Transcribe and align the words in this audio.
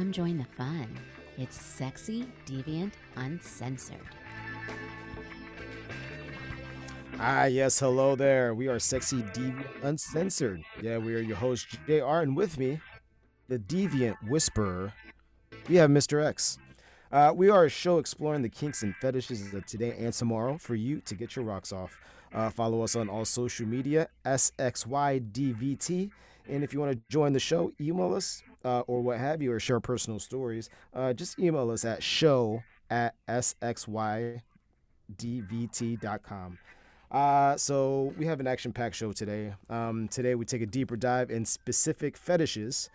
Come 0.00 0.12
join 0.12 0.38
the 0.38 0.46
fun. 0.56 0.98
It's 1.36 1.60
sexy, 1.60 2.26
deviant, 2.46 2.92
uncensored. 3.16 3.98
Ah, 7.18 7.44
yes, 7.44 7.78
hello 7.78 8.16
there. 8.16 8.54
We 8.54 8.66
are 8.68 8.78
Sexy 8.78 9.20
Deviant 9.34 9.66
Uncensored. 9.82 10.64
Yeah, 10.80 10.96
we 10.96 11.14
are 11.14 11.20
your 11.20 11.36
host, 11.36 11.76
JR, 11.86 12.22
and 12.22 12.34
with 12.34 12.58
me, 12.58 12.80
the 13.48 13.58
Deviant 13.58 14.16
Whisperer, 14.26 14.94
we 15.68 15.76
have 15.76 15.90
Mr. 15.90 16.24
X. 16.24 16.56
Uh, 17.12 17.34
we 17.36 17.50
are 17.50 17.66
a 17.66 17.68
show 17.68 17.98
exploring 17.98 18.40
the 18.40 18.48
kinks 18.48 18.82
and 18.82 18.96
fetishes 18.96 19.52
of 19.52 19.66
today 19.66 19.94
and 19.98 20.14
tomorrow 20.14 20.56
for 20.56 20.76
you 20.76 21.02
to 21.02 21.14
get 21.14 21.36
your 21.36 21.44
rocks 21.44 21.74
off. 21.74 22.00
Uh, 22.32 22.48
follow 22.48 22.80
us 22.80 22.96
on 22.96 23.10
all 23.10 23.26
social 23.26 23.66
media, 23.66 24.08
SXYDVT. 24.24 26.10
And 26.48 26.64
if 26.64 26.72
you 26.72 26.80
want 26.80 26.92
to 26.92 27.02
join 27.10 27.34
the 27.34 27.38
show, 27.38 27.70
email 27.78 28.14
us 28.14 28.42
uh, 28.64 28.80
or 28.80 29.00
what 29.02 29.18
have 29.18 29.42
you, 29.42 29.52
or 29.52 29.60
share 29.60 29.80
personal 29.80 30.18
stories, 30.18 30.70
uh, 30.94 31.12
just 31.12 31.38
email 31.38 31.70
us 31.70 31.84
at 31.84 32.02
show 32.02 32.62
at 32.90 33.14
sxydvt.com. 33.28 34.40
Uh, 37.10 37.56
so 37.56 38.14
we 38.16 38.26
have 38.26 38.38
an 38.38 38.46
action-packed 38.46 38.94
show 38.94 39.12
today. 39.12 39.52
Um, 39.68 40.06
today 40.08 40.34
we 40.36 40.44
take 40.44 40.62
a 40.62 40.66
deeper 40.66 40.96
dive 40.96 41.30
in 41.30 41.44
specific 41.44 42.16
fetishes. 42.16 42.88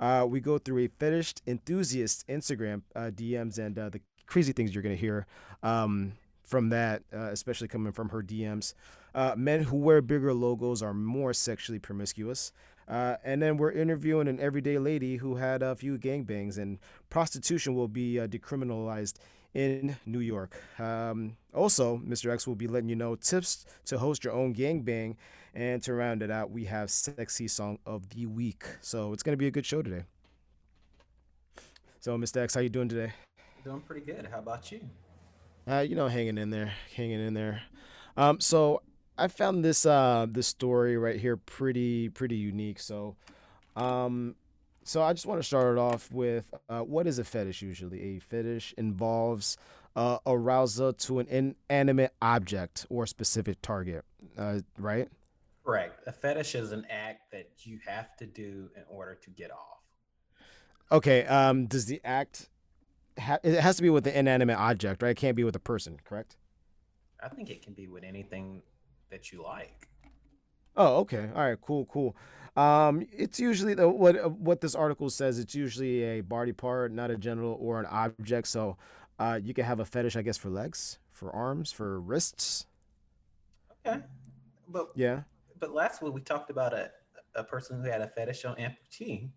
Uh, 0.00 0.24
we 0.28 0.40
go 0.40 0.58
through 0.58 0.84
a 0.84 0.88
fetish 0.98 1.34
enthusiast 1.46 2.26
Instagram 2.28 2.82
uh, 2.94 3.10
DMs 3.12 3.58
and 3.58 3.78
uh, 3.78 3.90
the 3.90 4.00
crazy 4.26 4.52
things 4.52 4.74
you're 4.74 4.82
gonna 4.82 4.94
hear 4.94 5.26
um, 5.62 6.12
from 6.44 6.70
that, 6.70 7.02
uh, 7.12 7.30
especially 7.30 7.68
coming 7.68 7.92
from 7.92 8.08
her 8.08 8.22
DMs. 8.22 8.74
Uh, 9.14 9.34
men 9.36 9.64
who 9.64 9.76
wear 9.76 10.00
bigger 10.00 10.32
logos 10.32 10.82
are 10.82 10.94
more 10.94 11.32
sexually 11.32 11.78
promiscuous. 11.78 12.52
Uh, 12.88 13.16
and 13.22 13.42
then 13.42 13.58
we're 13.58 13.72
interviewing 13.72 14.28
an 14.28 14.40
everyday 14.40 14.78
lady 14.78 15.16
who 15.16 15.36
had 15.36 15.62
a 15.62 15.76
few 15.76 15.98
gangbangs, 15.98 16.56
and 16.56 16.78
prostitution 17.10 17.74
will 17.74 17.88
be 17.88 18.18
uh, 18.18 18.26
decriminalized 18.26 19.16
in 19.54 19.96
New 20.06 20.20
York. 20.20 20.56
Um, 20.78 21.36
also, 21.54 21.98
Mr. 21.98 22.32
X 22.32 22.46
will 22.46 22.54
be 22.54 22.66
letting 22.66 22.88
you 22.88 22.96
know 22.96 23.14
tips 23.14 23.66
to 23.86 23.98
host 23.98 24.24
your 24.24 24.32
own 24.32 24.54
gangbang. 24.54 25.16
And 25.54 25.82
to 25.82 25.94
round 25.94 26.22
it 26.22 26.30
out, 26.30 26.50
we 26.50 26.66
have 26.66 26.90
Sexy 26.90 27.48
Song 27.48 27.78
of 27.84 28.08
the 28.10 28.26
Week. 28.26 28.64
So 28.80 29.12
it's 29.12 29.22
going 29.22 29.32
to 29.32 29.38
be 29.38 29.48
a 29.48 29.50
good 29.50 29.66
show 29.66 29.82
today. 29.82 30.04
So, 32.00 32.16
Mr. 32.16 32.42
X, 32.42 32.54
how 32.54 32.60
you 32.60 32.68
doing 32.68 32.88
today? 32.88 33.12
Doing 33.64 33.80
pretty 33.80 34.06
good. 34.06 34.28
How 34.30 34.38
about 34.38 34.70
you? 34.70 34.80
Uh, 35.66 35.80
you 35.80 35.96
know, 35.96 36.06
hanging 36.06 36.38
in 36.38 36.50
there, 36.50 36.72
hanging 36.94 37.20
in 37.20 37.34
there. 37.34 37.62
Um, 38.16 38.40
so 38.40 38.82
I 39.18 39.28
found 39.28 39.64
this 39.64 39.84
uh 39.84 40.26
this 40.30 40.46
story 40.46 40.96
right 40.96 41.18
here 41.18 41.36
pretty 41.36 42.08
pretty 42.08 42.36
unique. 42.36 42.80
So, 42.80 43.16
um, 43.76 44.36
so 44.84 45.02
I 45.02 45.12
just 45.12 45.26
want 45.26 45.40
to 45.40 45.46
start 45.46 45.76
it 45.76 45.80
off 45.80 46.10
with 46.12 46.44
uh, 46.68 46.80
what 46.80 47.06
is 47.06 47.18
a 47.18 47.24
fetish 47.24 47.60
usually? 47.60 48.16
A 48.16 48.18
fetish 48.20 48.74
involves 48.78 49.58
uh, 49.96 50.18
arousal 50.26 50.92
to 50.92 51.18
an 51.18 51.56
inanimate 51.68 52.14
object 52.22 52.86
or 52.88 53.06
specific 53.06 53.60
target, 53.60 54.04
uh, 54.38 54.60
right? 54.78 55.08
Correct. 55.64 56.06
A 56.06 56.12
fetish 56.12 56.54
is 56.54 56.72
an 56.72 56.86
act 56.88 57.32
that 57.32 57.50
you 57.64 57.80
have 57.86 58.16
to 58.16 58.26
do 58.26 58.70
in 58.76 58.84
order 58.88 59.16
to 59.16 59.30
get 59.30 59.50
off. 59.50 59.82
Okay. 60.90 61.26
Um, 61.26 61.66
does 61.66 61.86
the 61.86 62.00
act 62.04 62.48
ha- 63.18 63.40
it 63.42 63.60
has 63.60 63.76
to 63.76 63.82
be 63.82 63.90
with 63.90 64.06
an 64.06 64.14
inanimate 64.14 64.56
object, 64.56 65.02
right? 65.02 65.10
It 65.10 65.16
can't 65.16 65.36
be 65.36 65.44
with 65.44 65.56
a 65.56 65.60
person, 65.60 65.98
correct? 66.04 66.36
I 67.22 67.28
think 67.28 67.50
it 67.50 67.62
can 67.62 67.74
be 67.74 67.88
with 67.88 68.04
anything 68.04 68.62
that 69.10 69.32
you 69.32 69.42
like. 69.42 69.88
Oh, 70.76 70.98
okay. 70.98 71.28
All 71.34 71.42
right. 71.42 71.58
Cool. 71.60 71.86
Cool. 71.86 72.16
Um, 72.56 73.06
it's 73.12 73.38
usually 73.38 73.74
the, 73.74 73.88
what 73.88 74.16
uh, 74.16 74.28
what 74.28 74.60
this 74.60 74.74
article 74.74 75.10
says. 75.10 75.38
It's 75.38 75.54
usually 75.54 76.02
a 76.02 76.20
body 76.22 76.52
part, 76.52 76.92
not 76.92 77.10
a 77.10 77.16
genital 77.16 77.56
or 77.60 77.78
an 77.80 77.86
object. 77.86 78.48
So, 78.48 78.76
uh, 79.18 79.38
you 79.42 79.54
can 79.54 79.64
have 79.64 79.80
a 79.80 79.84
fetish, 79.84 80.16
I 80.16 80.22
guess, 80.22 80.36
for 80.36 80.48
legs, 80.50 80.98
for 81.12 81.30
arms, 81.34 81.70
for 81.72 82.00
wrists. 82.00 82.66
Okay, 83.86 84.00
but 84.68 84.90
Yeah. 84.96 85.22
but 85.60 85.72
last 85.72 86.02
week 86.02 86.14
we 86.14 86.20
talked 86.20 86.50
about 86.50 86.72
a 86.74 86.90
a 87.34 87.44
person 87.44 87.82
who 87.82 87.88
had 87.88 88.00
a 88.00 88.08
fetish 88.08 88.44
on 88.44 88.56
amputee, 88.56 89.30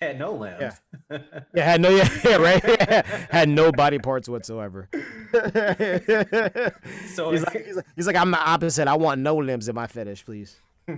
had 0.00 0.18
no 0.18 0.32
limbs. 0.32 0.80
Yeah. 1.10 1.18
Had 1.54 1.80
no. 1.80 1.88
Yeah. 1.88 2.08
yeah 2.24 2.36
right. 2.36 2.62
had 3.30 3.48
no 3.48 3.72
body 3.72 3.98
parts 3.98 4.28
whatsoever. 4.28 4.88
So 7.14 7.30
he's 7.30 7.44
like, 7.44 7.66
he's 7.66 7.76
like, 7.76 7.86
he's 7.96 8.06
like, 8.06 8.16
I'm 8.16 8.30
the 8.30 8.40
opposite. 8.40 8.88
I 8.88 8.96
want 8.96 9.20
no 9.20 9.36
limbs 9.36 9.68
in 9.68 9.74
my 9.74 9.86
fetish, 9.86 10.24
please. 10.24 10.56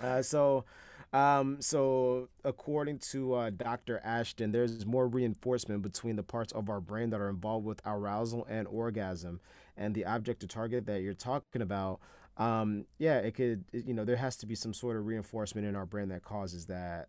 Uh, 0.00 0.22
so, 0.22 0.64
um, 1.12 1.60
so 1.60 2.28
according 2.44 2.98
to 2.98 3.34
uh, 3.34 3.50
Dr. 3.50 4.00
Ashton, 4.04 4.52
there's 4.52 4.86
more 4.86 5.08
reinforcement 5.08 5.82
between 5.82 6.14
the 6.14 6.22
parts 6.22 6.52
of 6.52 6.70
our 6.70 6.80
brain 6.80 7.10
that 7.10 7.20
are 7.20 7.28
involved 7.28 7.66
with 7.66 7.80
arousal 7.84 8.46
and 8.48 8.68
orgasm, 8.68 9.40
and 9.76 9.94
the 9.94 10.04
object 10.04 10.40
to 10.40 10.46
target 10.46 10.86
that 10.86 11.02
you're 11.02 11.12
talking 11.12 11.60
about. 11.62 11.98
Um, 12.36 12.86
yeah, 12.98 13.18
it 13.18 13.34
could, 13.34 13.64
you 13.72 13.92
know, 13.92 14.04
there 14.04 14.16
has 14.16 14.36
to 14.38 14.46
be 14.46 14.54
some 14.54 14.72
sort 14.72 14.96
of 14.96 15.06
reinforcement 15.06 15.66
in 15.66 15.74
our 15.74 15.86
brain 15.86 16.08
that 16.10 16.22
causes 16.22 16.66
that 16.66 17.08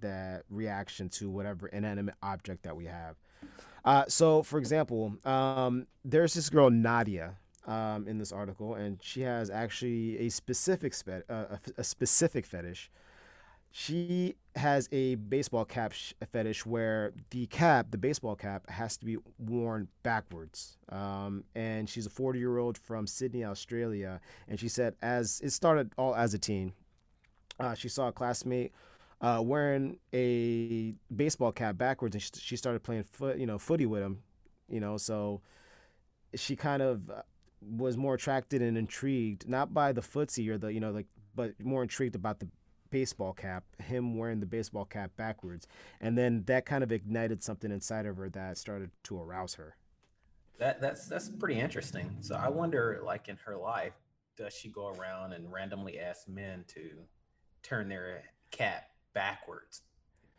that 0.00 0.44
reaction 0.48 1.08
to 1.10 1.28
whatever 1.28 1.66
inanimate 1.66 2.14
object 2.22 2.62
that 2.62 2.74
we 2.74 2.86
have. 2.86 3.16
Uh, 3.84 4.04
so, 4.08 4.42
for 4.42 4.58
example, 4.58 5.14
um, 5.24 5.86
there's 6.04 6.34
this 6.34 6.48
girl 6.48 6.70
Nadia 6.70 7.36
um, 7.66 8.06
in 8.06 8.18
this 8.18 8.32
article, 8.32 8.74
and 8.74 8.98
she 9.02 9.22
has 9.22 9.50
actually 9.50 10.18
a 10.18 10.28
specific 10.28 10.94
spe- 10.94 11.28
uh, 11.28 11.56
a, 11.76 11.84
specific 11.84 12.46
fetish. 12.46 12.90
She 13.70 14.34
has 14.54 14.88
a 14.92 15.14
baseball 15.14 15.64
cap 15.64 15.92
sh- 15.92 16.12
fetish 16.30 16.66
where 16.66 17.12
the 17.30 17.46
cap, 17.46 17.90
the 17.90 17.98
baseball 17.98 18.36
cap, 18.36 18.68
has 18.68 18.96
to 18.98 19.06
be 19.06 19.16
worn 19.38 19.88
backwards. 20.02 20.76
Um, 20.90 21.44
and 21.54 21.88
she's 21.88 22.06
a 22.06 22.10
40 22.10 22.38
year 22.38 22.58
old 22.58 22.76
from 22.76 23.06
Sydney, 23.06 23.44
Australia. 23.44 24.20
And 24.46 24.60
she 24.60 24.68
said, 24.68 24.94
as 25.00 25.40
it 25.42 25.50
started 25.50 25.92
all 25.96 26.14
as 26.14 26.34
a 26.34 26.38
teen, 26.38 26.74
uh, 27.58 27.74
she 27.74 27.88
saw 27.88 28.08
a 28.08 28.12
classmate 28.12 28.72
uh, 29.22 29.40
wearing 29.42 29.98
a 30.12 30.94
baseball 31.14 31.52
cap 31.52 31.78
backwards, 31.78 32.14
and 32.14 32.22
she, 32.22 32.56
started 32.56 32.82
playing 32.82 33.04
foot, 33.04 33.38
you 33.38 33.46
know, 33.46 33.58
footy 33.58 33.86
with 33.86 34.02
him. 34.02 34.18
You 34.68 34.80
know, 34.80 34.96
so 34.98 35.40
she 36.34 36.56
kind 36.56 36.82
of 36.82 37.08
uh, 37.10 37.22
was 37.60 37.96
more 37.96 38.14
attracted 38.14 38.60
and 38.60 38.76
intrigued 38.76 39.48
not 39.48 39.72
by 39.72 39.92
the 39.92 40.00
footsie 40.00 40.48
or 40.48 40.58
the 40.58 40.72
you 40.72 40.80
know 40.80 40.90
like 40.90 41.06
but 41.34 41.52
more 41.62 41.82
intrigued 41.82 42.16
about 42.16 42.40
the 42.40 42.48
baseball 42.90 43.32
cap 43.32 43.64
him 43.78 44.18
wearing 44.18 44.40
the 44.40 44.46
baseball 44.46 44.84
cap 44.84 45.10
backwards 45.16 45.68
and 46.00 46.18
then 46.18 46.42
that 46.46 46.66
kind 46.66 46.82
of 46.82 46.90
ignited 46.90 47.42
something 47.42 47.70
inside 47.70 48.04
of 48.04 48.16
her 48.16 48.28
that 48.28 48.58
started 48.58 48.90
to 49.04 49.20
arouse 49.20 49.54
her 49.54 49.76
that 50.62 50.80
that's 50.80 51.08
that's 51.08 51.28
pretty 51.28 51.58
interesting. 51.58 52.16
So 52.20 52.36
I 52.36 52.48
wonder, 52.48 53.00
like 53.04 53.28
in 53.28 53.36
her 53.44 53.56
life, 53.56 53.94
does 54.36 54.54
she 54.54 54.68
go 54.68 54.88
around 54.88 55.32
and 55.32 55.52
randomly 55.52 55.98
ask 55.98 56.28
men 56.28 56.64
to 56.68 56.90
turn 57.64 57.88
their 57.88 58.22
cap 58.52 58.84
backwards, 59.14 59.82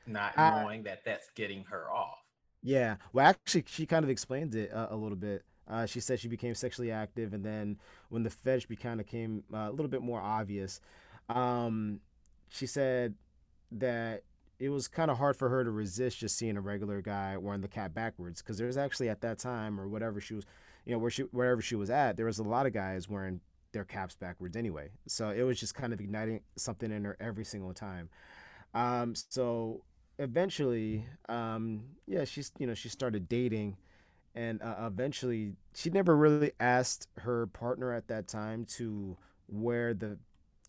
not 0.05 0.37
knowing 0.37 0.83
that 0.83 1.03
that's 1.05 1.29
getting 1.35 1.63
her 1.65 1.89
off? 1.91 2.23
yeah 2.63 2.95
well 3.11 3.27
actually 3.27 3.63
she 3.67 3.85
kind 3.85 4.03
of 4.03 4.09
explained 4.09 4.55
it 4.55 4.73
uh, 4.73 4.87
a 4.89 4.95
little 4.95 5.17
bit. 5.17 5.43
Uh, 5.65 5.85
she 5.85 6.01
said 6.01 6.19
she 6.19 6.27
became 6.27 6.53
sexually 6.53 6.91
active 6.91 7.33
and 7.33 7.45
then 7.45 7.77
when 8.09 8.23
the 8.23 8.29
fetish 8.29 8.67
kind 8.81 8.99
of 8.99 9.07
came 9.07 9.43
uh, 9.53 9.69
a 9.69 9.71
little 9.71 9.87
bit 9.87 10.01
more 10.01 10.19
obvious 10.19 10.81
um, 11.29 12.01
she 12.49 12.65
said 12.65 13.13
that 13.71 14.23
it 14.59 14.69
was 14.69 14.89
kind 14.89 15.09
of 15.09 15.17
hard 15.17 15.37
for 15.37 15.47
her 15.47 15.63
to 15.63 15.71
resist 15.71 16.19
just 16.19 16.37
seeing 16.37 16.57
a 16.57 16.61
regular 16.61 17.01
guy 17.01 17.37
wearing 17.37 17.61
the 17.61 17.67
cap 17.67 17.93
backwards 17.93 18.41
because 18.41 18.57
there 18.57 18.67
was 18.67 18.77
actually 18.77 19.07
at 19.07 19.21
that 19.21 19.39
time 19.39 19.79
or 19.79 19.87
whatever 19.87 20.19
she 20.19 20.33
was 20.33 20.45
you 20.85 20.91
know 20.91 20.99
where 20.99 21.11
she 21.11 21.23
wherever 21.23 21.61
she 21.61 21.75
was 21.75 21.89
at 21.89 22.17
there 22.17 22.25
was 22.25 22.39
a 22.39 22.43
lot 22.43 22.65
of 22.65 22.73
guys 22.73 23.07
wearing 23.07 23.39
their 23.73 23.83
caps 23.83 24.15
backwards 24.15 24.55
anyway. 24.55 24.89
So 25.07 25.31
it 25.31 25.41
was 25.41 25.59
just 25.59 25.75
kind 25.75 25.91
of 25.91 25.99
igniting 25.99 26.41
something 26.55 26.91
in 26.91 27.03
her 27.03 27.17
every 27.19 27.43
single 27.43 27.73
time 27.73 28.09
um, 28.73 29.13
so 29.15 29.83
eventually 30.19 31.05
um, 31.29 31.83
yeah 32.07 32.23
she's 32.23 32.51
you 32.59 32.67
know 32.67 32.73
she 32.73 32.89
started 32.89 33.27
dating 33.27 33.75
and 34.35 34.61
uh, 34.61 34.75
eventually 34.87 35.53
she 35.75 35.89
never 35.89 36.15
really 36.15 36.51
asked 36.59 37.07
her 37.19 37.47
partner 37.47 37.93
at 37.93 38.07
that 38.07 38.27
time 38.27 38.65
to 38.65 39.17
wear 39.47 39.93
the 39.93 40.17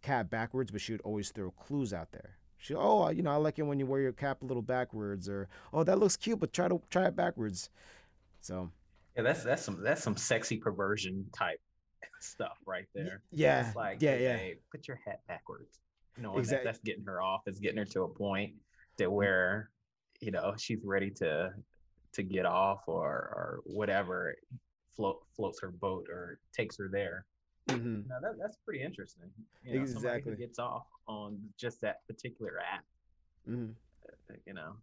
cap 0.03 0.29
backwards 0.31 0.71
but 0.71 0.81
she 0.81 0.93
would 0.93 1.01
always 1.03 1.31
throw 1.31 1.51
clues 1.53 1.93
out 1.95 2.13
there 2.13 2.37
she 2.59 2.75
oh 2.75 3.09
you 3.11 3.23
know 3.23 3.31
i 3.31 3.37
like 3.37 3.59
it 3.59 3.63
when 3.63 3.79
you 3.79 3.87
wear 3.87 4.01
your 4.01 4.13
cap 4.13 4.43
a 4.43 4.45
little 4.45 4.63
backwards 4.63 5.29
or 5.29 5.49
oh 5.73 5.83
that 5.83 5.99
looks 5.99 6.17
cute 6.17 6.39
but 6.39 6.53
try 6.53 6.69
to 6.69 6.81
try 6.91 7.07
it 7.07 7.17
backwards 7.17 7.71
so 8.41 8.71
Yeah, 9.17 9.23
that's 9.23 9.43
that's 9.45 9.63
some 9.63 9.83
that's 9.83 10.03
some 10.03 10.17
sexy 10.17 10.57
perversion 10.59 11.27
type 11.33 11.61
stuff 12.21 12.57
right 12.67 12.87
there. 12.95 13.23
yeah 13.33 13.67
It's 13.67 13.77
like, 13.77 13.99
yeah 14.01 14.17
yeah 14.17 14.37
babe, 14.37 14.57
put 14.71 14.89
your 14.89 14.99
hat 15.07 15.21
backwards. 15.29 15.79
Knowing 16.19 16.39
Exact- 16.41 16.65
that 16.65 16.69
that's 16.69 16.79
getting 16.85 17.05
her 17.05 17.21
off, 17.21 17.43
it's 17.47 17.59
getting 17.59 17.79
her 17.79 17.85
to 17.85 18.03
a 18.03 18.09
point 18.09 18.55
that 18.99 19.11
where, 19.11 19.71
you 20.21 20.31
know, 20.31 20.55
she's 20.57 20.85
ready 20.85 21.11
to 21.11 21.53
to 22.13 22.23
get 22.23 22.47
off 22.47 22.85
or 22.87 23.09
or 23.09 23.61
whatever 23.65 24.35
float 24.97 25.19
floats 25.37 25.61
her 25.61 25.71
boat 25.71 26.07
or 26.09 26.39
takes 26.53 26.77
her 26.77 26.89
there. 26.91 27.27
hmm 27.69 28.01
Now 28.09 28.21
that, 28.21 28.35
that's 28.41 28.57
pretty 28.65 28.83
interesting. 28.83 29.31
You 29.65 29.75
know, 29.75 29.83
Exactly. 29.83 30.37
gets 30.37 30.59
off 30.59 30.87
on 31.09 31.39
just 31.59 31.81
that 31.81 32.07
particular 32.07 32.53
app, 32.61 32.85
hmm 33.47 33.71
uh, 34.09 34.35
you 34.47 34.55
know. 34.55 34.77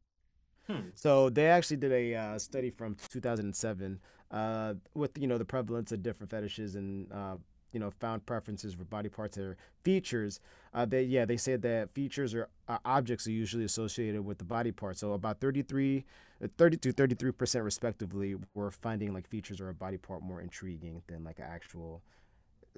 Hmm. 0.67 0.89
So 0.95 1.29
they 1.29 1.47
actually 1.47 1.77
did 1.77 1.91
a 1.91 2.15
uh, 2.15 2.39
study 2.39 2.69
from 2.69 2.95
2007 2.95 3.99
uh, 4.31 4.75
with 4.93 5.17
you 5.17 5.27
know 5.27 5.37
the 5.37 5.45
prevalence 5.45 5.91
of 5.91 6.03
different 6.03 6.29
fetishes 6.29 6.75
and 6.75 7.11
uh, 7.11 7.37
you 7.71 7.79
know 7.79 7.91
found 7.99 8.25
preferences 8.25 8.73
for 8.73 8.83
body 8.85 9.09
parts 9.09 9.37
or 9.37 9.57
features. 9.83 10.39
Uh, 10.73 10.85
they 10.85 11.03
yeah 11.03 11.25
they 11.25 11.37
said 11.37 11.61
that 11.61 11.91
features 11.93 12.33
or 12.33 12.49
uh, 12.67 12.77
objects 12.85 13.27
are 13.27 13.31
usually 13.31 13.65
associated 13.65 14.23
with 14.23 14.37
the 14.37 14.45
body 14.45 14.71
part. 14.71 14.97
So 14.97 15.13
about 15.13 15.39
33, 15.39 16.05
uh, 16.43 16.47
30 16.57 16.77
to 16.77 16.91
33 16.91 17.31
percent 17.31 17.65
respectively 17.65 18.35
were 18.53 18.71
finding 18.71 19.13
like 19.13 19.27
features 19.27 19.59
or 19.61 19.69
a 19.69 19.73
body 19.73 19.97
part 19.97 20.21
more 20.21 20.41
intriguing 20.41 21.01
than 21.07 21.23
like 21.23 21.39
an 21.39 21.45
actual 21.49 22.01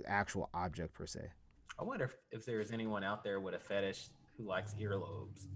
actual 0.08 0.50
object 0.54 0.94
per 0.94 1.06
se. 1.06 1.22
I 1.80 1.84
wonder 1.84 2.06
if, 2.06 2.16
if 2.32 2.46
there's 2.46 2.72
anyone 2.72 3.04
out 3.04 3.24
there 3.24 3.40
with 3.40 3.56
a 3.56 3.60
fetish 3.60 4.10
who 4.38 4.46
likes 4.46 4.74
earlobes. 4.76 5.48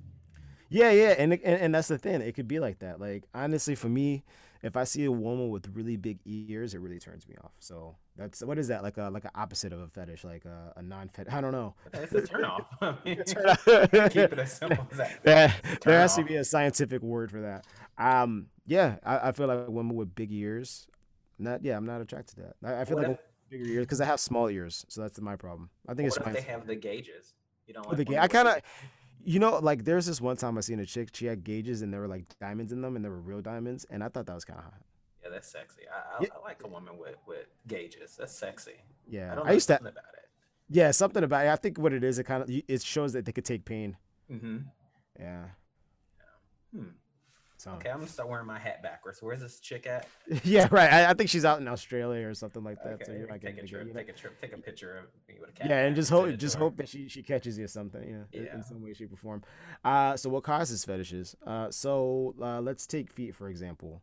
Yeah, 0.69 0.91
yeah, 0.91 1.15
and, 1.17 1.33
and 1.33 1.41
and 1.43 1.75
that's 1.75 1.87
the 1.87 1.97
thing. 1.97 2.21
It 2.21 2.35
could 2.35 2.47
be 2.47 2.59
like 2.59 2.79
that. 2.79 2.99
Like 2.99 3.23
honestly, 3.33 3.75
for 3.75 3.87
me, 3.87 4.23
if 4.63 4.75
I 4.77 4.83
see 4.83 5.06
a 5.06 5.12
woman 5.12 5.50
with 5.50 5.69
really 5.75 5.98
big 5.98 6.19
ears, 6.25 6.74
it 6.74 6.80
really 6.80 7.00
turns 7.00 7.27
me 7.27 7.36
off. 7.44 7.51
So 7.59 7.95
that's 8.15 8.42
what 8.44 8.57
is 8.57 8.68
that 8.69 8.83
like 8.83 8.98
a 8.98 9.09
like 9.09 9.25
an 9.25 9.31
opposite 9.36 9.74
of 9.74 9.80
a 9.80 9.88
fetish, 9.88 10.24
like 10.24 10.45
a, 10.45 10.74
a 10.77 10.81
non 10.81 11.09
fetish. 11.09 11.33
I 11.33 11.42
don't 11.42 11.51
know. 11.51 11.75
It's 11.94 12.13
a 12.13 12.21
turn 12.21 12.45
off. 12.45 12.65
I 12.81 12.95
mean, 13.06 13.24
Turn 13.25 13.45
off. 13.48 13.63
keep 13.63 14.15
it 14.33 14.39
as 14.39 14.54
simple 14.54 14.88
as 14.92 14.98
that. 14.98 15.24
there, 15.24 15.56
there 15.83 16.00
has 16.00 16.15
to 16.15 16.24
be 16.24 16.36
a 16.36 16.44
scientific 16.44 17.01
word 17.01 17.31
for 17.31 17.42
that. 17.42 17.65
Um, 17.98 18.48
yeah, 18.65 18.98
I, 19.04 19.30
I 19.30 19.31
feel 19.31 19.48
like 19.48 19.68
women 19.68 19.95
with 19.95 20.13
big 20.15 20.31
ears. 20.31 20.88
Not 21.39 21.63
yeah, 21.63 21.77
I'm 21.77 21.86
not 21.86 22.01
attracted 22.01 22.36
to 22.38 22.42
that. 22.42 22.56
I, 22.77 22.81
I 22.81 22.86
feel 22.86 22.98
What 22.98 23.07
like 23.07 23.18
if- 23.18 23.50
bigger 23.50 23.65
ears 23.65 23.86
because 23.86 24.01
I 24.01 24.06
have 24.06 24.19
small 24.19 24.50
ears, 24.50 24.86
so 24.89 25.01
that's 25.01 25.21
my 25.21 25.36
problem. 25.36 25.69
I 25.88 25.94
think 25.94 26.09
What 26.09 26.18
it's 26.18 26.18
if 26.18 26.25
my 26.25 26.33
they 26.33 26.42
have 26.42 26.65
the 26.68 26.75
gauges? 26.75 27.33
You 27.68 27.74
don't 27.74 27.88
like 27.88 27.98
the 27.98 28.06
ga- 28.06 28.18
I 28.19 28.27
kind 28.27 28.48
of? 28.48 28.56
You 29.27 29.39
know, 29.39 29.59
like 29.59 29.83
there's 29.83 30.06
this 30.06 30.21
one 30.21 30.38
time 30.38 30.57
I 30.57 30.62
seen 30.62 30.79
a 30.79 30.85
chick. 30.85 31.09
She 31.12 31.25
had 31.25 31.44
gauges 31.44 31.81
and 31.81 31.94
there 31.94 32.00
were 32.00 32.07
like 32.07 32.24
diamonds 32.39 32.71
in 32.71 32.79
them, 32.81 32.95
and 32.95 33.03
there 33.03 33.12
were 33.12 33.19
real 33.19 33.41
diamonds, 33.41 33.85
and 33.89 34.01
I 34.01 34.07
thought 34.07 34.25
that 34.25 34.33
was 34.33 34.45
kind 34.45 34.57
of 34.57 34.63
hot. 34.63 34.81
Yeah, 35.21 35.29
that's 35.31 35.50
sexy. 35.50 35.81
I, 35.94 36.15
I, 36.15 36.21
Yeah. 36.21 36.29
I 36.33 36.47
like 36.47 36.63
a 36.63 36.68
woman 36.69 36.97
with, 36.97 37.18
with 37.27 37.47
gauges. 37.68 38.15
That's 38.18 38.31
sexy. 38.31 38.75
Yeah, 39.06 39.33
I 39.33 39.35
don't 39.35 39.47
I, 39.50 39.51
used 39.51 39.68
to. 39.68 39.74
something 39.74 39.91
about 39.91 40.13
it. 40.13 40.29
Yeah, 40.69 40.91
something 40.91 41.24
about 41.25 41.45
it. 41.45 41.50
I 41.50 41.57
think 41.57 41.77
what 41.77 41.91
it 41.91 42.06
is, 42.06 42.19
it 42.19 42.24
kind 42.24 42.41
of 42.41 42.50
it 42.50 42.81
shows 42.81 43.12
that 43.13 43.25
they 43.25 43.33
could 43.33 43.44
take 43.44 43.65
pain. 43.65 43.97
Mm-hmm. 44.31 44.59
Yeah. 45.19 45.44
Hmm. 46.73 46.83
So. 47.67 47.73
Okay, 47.75 47.89
I'm 47.89 47.97
gonna 47.97 48.07
start 48.09 48.29
wearing 48.29 48.47
my 48.47 48.57
hat 48.57 48.81
backwards. 48.81 49.21
Where's 49.21 49.41
this 49.41 49.59
chick 49.59 49.87
at? 49.87 50.07
Yeah, 50.45 50.67
right. 50.71 50.91
I, 50.91 51.09
I 51.09 51.13
think 51.13 51.29
she's 51.29 51.43
out 51.43 51.59
in 51.59 51.67
Australia 51.67 52.25
or 52.27 52.33
something 52.33 52.63
like 52.63 52.81
that. 52.83 52.93
Okay, 52.93 53.05
so 53.05 53.11
you're 53.11 53.27
not 53.27 53.41
take 53.41 53.57
a 53.57 53.65
trip. 53.67 53.93
Take 53.93 54.09
a 54.09 54.13
trip. 54.13 54.39
Take 54.41 54.53
a 54.53 54.57
picture 54.57 54.97
of 54.97 55.05
me 55.27 55.35
with 55.39 55.49
a 55.49 55.51
cat. 55.53 55.69
Yeah, 55.69 55.85
and 55.85 55.95
just 55.95 56.09
hope, 56.09 56.33
just 56.37 56.55
hope 56.55 56.77
that 56.77 56.87
she 56.87 57.09
she 57.09 57.21
catches 57.21 57.57
you 57.57 57.65
or 57.65 57.67
something. 57.67 58.01
You 58.07 58.15
know, 58.19 58.23
in- 58.31 58.43
Yeah. 58.45 58.55
in 58.55 58.63
some 58.63 58.81
way, 58.81 58.93
shape, 58.93 59.11
or 59.11 59.17
form. 59.17 59.43
Uh, 59.83 60.15
so 60.15 60.29
what 60.29 60.43
causes 60.43 60.85
fetishes? 60.85 61.35
Uh, 61.45 61.69
so 61.69 62.35
uh, 62.41 62.61
let's 62.61 62.87
take 62.87 63.11
feet 63.11 63.35
for 63.35 63.49
example. 63.49 64.01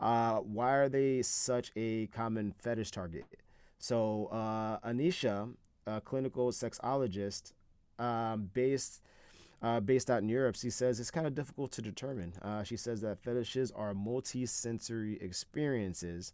Uh, 0.00 0.38
why 0.38 0.72
are 0.74 0.88
they 0.88 1.22
such 1.22 1.70
a 1.76 2.08
common 2.08 2.52
fetish 2.58 2.90
target? 2.90 3.26
So 3.78 4.26
uh, 4.32 4.78
Anisha, 4.80 5.52
a 5.86 6.00
clinical 6.00 6.50
sexologist, 6.50 7.52
um, 8.00 8.50
based 8.52 9.02
uh, 9.62 9.80
based 9.80 10.10
out 10.10 10.22
in 10.22 10.28
Europe, 10.28 10.56
she 10.56 10.70
says 10.70 11.00
it's 11.00 11.10
kind 11.10 11.26
of 11.26 11.34
difficult 11.34 11.72
to 11.72 11.82
determine. 11.82 12.32
Uh, 12.42 12.62
she 12.62 12.76
says 12.76 13.00
that 13.00 13.18
fetishes 13.18 13.70
are 13.72 13.94
multi-sensory 13.94 15.18
experiences, 15.20 16.32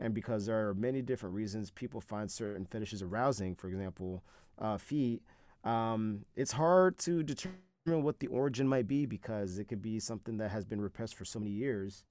and 0.00 0.14
because 0.14 0.46
there 0.46 0.68
are 0.68 0.74
many 0.74 1.02
different 1.02 1.34
reasons 1.34 1.70
people 1.70 2.00
find 2.00 2.30
certain 2.30 2.66
fetishes 2.66 3.02
arousing, 3.02 3.54
for 3.54 3.68
example, 3.68 4.22
uh, 4.58 4.76
feet, 4.76 5.22
um, 5.64 6.24
it's 6.34 6.52
hard 6.52 6.98
to 6.98 7.22
determine 7.22 7.58
what 7.86 8.18
the 8.18 8.26
origin 8.28 8.66
might 8.66 8.88
be 8.88 9.06
because 9.06 9.58
it 9.58 9.64
could 9.64 9.82
be 9.82 9.98
something 10.00 10.36
that 10.38 10.50
has 10.50 10.64
been 10.64 10.80
repressed 10.80 11.14
for 11.14 11.24
so 11.24 11.38
many 11.38 11.50
years, 11.50 12.04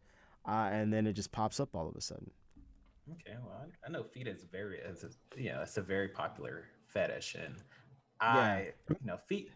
uh, 0.48 0.70
and 0.72 0.92
then 0.94 1.06
it 1.08 1.14
just 1.14 1.32
pops 1.32 1.60
up 1.60 1.76
all 1.76 1.88
of 1.88 1.96
a 1.96 2.02
sudden. 2.02 2.32
Okay, 3.12 3.36
well, 3.44 3.62
I, 3.62 3.88
I 3.88 3.92
know 3.92 4.04
feet 4.04 4.28
is 4.28 4.46
very, 4.50 4.80
it's 4.80 5.04
a, 5.04 5.10
you 5.36 5.52
know, 5.52 5.62
it's 5.62 5.78
a 5.78 5.82
very 5.82 6.08
popular 6.08 6.66
fetish, 6.88 7.36
and 7.36 7.56
I, 8.22 8.70
you 8.90 8.96
know, 9.06 9.18
feet, 9.18 9.50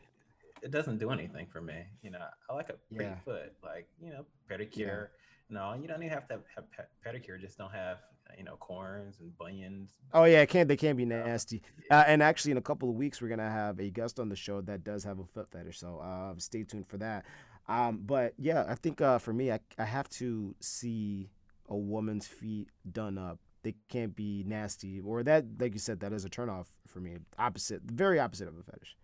it 0.66 0.72
doesn't 0.72 0.98
do 0.98 1.12
anything 1.12 1.46
for 1.46 1.62
me. 1.62 1.84
You 2.02 2.10
know, 2.10 2.26
I 2.50 2.54
like 2.54 2.70
a 2.70 2.74
pretty 2.94 3.12
Yeah. 3.12 3.20
foot, 3.24 3.54
like 3.64 3.88
you 4.02 4.10
know, 4.10 4.26
pedicure. 4.50 5.10
No, 5.48 5.76
you 5.80 5.88
don't 5.88 6.02
even 6.02 6.10
have 6.12 6.28
to 6.30 6.34
have, 6.34 6.44
have 6.56 6.66
pe- 6.72 6.92
pedicure. 7.06 7.40
Just 7.40 7.58
don't 7.60 7.72
have, 7.72 8.00
you 8.36 8.44
know, 8.44 8.56
corns 8.58 9.20
and 9.20 9.38
bunions. 9.38 9.92
Oh 10.12 10.24
yeah, 10.24 10.42
it 10.42 10.50
can't. 10.50 10.68
They 10.68 10.76
can't 10.76 10.98
be 10.98 11.06
nasty. 11.06 11.62
Uh, 11.92 12.04
and 12.08 12.24
actually, 12.24 12.52
in 12.52 12.58
a 12.58 12.62
couple 12.64 12.90
of 12.90 12.96
weeks, 12.96 13.22
we're 13.22 13.30
gonna 13.30 13.50
have 13.50 13.80
a 13.80 13.92
guest 13.92 14.20
on 14.20 14.28
the 14.28 14.36
show 14.36 14.60
that 14.62 14.84
does 14.84 15.04
have 15.04 15.20
a 15.20 15.26
foot 15.26 15.48
fetish. 15.52 15.80
So 15.80 16.00
uh, 16.00 16.34
stay 16.40 16.64
tuned 16.64 16.88
for 16.88 16.98
that. 16.98 17.26
Um, 17.68 18.02
but 18.04 18.34
yeah, 18.38 18.66
I 18.68 18.74
think 18.76 19.02
uh, 19.02 19.20
for 19.20 19.34
me, 19.34 19.52
I, 19.52 19.60
I 19.78 19.86
have 19.86 20.10
to 20.10 20.56
see 20.60 21.30
a 21.70 21.76
woman's 21.78 22.26
feet 22.28 22.70
done 22.92 23.18
up. 23.20 23.40
They 23.62 23.76
can't 23.90 24.16
be 24.16 24.44
nasty, 24.46 25.00
or 25.00 25.24
that, 25.24 25.46
like 25.60 25.74
you 25.74 25.80
said, 25.80 26.00
that 26.02 26.14
is 26.14 26.26
a 26.26 26.30
turnoff 26.30 26.68
for 26.88 27.00
me. 27.00 27.18
Opposite, 27.40 27.82
very 27.84 28.20
opposite 28.20 28.48
of 28.48 28.58
a 28.58 28.64
fetish. 28.64 28.96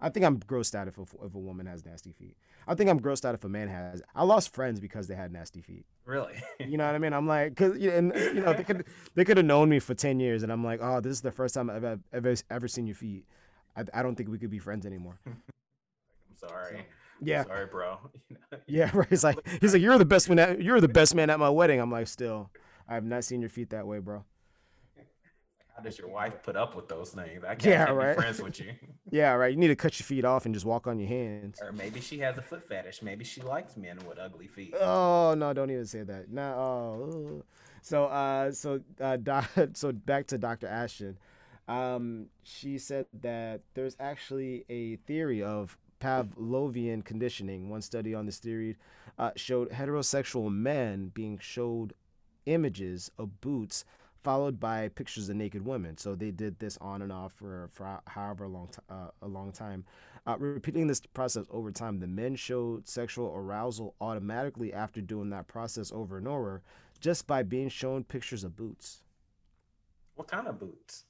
I 0.00 0.08
think 0.08 0.24
I'm 0.24 0.38
grossed 0.38 0.74
out 0.74 0.88
if 0.88 0.98
a, 0.98 1.02
if 1.02 1.34
a 1.34 1.38
woman 1.38 1.66
has 1.66 1.84
nasty 1.84 2.12
feet. 2.12 2.36
I 2.66 2.74
think 2.74 2.88
I'm 2.88 3.00
grossed 3.00 3.24
out 3.24 3.34
if 3.34 3.44
a 3.44 3.48
man 3.48 3.68
has. 3.68 4.02
I 4.14 4.24
lost 4.24 4.54
friends 4.54 4.80
because 4.80 5.06
they 5.06 5.14
had 5.14 5.32
nasty 5.32 5.60
feet. 5.60 5.84
Really? 6.04 6.42
You 6.58 6.78
know 6.78 6.86
what 6.86 6.94
I 6.94 6.98
mean? 6.98 7.12
I'm 7.12 7.26
like, 7.26 7.56
cause 7.56 7.78
you 7.78 7.90
know, 7.90 7.96
and, 7.96 8.14
you 8.14 8.42
know 8.42 8.52
they 8.52 8.64
could 8.64 8.84
they 9.14 9.24
could 9.24 9.36
have 9.36 9.46
known 9.46 9.68
me 9.68 9.78
for 9.78 9.94
ten 9.94 10.20
years, 10.20 10.42
and 10.42 10.50
I'm 10.50 10.64
like, 10.64 10.80
oh, 10.82 11.00
this 11.00 11.12
is 11.12 11.20
the 11.20 11.32
first 11.32 11.54
time 11.54 11.68
I've 11.70 11.84
ever 11.84 12.00
ever, 12.12 12.34
ever 12.50 12.68
seen 12.68 12.86
your 12.86 12.96
feet. 12.96 13.24
I, 13.76 13.84
I 13.94 14.02
don't 14.02 14.14
think 14.14 14.28
we 14.28 14.38
could 14.38 14.50
be 14.50 14.58
friends 14.58 14.86
anymore. 14.86 15.20
I'm 15.26 16.36
sorry. 16.36 16.86
Yeah, 17.20 17.40
I'm 17.40 17.46
sorry, 17.46 17.66
bro. 17.66 17.98
You 18.30 18.36
know, 18.52 18.58
yeah. 18.66 18.90
Right. 18.92 19.08
It's 19.10 19.24
like 19.24 19.38
he's 19.60 19.72
like, 19.72 19.82
you're 19.82 19.98
the 19.98 20.04
best 20.04 20.28
man. 20.28 20.38
At, 20.38 20.62
you're 20.62 20.80
the 20.80 20.88
best 20.88 21.14
man 21.14 21.30
at 21.30 21.38
my 21.38 21.50
wedding. 21.50 21.80
I'm 21.80 21.90
like, 21.90 22.08
still, 22.08 22.50
I 22.88 22.94
have 22.94 23.04
not 23.04 23.24
seen 23.24 23.40
your 23.40 23.50
feet 23.50 23.70
that 23.70 23.86
way, 23.86 23.98
bro. 23.98 24.24
How 25.80 25.84
does 25.84 25.98
your 25.98 26.08
wife 26.08 26.42
put 26.42 26.56
up 26.56 26.76
with 26.76 26.88
those 26.88 27.08
things? 27.10 27.42
I 27.42 27.54
can't, 27.54 27.64
Yeah, 27.64 27.86
can't 27.86 27.96
right. 27.96 28.14
be 28.14 28.20
friends 28.22 28.42
with 28.42 28.60
you. 28.60 28.72
Yeah, 29.10 29.32
right. 29.32 29.50
You 29.50 29.56
need 29.56 29.68
to 29.68 29.76
cut 29.76 29.98
your 29.98 30.04
feet 30.04 30.24
off 30.26 30.44
and 30.44 30.54
just 30.54 30.66
walk 30.66 30.86
on 30.86 30.98
your 30.98 31.08
hands. 31.08 31.58
or 31.60 31.72
maybe 31.72 32.00
she 32.00 32.18
has 32.18 32.36
a 32.36 32.42
foot 32.42 32.62
fetish. 32.68 33.00
Maybe 33.02 33.24
she 33.24 33.40
likes 33.40 33.76
men 33.78 33.98
with 34.06 34.18
ugly 34.18 34.46
feet. 34.46 34.74
Oh 34.78 35.34
no! 35.36 35.52
Don't 35.54 35.70
even 35.70 35.86
say 35.86 36.02
that. 36.02 36.30
No. 36.30 36.42
Oh. 36.52 37.42
So 37.82 38.04
uh, 38.04 38.52
so 38.52 38.80
uh, 39.00 39.16
doc, 39.22 39.48
so 39.72 39.90
back 39.90 40.26
to 40.28 40.38
Dr. 40.38 40.66
Ashton. 40.68 41.18
Um, 41.66 42.26
she 42.44 42.76
said 42.78 43.06
that 43.22 43.62
there's 43.74 43.96
actually 43.98 44.64
a 44.68 44.96
theory 45.06 45.42
of 45.42 45.76
Pavlovian 46.00 47.04
conditioning. 47.04 47.68
One 47.70 47.82
study 47.82 48.14
on 48.14 48.26
this 48.26 48.38
theory 48.38 48.76
uh, 49.18 49.30
showed 49.34 49.70
heterosexual 49.70 50.52
men 50.52 51.10
being 51.14 51.38
showed 51.40 51.94
images 52.46 53.10
of 53.18 53.40
boots 53.40 53.84
followed 54.22 54.60
by 54.60 54.88
pictures 54.88 55.28
of 55.28 55.36
naked 55.36 55.64
women. 55.64 55.96
So 55.96 56.14
they 56.14 56.30
did 56.30 56.58
this 56.58 56.76
on 56.80 57.02
and 57.02 57.12
off 57.12 57.32
for, 57.32 57.68
for 57.72 58.00
however 58.06 58.48
long 58.48 58.68
t- 58.68 58.78
uh, 58.88 59.08
a 59.22 59.28
long 59.28 59.52
time. 59.52 59.84
Uh, 60.26 60.36
repeating 60.38 60.86
this 60.86 61.00
process 61.00 61.46
over 61.50 61.70
time, 61.70 61.98
the 61.98 62.06
men 62.06 62.36
showed 62.36 62.86
sexual 62.86 63.32
arousal 63.34 63.94
automatically 64.00 64.72
after 64.72 65.00
doing 65.00 65.30
that 65.30 65.48
process 65.48 65.90
over 65.92 66.18
and 66.18 66.28
over, 66.28 66.62
just 67.00 67.26
by 67.26 67.42
being 67.42 67.68
shown 67.68 68.04
pictures 68.04 68.44
of 68.44 68.56
boots. 68.56 69.02
What 70.16 70.28
kind 70.28 70.46
of 70.46 70.60
boots? 70.60 71.04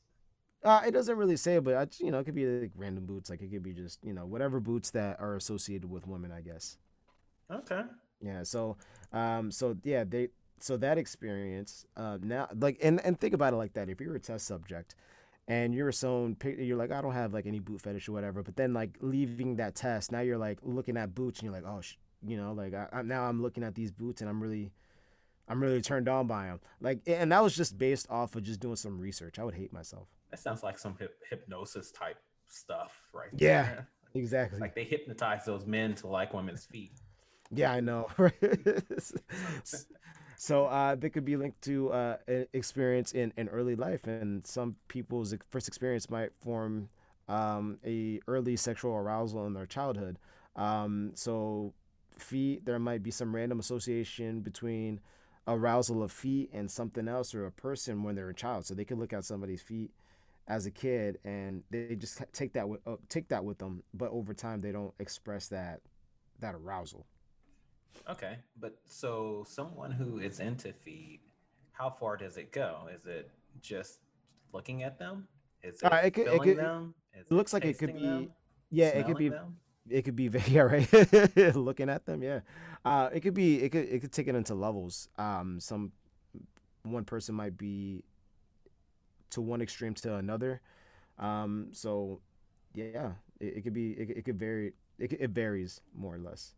Uh, 0.62 0.82
it 0.86 0.92
doesn't 0.92 1.16
really 1.16 1.36
say, 1.36 1.58
but 1.58 1.74
I, 1.74 1.86
you 2.04 2.10
know, 2.10 2.18
it 2.18 2.24
could 2.24 2.34
be 2.34 2.46
like 2.46 2.72
random 2.76 3.06
boots. 3.06 3.30
Like 3.30 3.40
it 3.40 3.50
could 3.50 3.62
be 3.62 3.72
just 3.72 3.98
you 4.04 4.12
know 4.12 4.26
whatever 4.26 4.60
boots 4.60 4.90
that 4.90 5.18
are 5.18 5.34
associated 5.34 5.90
with 5.90 6.06
women, 6.06 6.30
I 6.30 6.42
guess. 6.42 6.76
Okay. 7.50 7.82
Yeah. 8.20 8.42
So, 8.42 8.76
um, 9.12 9.50
so 9.50 9.76
yeah, 9.82 10.04
they 10.04 10.28
so 10.62 10.76
that 10.76 10.98
experience 10.98 11.86
uh, 11.96 12.18
now 12.22 12.48
like 12.58 12.78
and 12.82 13.00
and 13.04 13.18
think 13.18 13.34
about 13.34 13.52
it 13.52 13.56
like 13.56 13.72
that. 13.74 13.88
If 13.88 14.00
you're 14.00 14.14
a 14.14 14.20
test 14.20 14.46
subject 14.46 14.94
and 15.48 15.74
you're 15.74 15.92
pic- 16.38 16.58
you're 16.58 16.76
like 16.76 16.92
I 16.92 17.00
don't 17.00 17.12
have 17.12 17.32
like 17.32 17.46
any 17.46 17.58
boot 17.58 17.80
fetish 17.80 18.08
or 18.08 18.12
whatever, 18.12 18.42
but 18.42 18.56
then 18.56 18.72
like 18.72 18.96
leaving 19.00 19.56
that 19.56 19.74
test, 19.74 20.12
now 20.12 20.20
you're 20.20 20.38
like 20.38 20.58
looking 20.62 20.96
at 20.96 21.14
boots 21.14 21.40
and 21.40 21.46
you're 21.46 21.54
like 21.54 21.70
oh 21.70 21.80
sh-, 21.80 21.96
you 22.26 22.36
know 22.36 22.52
like 22.52 22.74
I, 22.74 22.86
I, 22.92 23.02
now 23.02 23.24
I'm 23.24 23.42
looking 23.42 23.64
at 23.64 23.74
these 23.74 23.90
boots 23.90 24.20
and 24.20 24.30
I'm 24.30 24.42
really 24.42 24.72
I'm 25.48 25.62
really 25.62 25.80
turned 25.80 26.08
on 26.08 26.26
by 26.26 26.46
them. 26.46 26.60
Like 26.80 27.00
and 27.06 27.32
that 27.32 27.42
was 27.42 27.56
just 27.56 27.78
based 27.78 28.06
off 28.10 28.36
of 28.36 28.42
just 28.42 28.60
doing 28.60 28.76
some 28.76 28.98
research. 29.00 29.38
I 29.38 29.44
would 29.44 29.54
hate 29.54 29.72
myself. 29.72 30.08
That 30.30 30.38
sounds 30.38 30.62
like 30.62 30.78
some 30.78 30.96
hip, 30.98 31.18
hypnosis 31.28 31.90
type 31.90 32.18
stuff, 32.48 32.92
right? 33.12 33.30
Yeah. 33.36 33.62
there. 33.62 33.88
Exactly. 34.12 34.58
Like 34.58 34.74
they 34.74 34.82
hypnotize 34.82 35.44
those 35.44 35.66
men 35.66 35.94
to 35.94 36.08
like 36.08 36.34
women's 36.34 36.64
feet. 36.64 37.00
Yeah, 37.52 37.70
I 37.70 37.78
know. 37.78 38.08
so 40.40 40.64
uh, 40.64 40.94
they 40.94 41.10
could 41.10 41.26
be 41.26 41.36
linked 41.36 41.60
to 41.60 41.92
uh, 41.92 42.16
an 42.26 42.46
experience 42.54 43.12
in, 43.12 43.30
in 43.36 43.50
early 43.50 43.76
life, 43.76 44.06
and 44.06 44.46
some 44.46 44.74
people's 44.88 45.34
first 45.50 45.68
experience 45.68 46.08
might 46.08 46.30
form 46.42 46.88
um, 47.28 47.76
a 47.84 48.20
early 48.26 48.56
sexual 48.56 48.94
arousal 48.94 49.46
in 49.46 49.52
their 49.52 49.66
childhood. 49.66 50.18
Um, 50.56 51.10
so 51.14 51.74
feet, 52.16 52.64
there 52.64 52.78
might 52.78 53.02
be 53.02 53.10
some 53.10 53.34
random 53.34 53.60
association 53.60 54.40
between 54.40 55.00
arousal 55.46 56.02
of 56.02 56.10
feet 56.10 56.48
and 56.54 56.70
something 56.70 57.06
else 57.06 57.34
or 57.34 57.44
a 57.44 57.52
person 57.52 58.02
when 58.02 58.14
they're 58.14 58.30
a 58.30 58.34
child. 58.34 58.64
So 58.64 58.72
they 58.72 58.86
could 58.86 58.98
look 58.98 59.12
at 59.12 59.26
somebody's 59.26 59.60
feet 59.60 59.90
as 60.48 60.64
a 60.64 60.70
kid 60.70 61.18
and 61.22 61.62
they 61.70 61.96
just 61.96 62.22
take 62.32 62.54
that 62.54 62.66
with 62.66 62.80
uh, 62.86 62.96
take 63.10 63.28
that 63.28 63.44
with 63.44 63.58
them, 63.58 63.82
but 63.92 64.10
over 64.10 64.32
time 64.32 64.62
they 64.62 64.72
don't 64.72 64.94
express 65.00 65.48
that 65.48 65.82
that 66.38 66.54
arousal. 66.54 67.04
Okay, 68.08 68.38
but 68.58 68.76
so 68.86 69.44
someone 69.48 69.90
who 69.92 70.18
is 70.18 70.40
into 70.40 70.72
feet, 70.72 71.20
how 71.72 71.90
far 71.90 72.16
does 72.16 72.36
it 72.36 72.50
go? 72.52 72.88
Is 72.94 73.06
it 73.06 73.30
just 73.60 74.00
looking 74.52 74.82
at 74.82 74.98
them? 74.98 75.28
Is 75.62 75.80
it, 75.82 75.84
Uh, 75.92 75.96
it 75.96 76.10
could- 76.12 76.26
it 76.26 76.42
could- 76.42 76.56
them? 76.58 76.94
Is 77.14 77.26
It 77.26 77.32
looks 77.34 77.52
like 77.52 77.64
it 77.64 77.78
could 77.78 77.94
be. 77.94 78.02
them? 78.02 78.32
Yeah, 78.70 78.88
it 78.88 79.06
could 79.06 79.16
be. 79.18 79.28
them? 79.28 79.58
It 79.88 80.02
could 80.02 80.16
be 80.16 80.28
very 80.28 80.44
yeah, 80.52 80.62
right. 80.62 81.56
Looking 81.56 81.88
at 81.88 82.04
them, 82.06 82.22
yeah. 82.22 82.40
Uh, 82.84 83.10
it 83.12 83.20
could 83.20 83.34
be. 83.34 83.62
It 83.62 83.70
could. 83.70 83.88
It 83.88 84.00
could 84.00 84.12
take 84.12 84.28
it 84.28 84.34
into 84.34 84.54
levels. 84.54 85.08
Um, 85.18 85.58
some 85.60 85.92
one 86.82 87.04
person 87.04 87.34
might 87.34 87.56
be 87.58 88.04
to 89.30 89.40
one 89.40 89.60
extreme 89.60 89.94
to 89.94 90.16
another. 90.16 90.60
Um, 91.18 91.68
so 91.72 92.20
yeah, 92.74 93.12
it, 93.40 93.56
it 93.58 93.60
could 93.64 93.74
be. 93.74 93.92
It, 93.92 94.06
could- 94.06 94.16
it 94.18 94.24
could 94.24 94.38
vary. 94.38 94.72
It, 94.98 95.12
it 95.14 95.30
varies 95.30 95.80
more 95.94 96.14
or 96.14 96.18
less. 96.18 96.54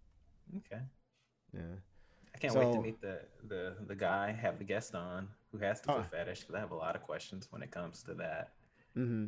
Okay. 0.58 0.82
Yeah. 1.54 1.60
I 2.34 2.38
can't 2.38 2.54
wait 2.54 2.72
to 2.72 2.80
meet 2.80 3.00
the 3.00 3.20
the 3.48 3.74
the 3.86 3.94
guy, 3.94 4.32
have 4.32 4.58
the 4.58 4.64
guest 4.64 4.94
on 4.94 5.28
who 5.52 5.58
has 5.58 5.80
the 5.80 5.92
foot 5.92 6.10
fetish 6.10 6.40
because 6.40 6.54
I 6.54 6.60
have 6.60 6.70
a 6.70 6.76
lot 6.76 6.96
of 6.96 7.02
questions 7.02 7.48
when 7.50 7.62
it 7.62 7.70
comes 7.70 8.02
to 8.04 8.14
that. 8.14 8.52
Mm-hmm. 8.96 9.26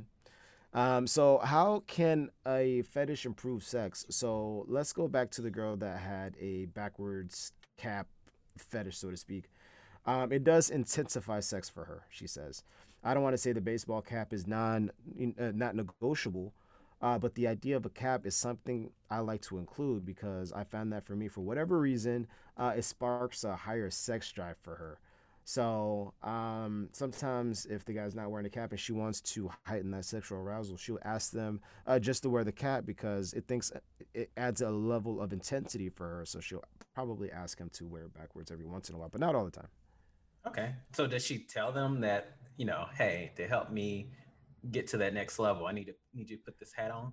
Um, 0.79 1.07
so 1.07 1.39
how 1.39 1.85
can 1.87 2.31
a 2.47 2.83
fetish 2.83 3.27
improve 3.27 3.63
sex? 3.63 4.07
So 4.11 4.65
let's 4.69 4.93
go 4.93 5.07
back 5.07 5.31
to 5.33 5.43
the 5.43 5.51
girl 5.51 5.77
that 5.77 5.99
had 5.99 6.37
a 6.41 6.65
backwards 6.67 7.53
cap 7.77 8.09
fetish, 8.59 8.99
so 8.99 9.11
to 9.11 9.17
speak. 9.17 9.45
Um, 10.07 10.33
it 10.33 10.43
does 10.45 10.71
intensify 10.71 11.41
sex 11.41 11.69
for 11.69 11.85
her, 11.85 12.03
she 12.11 12.27
says. 12.27 12.65
I 13.05 13.15
don't 13.15 13.23
want 13.23 13.35
to 13.35 13.39
say 13.39 13.53
the 13.53 13.61
baseball 13.61 14.03
cap 14.03 14.33
is 14.33 14.47
non 14.47 14.91
uh, 15.39 15.53
not 15.55 15.77
negotiable, 15.77 16.53
uh, 17.05 17.19
but 17.19 17.35
the 17.35 17.47
idea 17.47 17.77
of 17.77 17.85
a 17.85 17.91
cap 17.91 18.25
is 18.25 18.35
something 18.35 18.91
I 19.11 19.19
like 19.19 19.43
to 19.43 19.59
include 19.59 20.07
because 20.07 20.55
I 20.55 20.65
found 20.65 20.91
that 20.95 21.05
for 21.05 21.15
me, 21.15 21.29
for 21.29 21.43
whatever 21.43 21.79
reason, 21.79 22.27
uh, 22.57 22.73
it 22.75 22.83
sparks 22.83 23.45
a 23.45 23.55
higher 23.55 23.91
sex 23.91 24.33
drive 24.33 24.57
for 24.63 24.75
her. 24.77 24.99
So 25.45 26.15
um, 26.23 26.89
sometimes 26.93 27.67
if 27.67 27.85
the 27.85 27.93
guy's 27.93 28.15
not 28.15 28.31
wearing 28.31 28.47
a 28.47 28.51
cap 28.51 28.71
and 28.71 28.81
she 28.81 28.93
wants 28.93 29.21
to 29.21 29.51
heighten 29.65 29.91
that 29.91 30.07
sexual 30.07 30.39
arousal, 30.39 30.79
she'll 30.79 30.99
ask 31.05 31.31
them 31.31 31.61
uh, 31.87 31.99
just 31.99 32.23
to 32.23 32.31
wear 32.31 32.43
the 32.43 32.53
cap 32.53 32.87
because 32.87 33.35
it 33.35 33.47
thinks 33.47 33.71
it 34.15 34.31
adds 34.39 34.63
a 34.63 34.71
level 34.71 35.21
of 35.21 35.35
intensity 35.35 35.91
for 35.91 36.09
her. 36.09 36.25
So 36.25 36.41
she'll 36.41 36.65
probably 36.95 37.31
ask 37.31 37.59
him 37.59 37.69
to 37.75 37.87
wear 37.87 38.05
it 38.05 38.15
backwards 38.15 38.51
every 38.51 38.65
once 38.65 38.89
in 38.89 38.95
a 38.95 38.99
while, 38.99 39.11
but 39.11 39.21
not 39.21 39.35
all 39.35 39.45
the 39.45 39.51
time. 39.51 39.69
Okay. 40.47 40.71
So 40.95 41.07
does 41.07 41.23
she 41.23 41.41
tell 41.41 41.71
them 41.71 42.01
that 42.01 42.39
you 42.57 42.65
know, 42.65 42.87
hey, 42.97 43.33
to 43.37 43.47
help 43.47 43.71
me 43.71 44.11
get 44.71 44.87
to 44.89 44.97
that 44.99 45.15
next 45.15 45.39
level, 45.39 45.67
I 45.67 45.73
need 45.73 45.87
to 45.87 45.95
need 46.13 46.31
you 46.31 46.37
to 46.37 46.43
put 46.43 46.59
this 46.59 46.73
hat 46.73 46.91
on, 46.91 47.13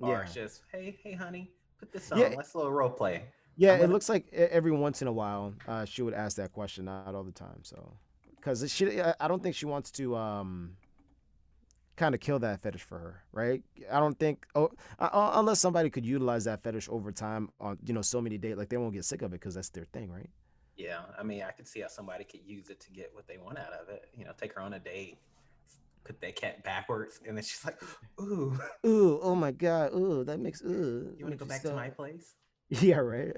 or 0.00 0.10
Yeah. 0.10 0.22
it's 0.22 0.34
just 0.34 0.62
hey, 0.72 0.98
hey, 1.02 1.12
honey, 1.12 1.50
put 1.78 1.92
this 1.92 2.10
on. 2.12 2.18
Yeah. 2.18 2.34
Let's 2.36 2.54
a 2.54 2.58
little 2.58 2.72
role 2.72 2.90
play. 2.90 3.24
Yeah, 3.56 3.74
I'm 3.74 3.82
it 3.82 3.90
looks 3.90 4.08
like 4.08 4.32
every 4.32 4.72
once 4.72 5.00
in 5.02 5.08
a 5.08 5.12
while 5.12 5.54
uh, 5.68 5.84
she 5.84 6.02
would 6.02 6.14
ask 6.14 6.36
that 6.38 6.52
question, 6.52 6.86
not 6.86 7.14
all 7.14 7.22
the 7.22 7.32
time. 7.32 7.60
So, 7.62 7.92
because 8.36 8.68
she, 8.72 9.00
I 9.00 9.28
don't 9.28 9.42
think 9.42 9.54
she 9.54 9.66
wants 9.66 9.92
to 9.92 10.16
um, 10.16 10.76
kind 11.96 12.14
of 12.14 12.20
kill 12.20 12.40
that 12.40 12.62
fetish 12.62 12.82
for 12.82 12.98
her, 12.98 13.22
right? 13.32 13.62
I 13.90 14.00
don't 14.00 14.18
think, 14.18 14.46
oh, 14.56 14.70
uh, 14.98 15.04
uh, 15.12 15.32
unless 15.36 15.60
somebody 15.60 15.88
could 15.88 16.04
utilize 16.04 16.44
that 16.44 16.62
fetish 16.62 16.88
over 16.90 17.12
time 17.12 17.50
on, 17.60 17.78
you 17.84 17.94
know, 17.94 18.02
so 18.02 18.20
many 18.20 18.38
days, 18.38 18.56
like 18.56 18.68
they 18.68 18.76
won't 18.76 18.92
get 18.92 19.04
sick 19.04 19.22
of 19.22 19.32
it 19.32 19.40
because 19.40 19.54
that's 19.54 19.68
their 19.68 19.84
thing, 19.92 20.10
right? 20.10 20.28
Yeah, 20.76 21.02
I 21.16 21.22
mean, 21.22 21.42
I 21.44 21.52
could 21.52 21.68
see 21.68 21.80
how 21.80 21.88
somebody 21.88 22.24
could 22.24 22.40
use 22.44 22.68
it 22.70 22.80
to 22.80 22.90
get 22.90 23.10
what 23.14 23.28
they 23.28 23.38
want 23.38 23.58
out 23.58 23.72
of 23.72 23.88
it. 23.88 24.08
You 24.16 24.24
know, 24.24 24.32
take 24.36 24.52
her 24.54 24.60
on 24.60 24.74
a 24.74 24.80
date, 24.80 25.18
put 26.04 26.20
that 26.20 26.36
cat 26.36 26.64
backwards, 26.64 27.20
and 27.26 27.36
then 27.36 27.44
she's 27.44 27.64
like, 27.64 27.80
"Ooh, 28.20 28.58
Ooh, 28.86 29.18
oh 29.22 29.34
my 29.34 29.50
God, 29.50 29.92
ooh, 29.94 30.24
that 30.24 30.38
makes 30.38 30.62
ooh. 30.62 31.14
you 31.18 31.24
want 31.24 31.32
to 31.32 31.36
go 31.38 31.48
back 31.48 31.62
to 31.62 31.74
my 31.74 31.90
place?" 31.90 32.34
Yeah, 32.70 32.96
right. 32.96 33.32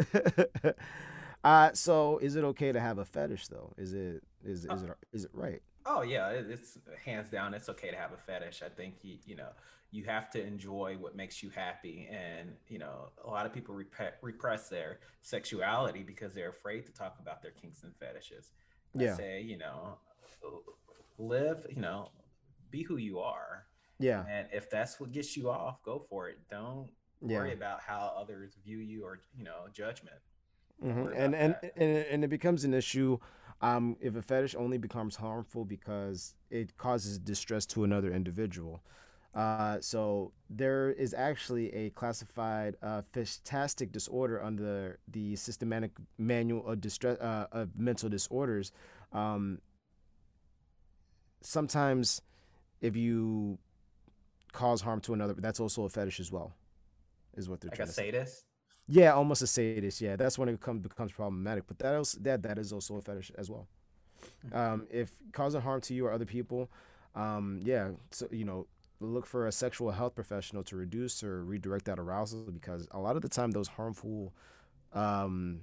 uh, 1.44 1.72
so 1.74 2.18
is 2.18 2.36
it 2.36 2.44
okay 2.44 2.72
to 2.72 2.80
have 2.80 2.98
a 2.98 3.04
fetish 3.04 3.48
though? 3.48 3.72
Is 3.76 3.92
it 3.92 4.22
is 4.44 4.64
is 4.64 4.82
it 4.82 4.90
is 5.12 5.24
it 5.24 5.30
right? 5.34 5.60
Oh 5.84 6.02
yeah, 6.02 6.30
it's 6.30 6.78
hands 7.04 7.30
down. 7.30 7.54
It's 7.54 7.68
okay 7.68 7.90
to 7.90 7.96
have 7.96 8.12
a 8.12 8.16
fetish. 8.16 8.62
I 8.64 8.68
think 8.68 8.96
you 9.02 9.18
you 9.24 9.36
know 9.36 9.50
you 9.92 10.04
have 10.04 10.30
to 10.30 10.44
enjoy 10.44 10.96
what 10.98 11.14
makes 11.14 11.42
you 11.42 11.50
happy, 11.50 12.08
and 12.10 12.54
you 12.68 12.78
know 12.78 13.10
a 13.24 13.30
lot 13.30 13.46
of 13.46 13.52
people 13.52 13.74
repe- 13.74 14.12
repress 14.20 14.68
their 14.68 14.98
sexuality 15.22 16.02
because 16.02 16.34
they're 16.34 16.48
afraid 16.50 16.86
to 16.86 16.92
talk 16.92 17.18
about 17.20 17.40
their 17.42 17.52
kinks 17.52 17.84
and 17.84 17.94
fetishes. 17.96 18.50
I 18.98 19.04
Yeah. 19.04 19.16
say 19.16 19.40
you 19.42 19.58
know 19.58 19.98
live 21.18 21.66
you 21.70 21.80
know 21.80 22.10
be 22.76 22.84
who 22.88 22.98
you 22.98 23.18
are, 23.20 23.66
Yeah, 23.98 24.26
and 24.28 24.48
if 24.52 24.70
that's 24.70 25.00
what 25.00 25.12
gets 25.12 25.36
you 25.36 25.50
off, 25.50 25.82
go 25.82 25.98
for 26.10 26.28
it. 26.28 26.38
Don't 26.50 26.90
worry 27.22 27.52
about 27.52 27.80
how 27.80 28.14
others 28.16 28.56
view 28.64 28.78
you 28.78 29.04
or 29.04 29.20
you 29.36 29.44
know 29.44 29.68
judgment. 29.72 30.20
hmm 30.82 31.06
And 31.14 31.34
and, 31.34 31.56
and 31.76 31.96
and 32.12 32.24
it 32.24 32.28
becomes 32.28 32.64
an 32.64 32.74
issue 32.74 33.18
um, 33.62 33.96
if 34.00 34.16
a 34.16 34.22
fetish 34.22 34.54
only 34.54 34.78
becomes 34.78 35.16
harmful 35.16 35.64
because 35.64 36.34
it 36.50 36.76
causes 36.76 37.18
distress 37.18 37.66
to 37.66 37.84
another 37.84 38.12
individual. 38.12 38.82
Uh, 39.34 39.78
so 39.80 40.32
there 40.48 40.90
is 40.92 41.12
actually 41.14 41.72
a 41.74 41.90
classified 41.90 42.76
uh, 42.82 43.02
fetishistic 43.12 43.92
disorder 43.92 44.42
under 44.42 44.98
the 45.08 45.36
systematic 45.36 45.92
manual 46.18 46.66
of 46.66 46.80
distress 46.80 47.18
uh, 47.20 47.46
of 47.52 47.78
mental 47.78 48.08
disorders. 48.08 48.72
Um, 49.12 49.60
sometimes, 51.40 52.22
if 52.80 52.96
you 52.96 53.58
cause 54.52 54.80
harm 54.80 55.00
to 55.02 55.14
another, 55.14 55.34
that's 55.34 55.60
also 55.60 55.84
a 55.84 55.88
fetish 55.88 56.20
as 56.20 56.32
well. 56.32 56.54
Is 57.36 57.48
what 57.48 57.60
they're 57.60 57.70
Like 57.70 57.76
trying 57.76 57.88
a 57.88 57.90
to 57.90 57.94
say. 57.94 58.06
sadist. 58.12 58.44
Yeah, 58.88 59.12
almost 59.14 59.42
a 59.42 59.46
sadist. 59.46 60.00
Yeah, 60.00 60.16
that's 60.16 60.38
when 60.38 60.48
it 60.48 60.52
becomes 60.52 60.82
becomes 60.82 61.12
problematic. 61.12 61.66
But 61.66 61.78
that 61.80 61.94
else 61.94 62.12
that 62.22 62.42
that 62.42 62.58
is 62.58 62.72
also 62.72 62.96
a 62.96 63.00
fetish 63.02 63.32
as 63.36 63.50
well. 63.50 63.66
Um, 64.52 64.86
if 64.90 65.10
causing 65.32 65.60
harm 65.60 65.80
to 65.82 65.94
you 65.94 66.06
or 66.06 66.12
other 66.12 66.24
people, 66.24 66.70
um, 67.14 67.60
yeah, 67.62 67.90
so 68.10 68.28
you 68.30 68.44
know, 68.44 68.66
look 69.00 69.26
for 69.26 69.46
a 69.46 69.52
sexual 69.52 69.90
health 69.90 70.14
professional 70.14 70.62
to 70.64 70.76
reduce 70.76 71.22
or 71.22 71.44
redirect 71.44 71.84
that 71.86 71.98
arousal 71.98 72.40
because 72.52 72.86
a 72.92 72.98
lot 72.98 73.16
of 73.16 73.22
the 73.22 73.28
time 73.28 73.50
those 73.50 73.68
harmful, 73.68 74.32
um, 74.92 75.60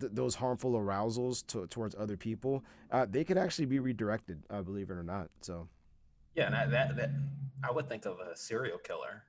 th- 0.00 0.12
those 0.14 0.36
harmful 0.36 0.76
arousals 0.76 1.42
to, 1.48 1.66
towards 1.66 1.94
other 1.98 2.16
people, 2.16 2.64
uh, 2.90 3.06
they 3.08 3.24
could 3.24 3.38
actually 3.38 3.66
be 3.66 3.78
redirected. 3.80 4.42
Uh, 4.50 4.62
believe 4.62 4.90
it 4.90 4.94
or 4.94 5.02
not. 5.02 5.30
So 5.40 5.68
Yeah, 6.34 6.46
and 6.46 6.54
I, 6.54 6.66
that 6.66 6.96
that 6.96 7.10
I 7.64 7.70
would 7.70 7.88
think 7.88 8.06
of 8.06 8.18
a 8.20 8.36
serial 8.36 8.78
killer. 8.78 9.24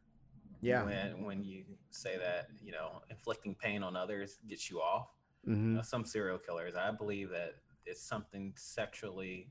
yeah, 0.61 0.83
when 0.83 1.23
when 1.25 1.43
you 1.43 1.63
say 1.91 2.17
that 2.17 2.49
you 2.61 2.71
know 2.71 3.01
inflicting 3.09 3.55
pain 3.55 3.83
on 3.83 3.95
others 3.95 4.39
gets 4.47 4.69
you 4.69 4.81
off 4.81 5.09
hmm 5.45 5.69
You 5.71 5.75
know, 5.77 5.81
some 5.83 6.05
serial 6.05 6.39
killers 6.39 6.75
i 6.75 6.91
believe 6.91 7.29
that 7.31 7.55
it's 7.85 8.01
something 8.01 8.53
sexually 8.57 9.49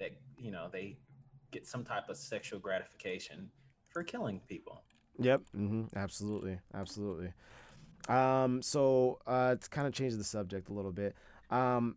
that 0.00 0.12
you 0.38 0.50
know 0.52 0.68
they 0.72 0.98
get 1.52 1.66
some 1.66 1.84
type 1.84 2.08
of 2.10 2.16
sexual 2.16 2.60
gratification 2.60 3.50
for 3.88 4.02
killing 4.04 4.40
people 4.48 4.82
Yep. 5.20 5.42
hmm 5.54 5.84
Absolutely. 5.96 6.58
Absolutely. 6.74 7.32
Um, 8.08 8.62
so 8.62 9.18
uh, 9.26 9.56
to 9.56 9.68
kind 9.70 9.86
of 9.86 9.92
change 9.92 10.14
the 10.14 10.24
subject 10.24 10.70
a 10.70 10.72
little 10.72 10.92
bit, 10.92 11.14
um, 11.50 11.96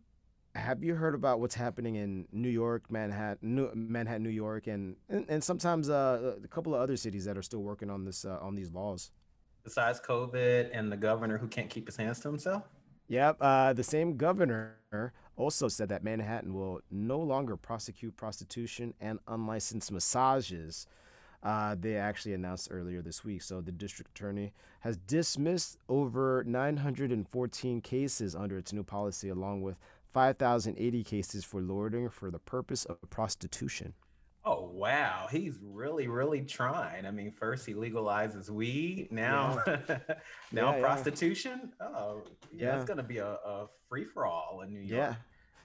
have 0.54 0.84
you 0.84 0.94
heard 0.94 1.14
about 1.14 1.40
what's 1.40 1.54
happening 1.54 1.96
in 1.96 2.28
New 2.30 2.50
York, 2.50 2.82
Manhattan, 2.90 3.38
New, 3.54 3.70
Manhattan, 3.74 4.22
New 4.22 4.28
York, 4.28 4.66
and 4.66 4.96
and, 5.08 5.24
and 5.28 5.42
sometimes 5.42 5.88
uh, 5.88 6.36
a 6.44 6.48
couple 6.48 6.74
of 6.74 6.80
other 6.80 6.96
cities 6.96 7.24
that 7.24 7.38
are 7.38 7.42
still 7.42 7.62
working 7.62 7.88
on 7.88 8.04
this 8.04 8.24
uh, 8.24 8.38
on 8.40 8.54
these 8.54 8.72
laws? 8.72 9.10
besides 9.64 10.00
covid 10.00 10.68
and 10.72 10.90
the 10.90 10.96
governor 10.96 11.38
who 11.38 11.46
can't 11.46 11.70
keep 11.70 11.86
his 11.86 11.94
hands 11.94 12.18
to 12.18 12.26
himself 12.26 12.64
Yep. 13.12 13.36
Uh, 13.42 13.74
the 13.74 13.82
same 13.82 14.16
governor 14.16 15.12
also 15.36 15.68
said 15.68 15.90
that 15.90 16.02
Manhattan 16.02 16.54
will 16.54 16.80
no 16.90 17.18
longer 17.18 17.58
prosecute 17.58 18.16
prostitution 18.16 18.94
and 19.02 19.18
unlicensed 19.28 19.92
massages. 19.92 20.86
Uh, 21.42 21.74
they 21.78 21.96
actually 21.96 22.34
announced 22.34 22.68
earlier 22.70 23.02
this 23.02 23.24
week. 23.24 23.42
So 23.42 23.60
the 23.60 23.72
district 23.72 24.16
attorney 24.16 24.52
has 24.80 24.96
dismissed 24.96 25.76
over 25.88 26.44
914 26.46 27.80
cases 27.80 28.34
under 28.36 28.56
its 28.58 28.72
new 28.72 28.84
policy, 28.84 29.28
along 29.28 29.62
with 29.62 29.76
5,080 30.12 31.02
cases 31.04 31.44
for 31.44 31.60
loitering 31.60 32.08
for 32.10 32.30
the 32.30 32.38
purpose 32.38 32.84
of 32.84 32.96
prostitution. 33.10 33.94
oh 34.44 34.68
wow 34.74 35.28
he's 35.30 35.56
really 35.62 36.08
really 36.08 36.42
trying 36.42 37.06
i 37.06 37.10
mean 37.12 37.30
first 37.30 37.64
he 37.64 37.74
legalizes 37.74 38.50
weed 38.50 39.06
now 39.12 39.56
now 39.66 40.70
Yeah, 40.72 40.76
yeah. 40.76 40.80
prostitution 40.80 41.72
oh 41.80 42.22
yeah, 42.52 42.66
Yeah. 42.66 42.76
it's 42.76 42.84
gonna 42.84 43.04
be 43.04 43.18
a, 43.18 43.34
a 43.54 43.68
free-for-all 43.88 44.62
in 44.64 44.72
new 44.72 44.80
york 44.80 44.90
Yeah. 45.00 45.14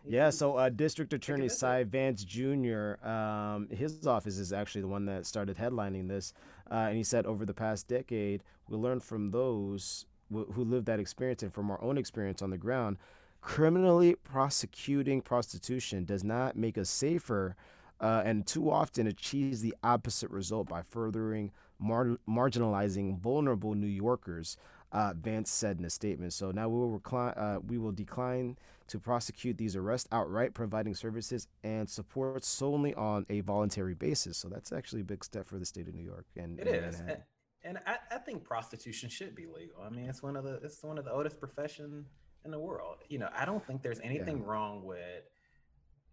Yeah, 0.06 0.30
so 0.30 0.56
uh, 0.56 0.70
District 0.70 1.12
Attorney. 1.14 1.50
Cy 1.50 1.84
Vance 1.84 2.24
Jr., 2.24 2.96
um, 3.06 3.68
his 3.70 4.08
office 4.08 4.38
is 4.38 4.54
actually 4.54 4.82
the 4.82 4.88
one 4.88 5.06
that 5.06 5.26
started 5.26 5.58
headlining 5.58 6.08
this. 6.08 6.34
Uh, 6.72 6.76
and 6.88 6.98
he 6.98 7.04
said 7.04 7.26
over 7.26 7.46
the 7.46 7.54
past 7.54 7.88
decade, 7.88 8.44
we 8.70 8.78
learned 8.78 9.04
from 9.04 9.32
those 9.32 10.06
wh- 10.32 10.50
who 10.54 10.64
lived 10.64 10.86
that 10.86 11.00
experience 11.00 11.44
and 11.44 11.54
from 11.54 11.70
our 11.70 11.82
own 11.82 11.98
experience 11.98 12.42
on 12.42 12.50
the 12.52 12.58
ground. 12.58 12.98
Criminally 13.42 14.16
prosecuting 14.16 15.22
prostitution 15.22 16.06
does 16.06 16.24
not 16.24 16.56
make 16.56 16.78
us 16.78 16.90
safer 16.90 17.56
uh, 18.00 18.22
and 18.26 18.46
too 18.46 18.70
often 18.70 19.08
achieves 19.08 19.62
the 19.62 19.76
opposite 19.84 20.30
result 20.30 20.68
by 20.70 20.82
furthering 20.82 21.52
mar- 21.80 22.18
marginalizing 22.30 23.18
vulnerable 23.20 23.74
New 23.76 23.88
Yorkers. 23.88 24.58
uh, 24.94 25.14
Vance 25.14 25.52
said 25.52 25.80
in 25.80 25.86
a 25.86 25.90
statement. 25.90 26.32
So 26.34 26.52
now 26.52 26.70
we 26.70 26.78
will 26.80 26.92
recline, 26.92 27.34
uh, 27.36 27.60
we 27.66 27.78
will 27.78 27.92
decline 27.92 28.58
to 28.88 29.00
prosecute 29.00 29.58
these 29.58 29.76
arrests 29.76 30.08
outright, 30.12 30.54
providing 30.54 30.96
services 30.96 31.48
and 31.64 31.90
support 31.90 32.44
solely 32.44 32.94
on 32.96 33.26
a 33.30 33.42
voluntary 33.42 33.94
basis. 33.94 34.38
So 34.38 34.50
that's 34.50 34.72
actually 34.72 35.02
a 35.02 35.06
big 35.06 35.24
step 35.24 35.48
for 35.48 35.60
the 35.60 35.66
state 35.66 35.88
of 35.88 35.96
New 35.96 36.04
York. 36.04 36.26
And 36.36 36.60
it 36.60 36.68
and 36.68 36.86
is, 36.86 37.00
and, 37.00 37.18
and 37.64 37.80
I, 37.86 37.98
I, 38.12 38.18
think 38.20 38.44
prostitution 38.44 39.10
should 39.10 39.36
be 39.36 39.46
legal. 39.46 39.82
I 39.86 39.90
mean, 39.90 40.10
it's 40.10 40.24
one 40.24 40.36
of 40.36 40.44
the 40.44 40.56
it's 40.64 40.84
one 40.84 40.98
of 40.98 41.06
the 41.06 41.12
oldest 41.12 41.40
profession 41.40 42.06
in 42.46 42.52
the 42.52 42.60
world. 42.60 42.98
You 43.10 43.20
know, 43.20 43.30
I 43.38 43.46
don't 43.46 43.66
think 43.66 43.82
there's 43.82 44.00
anything 44.02 44.38
yeah. 44.38 44.46
wrong 44.46 44.84
with 44.84 45.24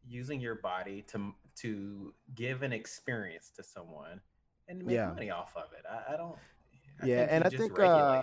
using 0.06 0.40
your 0.40 0.56
body 0.56 1.04
to 1.08 1.32
to 1.56 2.12
give 2.34 2.62
an 2.62 2.72
experience 2.72 3.50
to 3.56 3.62
someone 3.62 4.20
and 4.68 4.84
make 4.84 4.96
yeah. 4.96 5.08
money 5.08 5.30
off 5.30 5.54
of 5.56 5.72
it. 5.78 5.84
I, 5.88 6.14
I 6.14 6.16
don't. 6.16 6.36
I 7.02 7.06
yeah, 7.06 7.26
and 7.30 7.44
I 7.44 7.48
think 7.48 7.78
uh, 7.78 8.22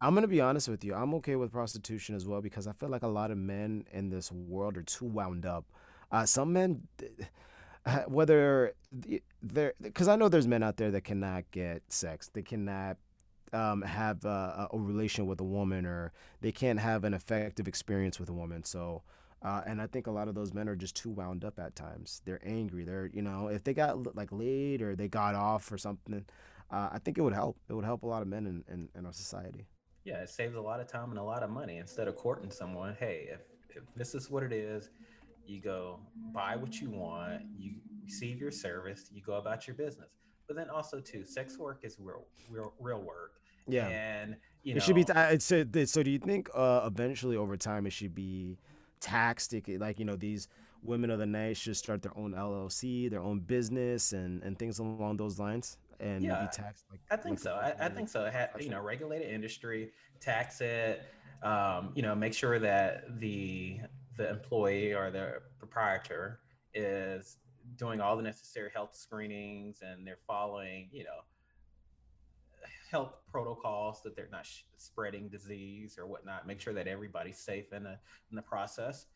I'm 0.00 0.14
gonna 0.14 0.28
be 0.28 0.40
honest 0.40 0.68
with 0.68 0.84
you. 0.84 0.94
I'm 0.94 1.14
okay 1.14 1.36
with 1.36 1.52
prostitution 1.52 2.14
as 2.14 2.26
well 2.26 2.42
because 2.42 2.66
I 2.66 2.72
feel 2.72 2.90
like 2.90 3.02
a 3.02 3.08
lot 3.08 3.30
of 3.30 3.38
men 3.38 3.84
in 3.92 4.10
this 4.10 4.30
world 4.30 4.76
are 4.76 4.82
too 4.82 5.06
wound 5.06 5.46
up. 5.46 5.64
Uh, 6.12 6.26
some 6.26 6.52
men, 6.52 6.86
whether 8.06 8.74
they're, 9.42 9.72
because 9.80 10.08
I 10.08 10.16
know 10.16 10.28
there's 10.28 10.46
men 10.46 10.62
out 10.62 10.76
there 10.76 10.90
that 10.90 11.02
cannot 11.02 11.50
get 11.50 11.82
sex, 11.88 12.30
they 12.32 12.42
cannot 12.42 12.98
um, 13.52 13.82
have 13.82 14.24
a, 14.24 14.68
a, 14.72 14.78
relation 14.78 15.26
with 15.26 15.40
a 15.40 15.44
woman, 15.44 15.86
or 15.86 16.12
they 16.40 16.52
can't 16.52 16.78
have 16.78 17.04
an 17.04 17.14
effective 17.14 17.68
experience 17.68 18.20
with 18.20 18.28
a 18.28 18.32
woman. 18.32 18.64
So, 18.64 19.02
uh, 19.42 19.62
and 19.66 19.80
I 19.80 19.86
think 19.86 20.08
a 20.08 20.10
lot 20.10 20.28
of 20.28 20.34
those 20.34 20.52
men 20.52 20.68
are 20.68 20.76
just 20.76 20.96
too 20.96 21.10
wound 21.10 21.44
up 21.44 21.58
at 21.58 21.76
times. 21.76 22.20
They're 22.24 22.40
angry. 22.44 22.84
They're, 22.84 23.06
you 23.06 23.22
know, 23.22 23.48
if 23.48 23.64
they 23.64 23.72
got 23.72 24.14
like 24.16 24.30
laid 24.32 24.82
or 24.82 24.96
they 24.96 25.08
got 25.08 25.34
off 25.34 25.70
or 25.70 25.78
something, 25.78 26.24
uh, 26.70 26.90
I 26.92 26.98
think 26.98 27.18
it 27.18 27.22
would 27.22 27.32
help. 27.32 27.56
It 27.68 27.74
would 27.74 27.84
help 27.84 28.02
a 28.02 28.06
lot 28.06 28.22
of 28.22 28.28
men 28.28 28.46
in, 28.46 28.64
in, 28.72 28.88
in 28.94 29.06
our 29.06 29.12
society. 29.12 29.66
Yeah, 30.06 30.22
it 30.22 30.30
saves 30.30 30.54
a 30.54 30.60
lot 30.60 30.78
of 30.78 30.86
time 30.86 31.10
and 31.10 31.18
a 31.18 31.22
lot 31.22 31.42
of 31.42 31.50
money. 31.50 31.78
Instead 31.78 32.06
of 32.06 32.14
courting 32.14 32.48
someone, 32.48 32.96
hey, 33.00 33.28
if, 33.28 33.40
if 33.76 33.82
this 33.96 34.14
is 34.14 34.30
what 34.30 34.44
it 34.44 34.52
is, 34.52 34.88
you 35.46 35.60
go 35.60 35.98
buy 36.32 36.54
what 36.54 36.80
you 36.80 36.90
want, 36.90 37.42
you 37.58 37.74
receive 38.04 38.40
your 38.40 38.52
service, 38.52 39.10
you 39.12 39.20
go 39.20 39.34
about 39.34 39.66
your 39.66 39.74
business. 39.74 40.10
But 40.46 40.54
then 40.54 40.70
also 40.70 41.00
too, 41.00 41.24
sex 41.24 41.58
work 41.58 41.80
is 41.82 41.96
real, 41.98 42.24
real, 42.48 42.72
real 42.78 43.02
work. 43.02 43.32
Yeah, 43.66 43.88
and 43.88 44.36
you 44.62 44.74
know, 44.74 44.78
it 44.78 44.84
should 44.84 44.94
be. 44.94 45.02
T- 45.02 45.40
so, 45.40 45.64
so 45.86 46.02
do 46.04 46.10
you 46.10 46.20
think 46.20 46.48
uh, 46.54 46.82
eventually 46.86 47.36
over 47.36 47.56
time 47.56 47.84
it 47.84 47.92
should 47.92 48.14
be 48.14 48.58
taxed? 49.00 49.52
Like 49.66 49.98
you 49.98 50.04
know 50.04 50.14
these 50.14 50.46
women 50.84 51.10
of 51.10 51.18
the 51.18 51.26
night 51.26 51.56
should 51.56 51.76
start 51.76 52.02
their 52.02 52.16
own 52.16 52.32
LLC, 52.32 53.10
their 53.10 53.22
own 53.22 53.40
business, 53.40 54.12
and 54.12 54.40
and 54.44 54.56
things 54.56 54.78
along 54.78 55.16
those 55.16 55.40
lines 55.40 55.78
and 56.00 56.22
yeah, 56.22 56.42
be 56.42 56.48
taxed 56.52 56.84
like 56.90 57.00
I 57.10 57.16
think 57.16 57.34
like 57.34 57.38
so. 57.40 57.54
I, 57.54 57.86
I, 57.86 57.88
think 57.88 58.08
so. 58.08 58.24
Had, 58.26 58.50
you 58.60 58.68
know, 58.68 58.80
regulated 58.80 59.30
industry, 59.30 59.92
tax 60.20 60.60
it. 60.60 61.02
Um, 61.42 61.92
you 61.94 62.02
know, 62.02 62.14
make 62.14 62.34
sure 62.34 62.58
that 62.58 63.20
the 63.20 63.80
the 64.16 64.30
employee 64.30 64.94
or 64.94 65.10
the 65.10 65.40
proprietor 65.58 66.40
is 66.74 67.36
doing 67.76 68.00
all 68.00 68.16
the 68.16 68.22
necessary 68.22 68.70
health 68.72 68.94
screenings 68.94 69.82
and 69.82 70.06
they're 70.06 70.18
following, 70.26 70.88
you 70.92 71.04
know, 71.04 71.20
health 72.90 73.14
protocols 73.30 74.02
that 74.02 74.14
they're 74.16 74.28
not 74.30 74.46
sh- 74.46 74.62
spreading 74.76 75.28
disease 75.28 75.98
or 75.98 76.06
whatnot. 76.06 76.46
Make 76.46 76.60
sure 76.60 76.72
that 76.74 76.86
everybody's 76.86 77.38
safe 77.38 77.72
in 77.72 77.82
the 77.84 77.98
in 78.30 78.36
the 78.36 78.42
process, 78.42 79.06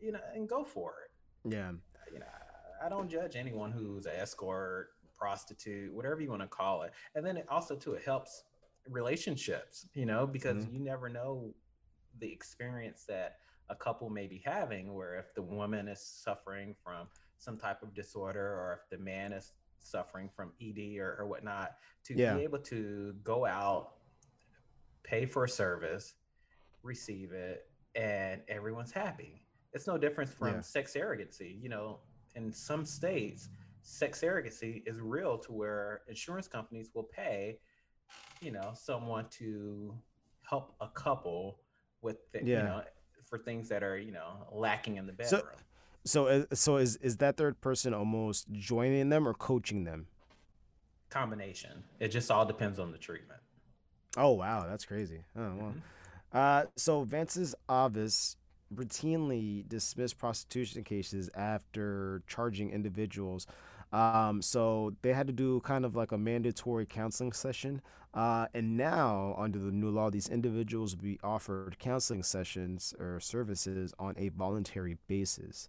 you 0.00 0.12
know, 0.12 0.20
and 0.34 0.48
go 0.48 0.64
for 0.64 0.94
it. 1.04 1.52
Yeah. 1.54 1.72
You 2.12 2.18
know, 2.18 2.26
I 2.84 2.88
don't 2.88 3.08
judge 3.08 3.36
anyone 3.36 3.70
who's 3.70 4.06
an 4.06 4.12
escort 4.16 4.90
prostitute, 5.22 5.94
whatever 5.94 6.20
you 6.20 6.28
want 6.28 6.42
to 6.42 6.48
call 6.48 6.82
it. 6.82 6.92
And 7.14 7.24
then 7.24 7.36
it 7.36 7.46
also 7.48 7.76
too 7.76 7.92
it 7.92 8.02
helps 8.04 8.42
relationships, 8.88 9.86
you 9.94 10.04
know, 10.04 10.26
because 10.26 10.64
mm-hmm. 10.64 10.74
you 10.74 10.80
never 10.80 11.08
know 11.08 11.54
the 12.18 12.30
experience 12.30 13.04
that 13.08 13.36
a 13.70 13.76
couple 13.76 14.10
may 14.10 14.26
be 14.26 14.42
having 14.44 14.92
where 14.92 15.16
if 15.16 15.32
the 15.34 15.42
woman 15.42 15.86
is 15.86 16.00
suffering 16.00 16.74
from 16.84 17.06
some 17.38 17.56
type 17.56 17.82
of 17.84 17.94
disorder 17.94 18.44
or 18.44 18.80
if 18.82 18.90
the 18.90 19.02
man 19.02 19.32
is 19.32 19.52
suffering 19.78 20.28
from 20.34 20.50
ED 20.60 20.98
or, 20.98 21.16
or 21.20 21.28
whatnot, 21.28 21.76
to 22.04 22.14
yeah. 22.14 22.34
be 22.34 22.42
able 22.42 22.58
to 22.58 23.14
go 23.22 23.46
out, 23.46 23.92
pay 25.04 25.24
for 25.24 25.44
a 25.44 25.48
service, 25.48 26.14
receive 26.82 27.30
it, 27.30 27.66
and 27.94 28.40
everyone's 28.48 28.92
happy. 28.92 29.40
It's 29.72 29.86
no 29.86 29.96
difference 29.96 30.34
from 30.34 30.54
yeah. 30.54 30.60
sex 30.62 30.94
surrogacy. 30.94 31.62
You 31.62 31.68
know, 31.68 32.00
in 32.34 32.52
some 32.52 32.84
states, 32.84 33.48
sex 33.82 34.20
surrogacy 34.20 34.82
is 34.86 35.00
real 35.00 35.38
to 35.38 35.52
where 35.52 36.02
insurance 36.08 36.48
companies 36.48 36.90
will 36.94 37.04
pay, 37.04 37.58
you 38.40 38.52
know, 38.52 38.72
someone 38.74 39.26
to 39.30 39.94
help 40.48 40.74
a 40.80 40.88
couple 40.88 41.58
with, 42.00 42.18
the, 42.32 42.40
yeah. 42.44 42.44
you 42.44 42.62
know, 42.62 42.82
for 43.28 43.38
things 43.38 43.68
that 43.68 43.82
are, 43.82 43.98
you 43.98 44.12
know, 44.12 44.46
lacking 44.52 44.96
in 44.96 45.06
the 45.06 45.12
bedroom. 45.12 45.42
So, 46.04 46.26
so, 46.26 46.26
uh, 46.26 46.44
so 46.54 46.76
is 46.76 46.96
is 46.96 47.18
that 47.18 47.36
third 47.36 47.60
person 47.60 47.94
almost 47.94 48.50
joining 48.52 49.08
them 49.08 49.26
or 49.26 49.34
coaching 49.34 49.84
them? 49.84 50.06
Combination. 51.10 51.84
It 52.00 52.08
just 52.08 52.30
all 52.30 52.44
depends 52.44 52.78
on 52.78 52.90
the 52.90 52.98
treatment. 52.98 53.40
Oh 54.16 54.32
wow, 54.32 54.66
that's 54.68 54.84
crazy. 54.84 55.22
Oh 55.36 55.40
well. 55.40 55.74
Mm-hmm. 55.74 55.78
Uh, 56.32 56.64
so 56.76 57.04
Vance's 57.04 57.54
office 57.68 58.36
routinely 58.74 59.68
dismissed 59.68 60.18
prostitution 60.18 60.82
cases 60.82 61.28
after 61.34 62.22
charging 62.26 62.70
individuals 62.70 63.46
um, 63.92 64.40
so 64.40 64.94
they 65.02 65.12
had 65.12 65.26
to 65.26 65.32
do 65.32 65.60
kind 65.60 65.84
of 65.84 65.94
like 65.94 66.12
a 66.12 66.18
mandatory 66.18 66.86
counseling 66.86 67.32
session. 67.32 67.82
Uh, 68.14 68.46
and 68.54 68.76
now, 68.76 69.34
under 69.38 69.58
the 69.58 69.70
new 69.70 69.90
law, 69.90 70.10
these 70.10 70.28
individuals 70.28 70.94
will 70.94 71.02
be 71.02 71.18
offered 71.22 71.78
counseling 71.78 72.22
sessions 72.22 72.94
or 72.98 73.20
services 73.20 73.94
on 73.98 74.14
a 74.18 74.28
voluntary 74.30 74.98
basis. 75.08 75.68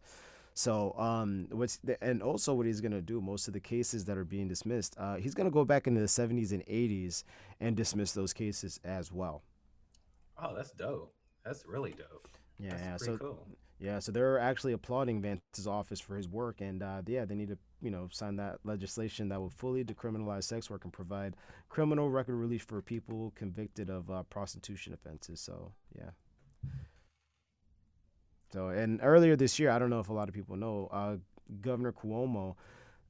So, 0.54 0.94
um, 0.98 1.48
what's 1.52 1.78
the, 1.78 2.02
and 2.04 2.22
also 2.22 2.54
what 2.54 2.66
he's 2.66 2.80
gonna 2.82 3.02
do? 3.02 3.20
Most 3.22 3.48
of 3.48 3.54
the 3.54 3.60
cases 3.60 4.06
that 4.06 4.18
are 4.18 4.26
being 4.26 4.48
dismissed, 4.48 4.96
uh, 5.00 5.16
he's 5.16 5.34
gonna 5.34 5.50
go 5.50 5.66
back 5.66 5.88
into 5.88 6.00
the 6.00 6.08
70s 6.08 6.52
and 6.52 6.64
80s 6.68 7.24
and 7.60 7.76
dismiss 7.76 8.12
those 8.12 8.34
cases 8.34 8.80
as 8.84 9.12
well. 9.12 9.42
Oh, 10.38 10.54
that's 10.56 10.72
dope. 10.72 11.14
That's 11.44 11.66
really 11.66 11.92
dope. 11.92 12.28
Yeah, 12.60 12.78
yeah. 12.78 12.98
so 12.98 13.18
cool. 13.18 13.48
yeah, 13.80 14.00
so 14.00 14.12
they're 14.12 14.38
actually 14.38 14.74
applauding 14.74 15.22
Vance's 15.22 15.66
office 15.66 16.00
for 16.00 16.16
his 16.16 16.30
work, 16.30 16.62
and 16.62 16.84
uh, 16.84 17.02
yeah, 17.08 17.26
they 17.26 17.36
need 17.36 17.50
to 17.50 17.58
you 17.84 17.92
know, 17.92 18.08
sign 18.12 18.38
that 18.38 18.60
legislation 18.64 19.28
that 19.30 19.40
will 19.40 19.50
fully 19.50 19.84
decriminalize 19.84 20.46
sex 20.46 20.70
work 20.70 20.86
and 20.86 20.94
provide 20.94 21.36
criminal 21.68 22.10
record 22.10 22.36
relief 22.36 22.64
for 22.64 22.82
people 22.82 23.34
convicted 23.36 23.90
of 23.90 24.10
uh, 24.10 24.24
prostitution 24.24 24.94
offenses. 24.94 25.42
So, 25.42 25.74
yeah. 25.98 26.12
So, 28.54 28.70
and 28.70 29.02
earlier 29.04 29.36
this 29.36 29.60
year, 29.60 29.70
I 29.70 29.80
don't 29.80 29.90
know 29.90 30.00
if 30.00 30.10
a 30.10 30.14
lot 30.14 30.30
of 30.30 30.34
people 30.34 30.56
know, 30.56 30.88
uh, 30.92 31.18
Governor 31.60 31.92
Cuomo 31.92 32.56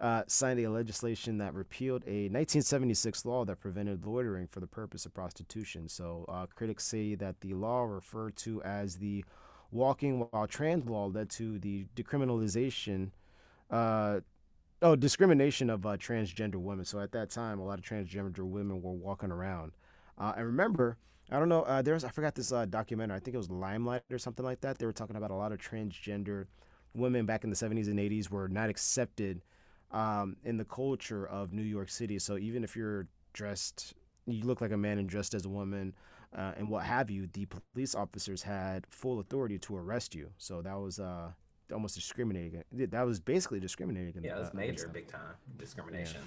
uh, 0.02 0.24
signed 0.26 0.60
a 0.60 0.70
legislation 0.70 1.38
that 1.38 1.54
repealed 1.54 2.02
a 2.08 2.28
1976 2.30 3.26
law 3.26 3.46
that 3.46 3.60
prevented 3.60 4.06
loitering 4.06 4.48
for 4.48 4.60
the 4.60 4.68
purpose 4.68 5.06
of 5.06 5.14
prostitution. 5.14 5.88
So, 5.88 6.26
uh, 6.28 6.48
critics 6.48 6.86
say 6.86 7.14
that 7.16 7.42
the 7.42 7.54
law, 7.54 7.84
referred 7.84 8.36
to 8.38 8.64
as 8.64 8.96
the 8.96 9.24
Walking 9.72 10.28
While 10.32 10.48
Trans 10.48 10.90
law, 10.90 11.06
led 11.06 11.30
to 11.32 11.60
the 11.60 11.86
decriminalization 11.96 13.12
uh, 13.70 14.22
oh 14.84 14.96
discrimination 14.96 15.70
of 15.70 15.86
uh, 15.86 15.98
transgender 15.98 16.58
women. 16.58 16.86
So 16.86 17.00
at 17.00 17.12
that 17.14 17.30
time, 17.30 17.60
a 17.60 17.66
lot 17.66 17.80
of 17.80 17.86
transgender 17.86 18.40
women 18.40 18.82
were 18.82 18.92
walking 18.92 19.32
around. 19.32 19.72
Uh, 20.18 20.34
and 20.36 20.46
remember, 20.46 20.98
I 21.32 21.40
don't 21.40 21.50
know, 21.50 21.64
uh, 21.64 21.82
there's 21.82 22.04
I 22.04 22.10
forgot 22.10 22.36
this 22.36 22.52
uh, 22.52 22.66
documentary. 22.66 23.16
I 23.16 23.20
think 23.20 23.34
it 23.34 23.38
was 23.38 23.50
Limelight 23.50 24.04
or 24.12 24.20
something 24.20 24.46
like 24.46 24.62
that. 24.62 24.78
They 24.78 24.86
were 24.86 24.94
talking 24.94 25.16
about 25.16 25.32
a 25.32 25.36
lot 25.36 25.52
of 25.52 25.58
transgender 25.58 26.46
women 26.94 27.26
back 27.26 27.44
in 27.44 27.50
the 27.50 27.56
70s 27.56 27.88
and 27.88 27.98
80s 27.98 28.30
were 28.30 28.48
not 28.48 28.70
accepted 28.70 29.42
um, 29.92 30.36
in 30.44 30.58
the 30.58 30.66
culture 30.66 31.26
of 31.28 31.54
New 31.54 31.64
York 31.64 31.90
City. 31.90 32.20
So 32.20 32.38
even 32.38 32.64
if 32.64 32.76
you're 32.76 33.08
dressed, 33.32 33.94
you 34.28 34.44
look 34.44 34.62
like 34.62 34.72
a 34.72 34.78
man 34.78 35.00
and 35.00 35.10
dressed 35.10 35.34
as 35.34 35.46
a 35.46 35.50
woman. 35.50 35.96
Uh, 36.36 36.52
and 36.58 36.68
what 36.68 36.84
have 36.84 37.10
you, 37.10 37.28
the 37.34 37.48
police 37.74 37.96
officers 37.96 38.42
had 38.44 38.86
full 38.88 39.20
authority 39.20 39.58
to 39.60 39.76
arrest 39.78 40.14
you. 40.14 40.30
So 40.38 40.62
that 40.62 40.80
was 40.80 41.00
uh, 41.00 41.32
almost 41.72 41.96
discriminating. 41.96 42.64
That 42.72 43.06
was 43.06 43.20
basically 43.20 43.60
discriminating. 43.60 44.24
Yeah, 44.24 44.36
that's 44.36 44.54
major, 44.54 44.88
big 44.88 45.08
time 45.08 45.36
discrimination. 45.58 46.22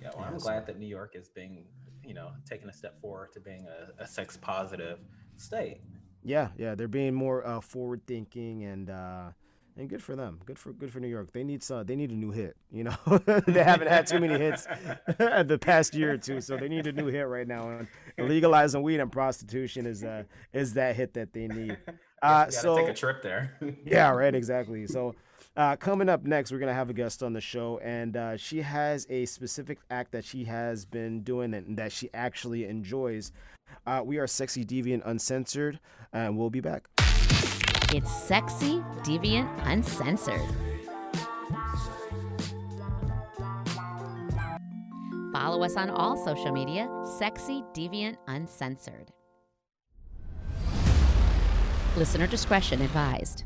Yeah, 0.00 0.08
yeah 0.08 0.10
well, 0.14 0.24
yeah, 0.24 0.32
I'm 0.32 0.38
so. 0.38 0.44
glad 0.44 0.66
that 0.66 0.78
New 0.78 0.86
York 0.86 1.14
is 1.14 1.28
being, 1.28 1.64
you 2.04 2.14
know, 2.14 2.30
taking 2.48 2.68
a 2.68 2.72
step 2.72 3.00
forward 3.00 3.32
to 3.32 3.40
being 3.40 3.66
a, 3.66 4.02
a 4.02 4.06
sex 4.06 4.36
positive 4.36 4.98
state. 5.36 5.80
Yeah, 6.24 6.48
yeah, 6.56 6.74
they're 6.74 6.88
being 6.88 7.14
more 7.14 7.46
uh, 7.46 7.60
forward 7.60 8.02
thinking 8.06 8.64
and 8.64 8.90
uh, 8.90 9.30
and 9.76 9.88
good 9.88 10.02
for 10.02 10.14
them. 10.14 10.40
Good 10.44 10.58
for 10.58 10.72
good 10.72 10.92
for 10.92 11.00
New 11.00 11.08
York. 11.08 11.32
They 11.32 11.44
need 11.44 11.68
uh, 11.70 11.82
they 11.82 11.96
need 11.96 12.10
a 12.10 12.14
new 12.14 12.30
hit. 12.30 12.56
You 12.70 12.84
know, 12.84 12.96
they 13.46 13.62
haven't 13.62 13.88
had 13.88 14.06
too 14.06 14.20
many 14.20 14.38
hits 14.38 14.66
the 15.18 15.58
past 15.60 15.94
year 15.94 16.12
or 16.12 16.18
two, 16.18 16.40
so 16.40 16.56
they 16.56 16.68
need 16.68 16.86
a 16.86 16.92
new 16.92 17.06
hit 17.06 17.22
right 17.22 17.46
now. 17.46 17.68
And 17.68 17.88
legalizing 18.28 18.82
weed 18.82 19.00
and 19.00 19.10
prostitution 19.10 19.86
is 19.86 20.04
uh 20.04 20.24
is 20.52 20.74
that 20.74 20.96
hit 20.96 21.14
that 21.14 21.32
they 21.32 21.48
need. 21.48 21.78
Uh, 22.22 22.48
so 22.50 22.76
take 22.76 22.88
a 22.88 22.94
trip 22.94 23.22
there. 23.22 23.56
yeah, 23.84 24.10
right. 24.10 24.34
Exactly. 24.34 24.86
So, 24.86 25.14
Uh, 25.54 25.76
coming 25.76 26.08
up 26.08 26.24
next, 26.24 26.50
we're 26.50 26.58
gonna 26.58 26.72
have 26.72 26.88
a 26.88 26.94
guest 26.94 27.22
on 27.22 27.34
the 27.34 27.40
show, 27.40 27.78
and 27.82 28.16
uh, 28.16 28.36
she 28.38 28.62
has 28.62 29.06
a 29.10 29.26
specific 29.26 29.78
act 29.90 30.10
that 30.12 30.24
she 30.24 30.44
has 30.44 30.86
been 30.86 31.20
doing 31.22 31.52
and 31.52 31.76
that 31.76 31.92
she 31.92 32.08
actually 32.14 32.64
enjoys. 32.64 33.32
Uh, 33.86 34.00
we 34.02 34.16
are 34.16 34.26
sexy, 34.26 34.64
deviant, 34.64 35.02
uncensored, 35.04 35.78
and 36.14 36.38
we'll 36.38 36.48
be 36.48 36.60
back. 36.60 36.88
It's 37.92 38.10
sexy, 38.10 38.80
deviant, 39.04 39.46
uncensored. 39.66 40.40
Follow 45.34 45.62
us 45.64 45.76
on 45.76 45.90
all 45.90 46.16
social 46.16 46.52
media, 46.52 46.88
sexy, 47.18 47.62
deviant, 47.74 48.16
uncensored. 48.26 49.10
Listener 51.96 52.26
discretion 52.26 52.80
advised. 52.80 53.44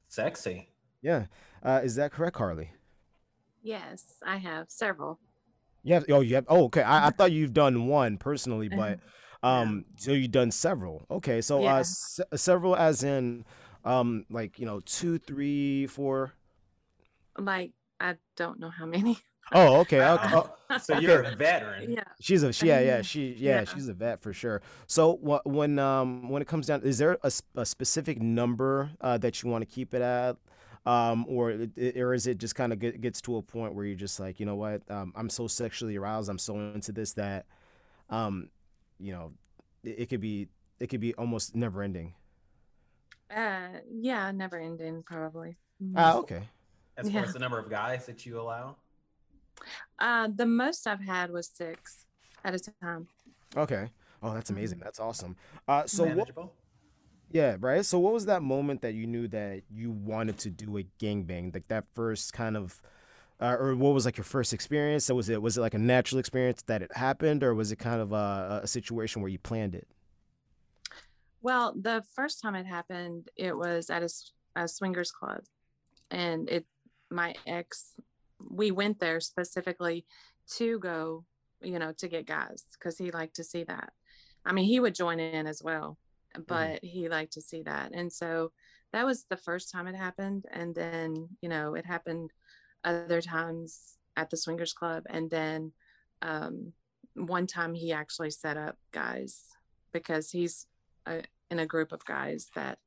Sexy. 0.07 0.69
Yeah. 1.01 1.25
Uh, 1.63 1.81
is 1.83 1.95
that 1.95 2.11
correct, 2.11 2.35
Carly? 2.35 2.71
Yes, 3.63 4.03
I 4.25 4.37
have 4.37 4.69
several. 4.69 5.19
Yeah. 5.83 6.01
Oh, 6.09 6.21
you 6.21 6.35
have. 6.35 6.45
Oh, 6.47 6.65
okay. 6.65 6.81
I, 6.81 7.07
I 7.07 7.09
thought 7.11 7.31
you've 7.31 7.53
done 7.53 7.87
one 7.87 8.17
personally, 8.17 8.69
but 8.75 8.99
um, 9.43 9.85
yeah. 9.95 10.03
so 10.03 10.11
you've 10.11 10.31
done 10.31 10.51
several. 10.51 11.05
Okay, 11.09 11.41
so 11.41 11.59
uh, 11.59 11.61
yeah. 11.61 11.75
uh, 11.75 11.83
se- 11.83 12.23
several 12.35 12.75
as 12.75 13.03
in, 13.03 13.45
um, 13.85 14.25
like 14.29 14.59
you 14.59 14.65
know, 14.65 14.79
two, 14.81 15.17
three, 15.17 15.87
four. 15.87 16.33
Like 17.37 17.71
I 18.01 18.15
don't 18.35 18.59
know 18.59 18.69
how 18.69 18.85
many. 18.85 19.19
Oh, 19.53 19.79
okay. 19.81 19.99
Wow. 19.99 20.49
Oh, 20.69 20.77
so 20.79 20.95
okay. 20.95 21.03
you're 21.03 21.23
a 21.23 21.35
veteran. 21.35 21.91
Yeah. 21.91 22.03
She's 22.19 22.41
a 22.43 22.53
she, 22.53 22.67
yeah 22.67 22.79
yeah 22.79 23.01
she 23.01 23.35
yeah, 23.37 23.59
yeah, 23.59 23.63
she's 23.65 23.87
a 23.89 23.93
vet 23.93 24.21
for 24.21 24.33
sure. 24.33 24.61
So 24.87 25.15
what 25.15 25.45
when 25.45 25.77
um 25.77 26.29
when 26.29 26.41
it 26.41 26.47
comes 26.47 26.67
down, 26.67 26.81
is 26.83 26.97
there 26.97 27.17
a, 27.23 27.31
a 27.55 27.65
specific 27.65 28.21
number 28.21 28.91
uh, 29.01 29.17
that 29.17 29.43
you 29.43 29.49
want 29.49 29.61
to 29.61 29.65
keep 29.65 29.93
it 29.93 30.01
at? 30.01 30.37
Um, 30.85 31.25
or 31.27 31.67
or 31.95 32.13
is 32.13 32.25
it 32.25 32.39
just 32.39 32.55
kind 32.55 32.73
of 32.73 32.79
get, 32.79 33.01
gets 33.01 33.21
to 33.21 33.37
a 33.37 33.41
point 33.41 33.75
where 33.75 33.85
you're 33.85 33.95
just 33.95 34.19
like, 34.19 34.39
you 34.39 34.45
know 34.47 34.55
what, 34.55 34.81
um, 34.89 35.13
I'm 35.15 35.29
so 35.29 35.47
sexually 35.47 35.95
aroused, 35.95 36.27
I'm 36.27 36.39
so 36.39 36.57
into 36.57 36.91
this 36.91 37.13
that, 37.13 37.45
um, 38.09 38.49
you 38.99 39.11
know, 39.11 39.33
it, 39.83 39.99
it 39.99 40.09
could 40.09 40.21
be 40.21 40.47
it 40.79 40.87
could 40.87 41.01
be 41.01 41.13
almost 41.15 41.55
never 41.55 41.83
ending. 41.83 42.15
Uh, 43.29 43.79
yeah, 43.91 44.31
never 44.31 44.57
ending 44.57 45.03
probably. 45.03 45.57
Ah, 45.95 46.15
okay. 46.17 46.43
As 47.01 47.11
far 47.11 47.23
as 47.23 47.33
the 47.33 47.39
number 47.39 47.59
of 47.59 47.69
guys 47.69 48.05
that 48.05 48.25
you 48.25 48.39
allow. 48.39 48.75
Uh, 49.99 50.29
the 50.33 50.45
most 50.45 50.87
I've 50.87 51.01
had 51.01 51.31
was 51.31 51.49
six 51.53 52.05
at 52.43 52.55
a 52.55 52.59
time. 52.81 53.07
Okay. 53.55 53.89
Oh, 54.23 54.33
that's 54.33 54.49
amazing. 54.49 54.77
Mm-hmm. 54.77 54.85
That's 54.85 54.99
awesome. 54.99 55.35
Uh, 55.67 55.85
so 55.85 56.05
what, 56.05 56.29
yeah, 57.31 57.57
right. 57.59 57.85
So 57.85 57.99
what 57.99 58.13
was 58.13 58.25
that 58.27 58.41
moment 58.41 58.81
that 58.81 58.93
you 58.93 59.07
knew 59.07 59.27
that 59.29 59.63
you 59.69 59.91
wanted 59.91 60.37
to 60.39 60.49
do 60.49 60.77
a 60.77 60.83
gangbang? 60.99 61.53
Like 61.53 61.67
that 61.69 61.85
first 61.93 62.33
kind 62.33 62.55
of, 62.55 62.81
uh, 63.39 63.55
or 63.59 63.75
what 63.75 63.93
was 63.93 64.05
like 64.05 64.17
your 64.17 64.23
first 64.23 64.53
experience? 64.53 65.05
So 65.05 65.15
was 65.15 65.29
it 65.29 65.41
was 65.41 65.57
it 65.57 65.61
like 65.61 65.73
a 65.73 65.79
natural 65.79 66.19
experience 66.19 66.61
that 66.63 66.81
it 66.81 66.95
happened, 66.95 67.43
or 67.43 67.55
was 67.55 67.71
it 67.71 67.77
kind 67.77 68.01
of 68.01 68.11
a, 68.11 68.61
a 68.63 68.67
situation 68.67 69.21
where 69.21 69.29
you 69.29 69.39
planned 69.39 69.75
it? 69.75 69.87
Well, 71.41 71.73
the 71.75 72.03
first 72.13 72.41
time 72.41 72.53
it 72.53 72.67
happened, 72.67 73.29
it 73.35 73.57
was 73.57 73.89
at 73.89 74.03
a, 74.03 74.09
a 74.55 74.67
swingers 74.67 75.11
club, 75.11 75.41
and 76.11 76.47
it 76.49 76.65
my 77.11 77.35
ex 77.45 77.93
we 78.49 78.71
went 78.71 78.99
there 78.99 79.19
specifically 79.19 80.05
to 80.55 80.79
go, 80.79 81.25
you 81.61 81.79
know, 81.79 81.93
to 81.93 82.07
get 82.07 82.25
guys 82.25 82.63
because 82.73 82.97
he 82.97 83.11
liked 83.11 83.35
to 83.35 83.43
see 83.43 83.63
that. 83.63 83.93
I 84.45 84.53
mean, 84.53 84.65
he 84.65 84.79
would 84.79 84.95
join 84.95 85.19
in 85.19 85.47
as 85.47 85.61
well, 85.63 85.97
mm-hmm. 86.35 86.43
but 86.47 86.81
mm. 86.81 86.89
he 86.89 87.09
liked 87.09 87.33
to 87.33 87.41
see 87.41 87.63
that. 87.63 87.91
And 87.93 88.11
so 88.11 88.51
that 88.93 89.05
was 89.05 89.25
the 89.29 89.37
first 89.37 89.71
time 89.71 89.87
it 89.87 89.95
happened. 89.95 90.45
And 90.51 90.73
then, 90.73 91.29
you 91.41 91.49
know, 91.49 91.75
it 91.75 91.85
happened 91.85 92.31
other 92.83 93.21
times 93.21 93.97
at 94.17 94.29
the 94.29 94.37
swingers 94.37 94.73
club. 94.73 95.03
And 95.09 95.29
then 95.29 95.71
um, 96.21 96.73
one 97.13 97.47
time 97.47 97.73
he 97.73 97.93
actually 97.93 98.31
set 98.31 98.57
up 98.57 98.77
guys 98.91 99.43
because 99.93 100.31
he's 100.31 100.65
a, 101.05 101.21
in 101.49 101.59
a 101.59 101.65
group 101.65 101.91
of 101.91 102.03
guys 102.05 102.49
that 102.55 102.79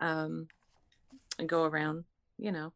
um, 0.00 0.46
go 1.46 1.64
around, 1.64 2.04
you 2.38 2.52
know, 2.52 2.72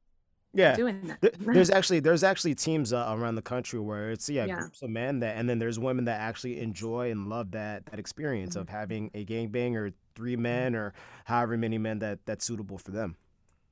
yeah. 0.54 0.74
doing 0.74 1.02
that. 1.20 1.34
there's 1.40 1.70
actually 1.70 2.00
there's 2.00 2.22
actually 2.22 2.54
teams 2.54 2.92
uh, 2.92 3.14
around 3.16 3.34
the 3.34 3.42
country 3.42 3.80
where 3.80 4.10
it's 4.10 4.28
yeah, 4.28 4.44
yeah, 4.44 4.60
groups 4.60 4.82
of 4.82 4.90
men 4.90 5.20
that 5.20 5.36
and 5.36 5.48
then 5.48 5.58
there's 5.58 5.78
women 5.78 6.04
that 6.06 6.20
actually 6.20 6.60
enjoy 6.60 7.10
and 7.10 7.28
love 7.28 7.50
that 7.52 7.86
that 7.86 7.98
experience 7.98 8.52
mm-hmm. 8.52 8.62
of 8.62 8.68
having 8.68 9.10
a 9.14 9.24
gangbang 9.24 9.74
or 9.74 9.92
three 10.14 10.36
men 10.36 10.74
or 10.74 10.94
however 11.24 11.56
many 11.56 11.78
men 11.78 11.98
that 11.98 12.18
that's 12.26 12.44
suitable 12.44 12.78
for 12.78 12.90
them. 12.90 13.16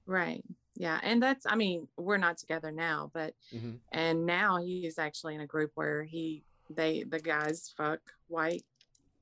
Right. 0.07 0.43
Yeah 0.75 0.99
and 1.03 1.23
that's 1.23 1.45
i 1.47 1.55
mean 1.55 1.87
we're 1.99 2.17
not 2.17 2.39
together 2.39 2.73
now 2.73 3.11
but 3.13 3.35
mm-hmm. 3.55 3.73
and 3.93 4.25
now 4.25 4.57
he's 4.57 4.99
actually 4.99 5.35
in 5.35 5.43
a 5.43 5.47
group 5.47 5.71
where 5.75 6.03
he 6.03 6.43
they 6.71 7.05
the 7.05 7.21
guys 7.21 7.73
fuck 7.77 8.01
white 8.29 8.65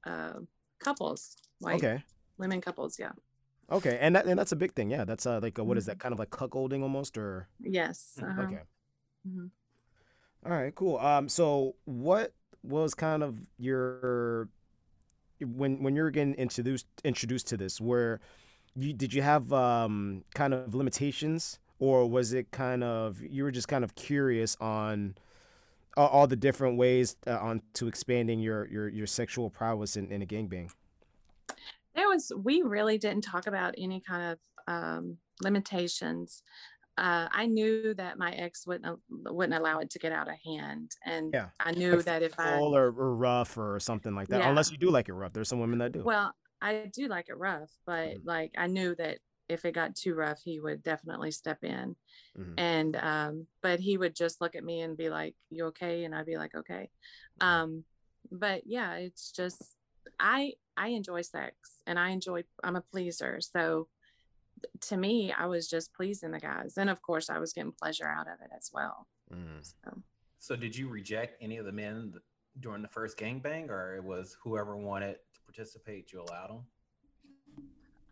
uh, 0.07 0.35
couples 0.79 1.37
white 1.59 1.83
okay. 1.83 2.03
women 2.39 2.61
couples 2.61 2.99
yeah 2.99 3.11
Okay, 3.71 3.99
and 4.01 4.17
that 4.17 4.27
and 4.27 4.39
that's 4.39 4.53
a 4.53 4.57
big 4.57 4.73
thing. 4.73 4.91
Yeah, 4.91 5.05
that's 5.05 5.27
uh 5.27 5.41
like 5.41 5.59
a, 5.59 5.65
what 5.65 5.79
is 5.79 5.87
that 5.87 5.93
mm-hmm. 5.93 6.01
kind 6.01 6.13
of 6.13 6.19
like 6.19 6.31
cuckolding 6.31 6.83
almost 6.83 7.17
or? 7.17 7.49
Yes. 7.61 8.19
Uh-huh. 8.21 8.43
Okay. 8.43 8.61
Mm-hmm. 9.29 9.47
All 10.47 10.53
right, 10.53 10.75
cool. 10.75 10.99
Um, 10.99 11.29
so 11.29 11.77
what 11.85 12.33
was 12.63 12.95
kind 12.95 13.23
of 13.23 13.39
your 13.59 14.49
when 15.41 15.83
when 15.83 15.95
you 15.95 16.03
were 16.03 16.11
getting 16.11 16.35
introduced 16.35 16.87
introduced 17.05 17.47
to 17.49 17.57
this? 17.57 17.81
Where 17.81 18.21
you 18.75 18.93
did 18.93 19.15
you 19.15 19.23
have 19.23 19.53
um 19.53 20.25
kind 20.35 20.53
of 20.53 20.75
limitations, 20.75 21.61
or 21.79 22.09
was 22.09 22.33
it 22.33 22.51
kind 22.51 22.83
of 22.83 23.21
you 23.23 23.45
were 23.45 23.53
just 23.53 23.69
kind 23.69 23.85
of 23.85 23.95
curious 23.95 24.57
on? 24.61 25.15
all, 25.97 26.09
all 26.09 26.27
the 26.27 26.37
different 26.37 26.77
ways 26.77 27.17
uh, 27.27 27.37
on 27.39 27.61
to 27.75 27.89
expanding 27.89 28.39
your 28.39 28.67
your 28.69 28.89
your 28.89 29.07
sexual 29.07 29.51
prowess 29.51 29.97
in, 29.97 30.11
in 30.11 30.23
a 30.23 30.27
gangbang 30.27 30.71
was 32.11 32.33
we 32.37 32.63
really 32.63 32.99
didn't 32.99 33.23
talk 33.23 33.47
about 33.47 33.75
any 33.79 34.01
kind 34.01 34.33
of 34.33 34.39
um, 34.73 35.17
limitations 35.43 36.43
uh, 37.01 37.29
I 37.33 37.47
knew 37.47 37.95
that 37.95 38.19
my 38.19 38.31
ex 38.33 38.67
wouldn't 38.67 38.99
wouldn't 39.09 39.59
allow 39.59 39.79
it 39.79 39.89
to 39.91 39.99
get 39.99 40.13
out 40.13 40.29
of 40.29 40.35
hand, 40.45 40.91
and 41.07 41.33
yeah. 41.33 41.47
I 41.59 41.73
knew 41.73 41.97
like 41.97 42.05
that 42.05 42.23
if 42.23 42.39
I 42.39 42.59
or, 42.59 42.87
or 42.89 43.15
rough 43.17 43.57
or 43.57 43.81
something 43.81 44.15
like 44.15 44.29
that, 44.29 44.41
yeah. 44.41 44.51
unless 44.51 44.71
you 44.71 44.77
do 44.77 44.91
like 44.91 45.09
it 45.09 45.15
rough. 45.15 45.33
There's 45.33 45.49
some 45.49 45.61
women 45.61 45.79
that 45.79 45.93
do. 45.93 46.03
Well, 46.03 46.35
I 46.61 46.91
do 46.93 47.09
like 47.09 47.31
it 47.31 47.39
rough, 47.39 47.71
but 47.87 48.09
mm-hmm. 48.09 48.29
like 48.29 48.53
I 48.59 48.67
knew 48.67 48.95
that 48.97 49.17
if 49.49 49.65
it 49.65 49.73
got 49.73 49.97
too 49.97 50.15
rough, 50.15 50.41
he 50.45 50.61
would 50.61 50.83
definitely 50.83 51.31
step 51.31 51.65
in, 51.65 51.97
mm-hmm. 52.39 52.59
and 52.59 52.97
um, 52.97 53.47
but 53.63 53.81
he 53.81 53.97
would 53.97 54.15
just 54.15 54.43
look 54.43 54.55
at 54.55 54.65
me 54.65 54.83
and 54.83 54.95
be 54.95 55.09
like, 55.09 55.35
"You 55.49 55.67
okay?" 55.69 56.05
And 56.05 56.15
I'd 56.15 56.27
be 56.27 56.37
like, 56.37 56.55
"Okay," 56.55 56.91
mm-hmm. 57.41 57.47
um, 57.47 57.85
but 58.31 58.63
yeah, 58.67 58.97
it's 58.97 59.33
just 59.33 59.63
I 60.19 60.53
I 60.77 60.89
enjoy 60.89 61.23
sex 61.23 61.55
and 61.87 61.99
I 61.99 62.11
enjoy 62.11 62.45
I'm 62.63 62.77
a 62.77 62.81
pleaser. 62.81 63.41
So 63.41 63.89
to 64.89 64.97
me, 64.97 65.33
I 65.33 65.47
was 65.47 65.69
just 65.69 65.95
pleasing 65.95 66.33
the 66.33 66.41
guys. 66.41 66.75
And 66.77 66.91
of 66.91 67.03
course 67.03 67.31
I 67.31 67.39
was 67.39 67.53
getting 67.53 67.73
pleasure 67.73 68.09
out 68.09 68.29
of 68.29 68.41
it 68.43 68.51
as 68.57 68.71
well. 68.73 69.07
Mm. 69.33 69.63
So. 69.63 70.03
so 70.39 70.57
did 70.57 70.77
you 70.77 70.89
reject 70.89 71.37
any 71.41 71.57
of 71.59 71.67
the 71.67 71.73
men 71.73 72.15
during 72.59 72.83
the 72.83 72.89
first 72.89 73.17
gangbang 73.17 73.69
or 73.69 73.97
it 73.97 74.05
was 74.05 74.37
whoever 74.43 74.77
wanted 74.77 75.15
to 75.35 75.41
participate, 75.47 76.13
you 76.13 76.21
allowed 76.23 76.51
them? 76.51 76.63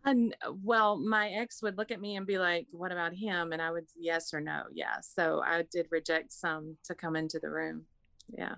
And 0.05 0.35
well, 0.63 0.97
my 0.97 1.29
ex 1.29 1.61
would 1.61 1.77
look 1.77 1.91
at 1.91 1.99
me 1.99 2.15
and 2.15 2.25
be 2.25 2.37
like, 2.37 2.67
"What 2.71 2.93
about 2.93 3.13
him?" 3.13 3.51
And 3.51 3.61
I 3.61 3.69
would 3.69 3.85
yes 3.97 4.33
or 4.33 4.39
no. 4.39 4.63
Yeah. 4.71 4.95
So 5.01 5.41
I 5.45 5.65
did 5.71 5.87
reject 5.91 6.31
some 6.31 6.77
to 6.85 6.95
come 6.95 7.17
into 7.17 7.37
the 7.37 7.49
room. 7.49 7.85
Yeah. 8.29 8.55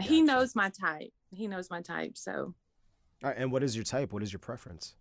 He 0.00 0.22
knows 0.22 0.54
my 0.54 0.70
type. 0.70 1.12
He 1.30 1.48
knows 1.48 1.70
my 1.70 1.82
type. 1.82 2.16
So, 2.16 2.32
All 2.32 2.54
right, 3.22 3.36
and 3.38 3.52
what 3.52 3.62
is 3.62 3.76
your 3.76 3.84
type? 3.84 4.12
What 4.12 4.22
is 4.22 4.32
your 4.32 4.40
preference? 4.40 4.94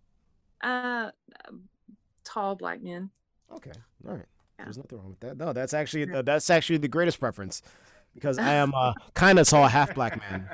uh, 0.61 1.11
tall 2.23 2.55
black 2.55 2.81
men. 2.81 3.09
Okay. 3.51 3.71
All 4.07 4.15
right. 4.15 4.25
Yeah. 4.57 4.65
There's 4.65 4.77
nothing 4.77 4.99
wrong 4.99 5.09
with 5.09 5.19
that. 5.21 5.37
No, 5.37 5.53
that's 5.53 5.73
actually 5.73 6.11
uh, 6.11 6.21
that's 6.21 6.49
actually 6.49 6.77
the 6.77 6.87
greatest 6.87 7.19
preference 7.19 7.61
because 8.13 8.37
I 8.37 8.53
am 8.53 8.73
uh, 8.75 8.93
kind 9.13 9.39
of 9.39 9.47
tall, 9.47 9.67
half 9.67 9.95
black 9.95 10.17
man. 10.17 10.49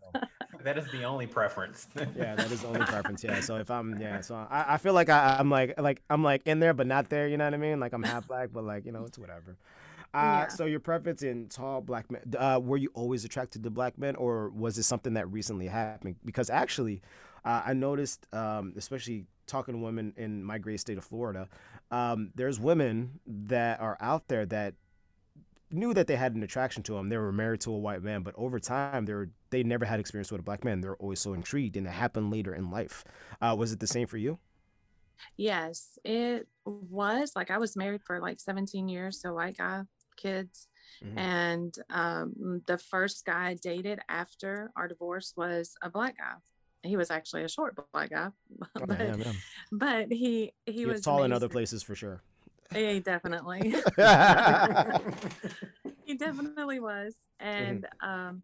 that 0.64 0.78
is 0.78 0.90
the 0.92 1.02
only 1.04 1.26
preference. 1.26 1.88
Yeah, 2.16 2.36
that 2.36 2.50
is 2.50 2.60
the 2.60 2.68
only 2.68 2.84
preference. 2.84 3.24
Yeah. 3.24 3.40
So 3.40 3.56
if 3.56 3.70
I'm 3.70 3.98
yeah, 4.00 4.20
so 4.20 4.34
I, 4.36 4.74
I 4.74 4.76
feel 4.78 4.92
like 4.92 5.08
I, 5.08 5.36
I'm 5.38 5.50
like 5.50 5.80
like 5.80 6.02
I'm 6.08 6.22
like 6.22 6.42
in 6.46 6.60
there 6.60 6.74
but 6.74 6.86
not 6.86 7.08
there. 7.08 7.26
You 7.26 7.36
know 7.36 7.44
what 7.44 7.54
I 7.54 7.58
mean? 7.58 7.80
Like 7.80 7.92
I'm 7.92 8.02
half 8.02 8.28
black, 8.28 8.50
but 8.52 8.64
like 8.64 8.86
you 8.86 8.92
know 8.92 9.04
it's 9.04 9.18
whatever. 9.18 9.56
Uh, 10.12 10.18
Yeah. 10.18 10.48
So 10.48 10.64
your 10.64 10.80
preference 10.80 11.22
in 11.22 11.48
tall 11.48 11.80
black 11.80 12.10
men. 12.10 12.22
Uh, 12.36 12.60
were 12.62 12.76
you 12.76 12.90
always 12.94 13.24
attracted 13.24 13.62
to 13.62 13.70
black 13.70 13.98
men, 13.98 14.16
or 14.16 14.50
was 14.50 14.78
it 14.78 14.82
something 14.84 15.14
that 15.14 15.30
recently 15.30 15.66
happened? 15.68 16.16
Because 16.24 16.50
actually, 16.50 17.00
uh, 17.44 17.62
I 17.64 17.72
noticed, 17.74 18.26
um, 18.32 18.74
especially 18.76 19.26
talking 19.46 19.74
to 19.74 19.80
women 19.80 20.12
in 20.16 20.44
my 20.44 20.58
great 20.58 20.80
state 20.80 20.98
of 20.98 21.04
Florida, 21.04 21.48
um, 21.90 22.30
there's 22.34 22.60
women 22.60 23.20
that 23.26 23.80
are 23.80 23.96
out 24.00 24.28
there 24.28 24.46
that 24.46 24.74
knew 25.72 25.94
that 25.94 26.06
they 26.08 26.16
had 26.16 26.34
an 26.34 26.42
attraction 26.42 26.82
to 26.84 26.96
him. 26.96 27.08
They 27.08 27.16
were 27.16 27.32
married 27.32 27.60
to 27.62 27.72
a 27.72 27.78
white 27.78 28.02
man, 28.02 28.22
but 28.22 28.34
over 28.36 28.58
time, 28.58 29.04
they 29.06 29.12
were 29.14 29.30
they 29.50 29.62
never 29.62 29.84
had 29.84 30.00
experience 30.00 30.30
with 30.32 30.40
a 30.40 30.44
black 30.44 30.64
man. 30.64 30.80
They're 30.80 30.96
always 30.96 31.20
so 31.20 31.32
intrigued, 31.34 31.76
and 31.76 31.86
it 31.86 31.90
happened 31.90 32.30
later 32.32 32.54
in 32.54 32.70
life. 32.70 33.04
Uh, 33.40 33.54
was 33.58 33.72
it 33.72 33.80
the 33.80 33.86
same 33.86 34.06
for 34.08 34.16
you? 34.18 34.38
Yes, 35.36 35.98
it 36.04 36.48
was. 36.64 37.32
Like 37.36 37.50
I 37.50 37.58
was 37.58 37.76
married 37.76 38.02
for 38.02 38.20
like 38.20 38.40
17 38.40 38.88
years, 38.88 39.20
so 39.20 39.34
white 39.34 39.56
guy, 39.56 39.82
kids. 40.20 40.68
Mhm. 41.02 41.18
And 41.18 41.74
um, 41.88 42.62
the 42.66 42.78
first 42.78 43.24
guy 43.24 43.48
I 43.48 43.54
dated 43.54 44.00
after 44.08 44.70
our 44.76 44.88
divorce 44.88 45.32
was 45.36 45.74
a 45.82 45.90
black 45.90 46.16
guy. 46.18 46.34
He 46.82 46.96
was 46.96 47.10
actually 47.10 47.44
a 47.44 47.48
short 47.48 47.76
black 47.92 48.10
guy, 48.10 48.28
Oh, 48.80 48.86
but, 48.86 49.18
yeah. 49.18 49.32
but 49.70 50.12
he 50.12 50.52
he 50.66 50.86
was 50.86 51.02
tall 51.02 51.24
in 51.24 51.32
other 51.32 51.48
places 51.48 51.82
for 51.82 51.94
sure. 51.94 52.22
Yeah, 52.74 52.98
definitely. 53.00 53.60
he 56.04 56.16
definitely 56.16 56.80
was 56.80 57.14
and 57.38 57.86
um 58.00 58.42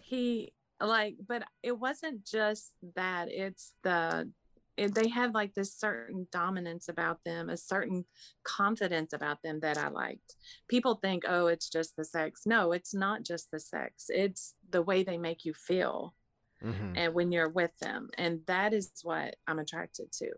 he 0.00 0.52
like 0.80 1.16
but 1.26 1.44
it 1.62 1.78
wasn't 1.78 2.24
just 2.24 2.72
that 2.96 3.28
it's 3.30 3.74
the 3.82 4.30
they 4.76 5.08
have 5.08 5.34
like 5.34 5.54
this 5.54 5.72
certain 5.74 6.26
dominance 6.32 6.88
about 6.88 7.18
them 7.24 7.48
a 7.48 7.56
certain 7.56 8.04
confidence 8.42 9.12
about 9.12 9.42
them 9.42 9.60
that 9.60 9.78
i 9.78 9.88
liked. 9.88 10.36
People 10.68 10.96
think 10.96 11.24
oh 11.28 11.46
it's 11.46 11.68
just 11.70 11.96
the 11.96 12.04
sex. 12.04 12.42
No 12.46 12.72
it's 12.72 12.94
not 12.94 13.22
just 13.22 13.50
the 13.50 13.60
sex. 13.60 14.06
It's 14.08 14.54
the 14.70 14.82
way 14.82 15.02
they 15.04 15.18
make 15.18 15.44
you 15.44 15.54
feel 15.54 16.14
Mhm. 16.62 16.96
and 16.96 17.14
when 17.14 17.30
you're 17.30 17.48
with 17.50 17.76
them 17.80 18.08
and 18.16 18.40
that 18.46 18.72
is 18.72 18.90
what 19.02 19.36
i'm 19.46 19.58
attracted 19.58 20.10
to. 20.12 20.30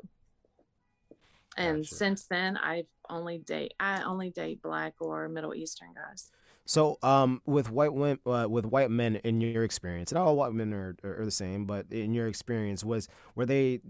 And 1.57 1.79
Gotcha. 1.79 1.95
since 1.95 2.27
then 2.27 2.57
i've 2.57 2.87
only 3.09 3.39
date 3.39 3.75
i 3.81 4.03
only 4.03 4.31
date 4.31 4.61
black 4.63 4.95
or 5.01 5.29
middle 5.29 5.55
eastern 5.55 5.91
guys. 5.95 6.31
So, 6.69 6.99
um, 7.05 7.41
with 7.47 7.71
white 7.71 7.95
women, 7.95 8.19
uh, 8.27 8.49
with 8.51 8.67
white 8.67 8.91
men, 8.91 9.17
in 9.23 9.41
your 9.41 9.63
experience, 9.63 10.11
and 10.11 10.19
all 10.19 10.35
white 10.35 10.53
men 10.53 10.75
are, 10.75 10.97
are, 11.05 11.21
are 11.21 11.25
the 11.25 11.31
same, 11.31 11.65
but 11.65 11.87
in 11.93 12.13
your 12.13 12.27
experience, 12.27 12.83
was 12.83 13.09
were 13.37 13.47
they, 13.47 13.83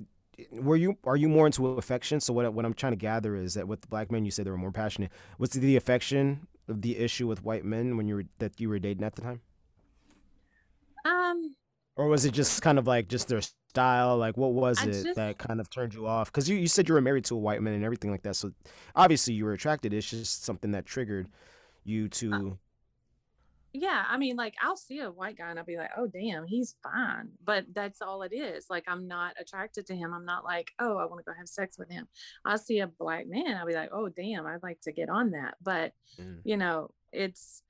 were 0.51 0.77
you, 0.77 0.96
are 1.05 1.16
you 1.16 1.29
more 1.29 1.46
into 1.46 1.66
affection? 1.79 2.20
So 2.20 2.33
what, 2.33 2.53
what 2.53 2.64
I'm 2.64 2.75
trying 2.75 2.92
to 2.92 2.96
gather 2.96 3.37
is 3.37 3.55
that 3.55 3.66
with 3.68 3.88
black 3.88 4.11
men, 4.11 4.25
you 4.25 4.31
said 4.31 4.46
they 4.46 4.51
were 4.51 4.59
more 4.59 4.72
passionate. 4.72 5.11
Was 5.38 5.51
the 5.51 5.77
affection 5.77 6.46
of 6.68 6.83
the 6.83 6.99
issue 6.99 7.27
with 7.27 7.42
white 7.44 7.64
men 7.64 7.96
when 7.96 8.07
you 8.09 8.16
were 8.16 8.25
that 8.38 8.61
you 8.61 8.68
were 8.68 8.79
dating 8.79 9.05
at 9.05 9.14
the 9.14 9.22
time, 9.22 9.40
um 11.05 11.55
or 11.96 12.09
was 12.09 12.25
it 12.27 12.33
just 12.33 12.61
kind 12.61 12.79
of 12.79 12.87
like 12.87 13.09
just 13.09 13.29
their 13.29 13.40
style? 13.40 14.18
Like, 14.18 14.37
what 14.37 14.53
was 14.53 14.79
I 14.81 14.85
it 14.88 14.92
just- 15.05 15.14
that 15.16 15.38
kind 15.38 15.61
of 15.61 15.70
turned 15.70 15.94
you 15.94 16.07
off? 16.07 16.31
Because 16.31 16.46
you, 16.49 16.57
you 16.57 16.66
said 16.68 16.88
you 16.88 16.94
were 16.94 17.01
married 17.01 17.25
to 17.27 17.35
a 17.35 17.38
white 17.38 17.62
man 17.62 17.72
and 17.72 17.85
everything 17.85 18.11
like 18.11 18.22
that, 18.25 18.37
so 18.37 18.53
obviously 18.94 19.33
you 19.35 19.44
were 19.46 19.53
attracted. 19.53 19.94
It's 19.94 20.11
just 20.11 20.44
something 20.44 20.72
that 20.72 20.85
triggered 20.85 21.29
you 21.85 22.09
to. 22.09 22.59
Yeah 23.80 24.04
i 24.08 24.16
mean 24.16 24.36
like 24.36 24.54
i'll 24.62 24.76
see 24.76 25.00
a 25.00 25.10
white 25.10 25.36
guy 25.38 25.50
and 25.50 25.58
i'll 25.58 25.64
be 25.64 25.76
like 25.76 25.90
oh 25.96 26.06
damn 26.06 26.46
he's 26.46 26.76
fine 26.82 27.28
but 27.44 27.64
that's 27.72 28.00
all 28.02 28.22
it 28.22 28.32
is 28.32 28.66
like 28.70 28.84
i'm 28.88 29.06
not 29.06 29.34
attracted 29.40 29.86
to 29.86 29.94
him 29.94 30.12
i'm 30.14 30.24
not 30.24 30.44
like 30.44 30.70
oh 30.78 30.96
i 30.98 31.04
want 31.04 31.18
to 31.18 31.24
go 31.30 31.36
have 31.36 31.48
sex 31.48 31.76
with 31.78 31.90
him 31.90 32.06
i'll 32.44 32.58
see 32.58 32.80
a 32.80 32.86
black 32.86 33.26
man 33.28 33.56
i'll 33.56 33.66
be 33.66 33.74
like 33.74 33.90
oh 33.92 34.08
damn 34.08 34.46
i'd 34.46 34.62
like 34.62 34.80
to 34.80 34.92
get 34.92 35.08
on 35.08 35.30
that 35.30 35.54
but 35.62 35.92
Mm. 36.20 36.40
you 36.44 36.56
know 36.56 36.90
it's 37.12 37.62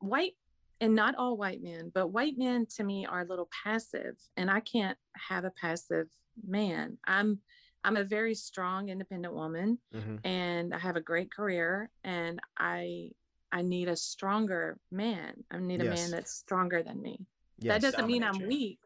white 0.00 0.34
and 0.80 0.94
not 0.94 1.14
all 1.16 1.36
white 1.36 1.62
men 1.62 1.90
but 1.92 2.08
white 2.08 2.34
men 2.38 2.66
to 2.66 2.84
me 2.84 3.06
are 3.06 3.20
a 3.22 3.24
little 3.28 3.48
passive 3.64 4.16
and 4.36 4.50
i 4.50 4.60
can't 4.60 4.96
have 5.28 5.44
a 5.44 5.50
passive 5.50 6.06
man 6.46 6.96
i'm 7.06 7.38
i'm 7.84 7.96
a 7.96 8.04
very 8.04 8.34
strong 8.34 8.88
independent 8.88 9.34
woman 9.34 9.78
Mhm. 9.94 10.20
and 10.24 10.74
I 10.74 10.78
have 10.78 10.96
a 10.96 11.00
great 11.00 11.30
career 11.32 11.90
and 12.04 12.40
I 12.56 13.10
I 13.50 13.62
need 13.62 13.88
a 13.88 13.96
stronger 13.96 14.78
man. 14.90 15.44
I 15.50 15.58
need 15.58 15.80
a 15.80 15.84
Yes. 15.84 15.98
man 16.00 16.10
that's 16.10 16.32
stronger 16.32 16.82
than 16.82 17.00
me. 17.00 17.26
Yes. 17.58 17.74
That 17.82 17.92
doesn't 17.92 18.06
mean 18.06 18.22
I'm 18.22 18.34
you. 18.40 18.46
weak. 18.48 18.78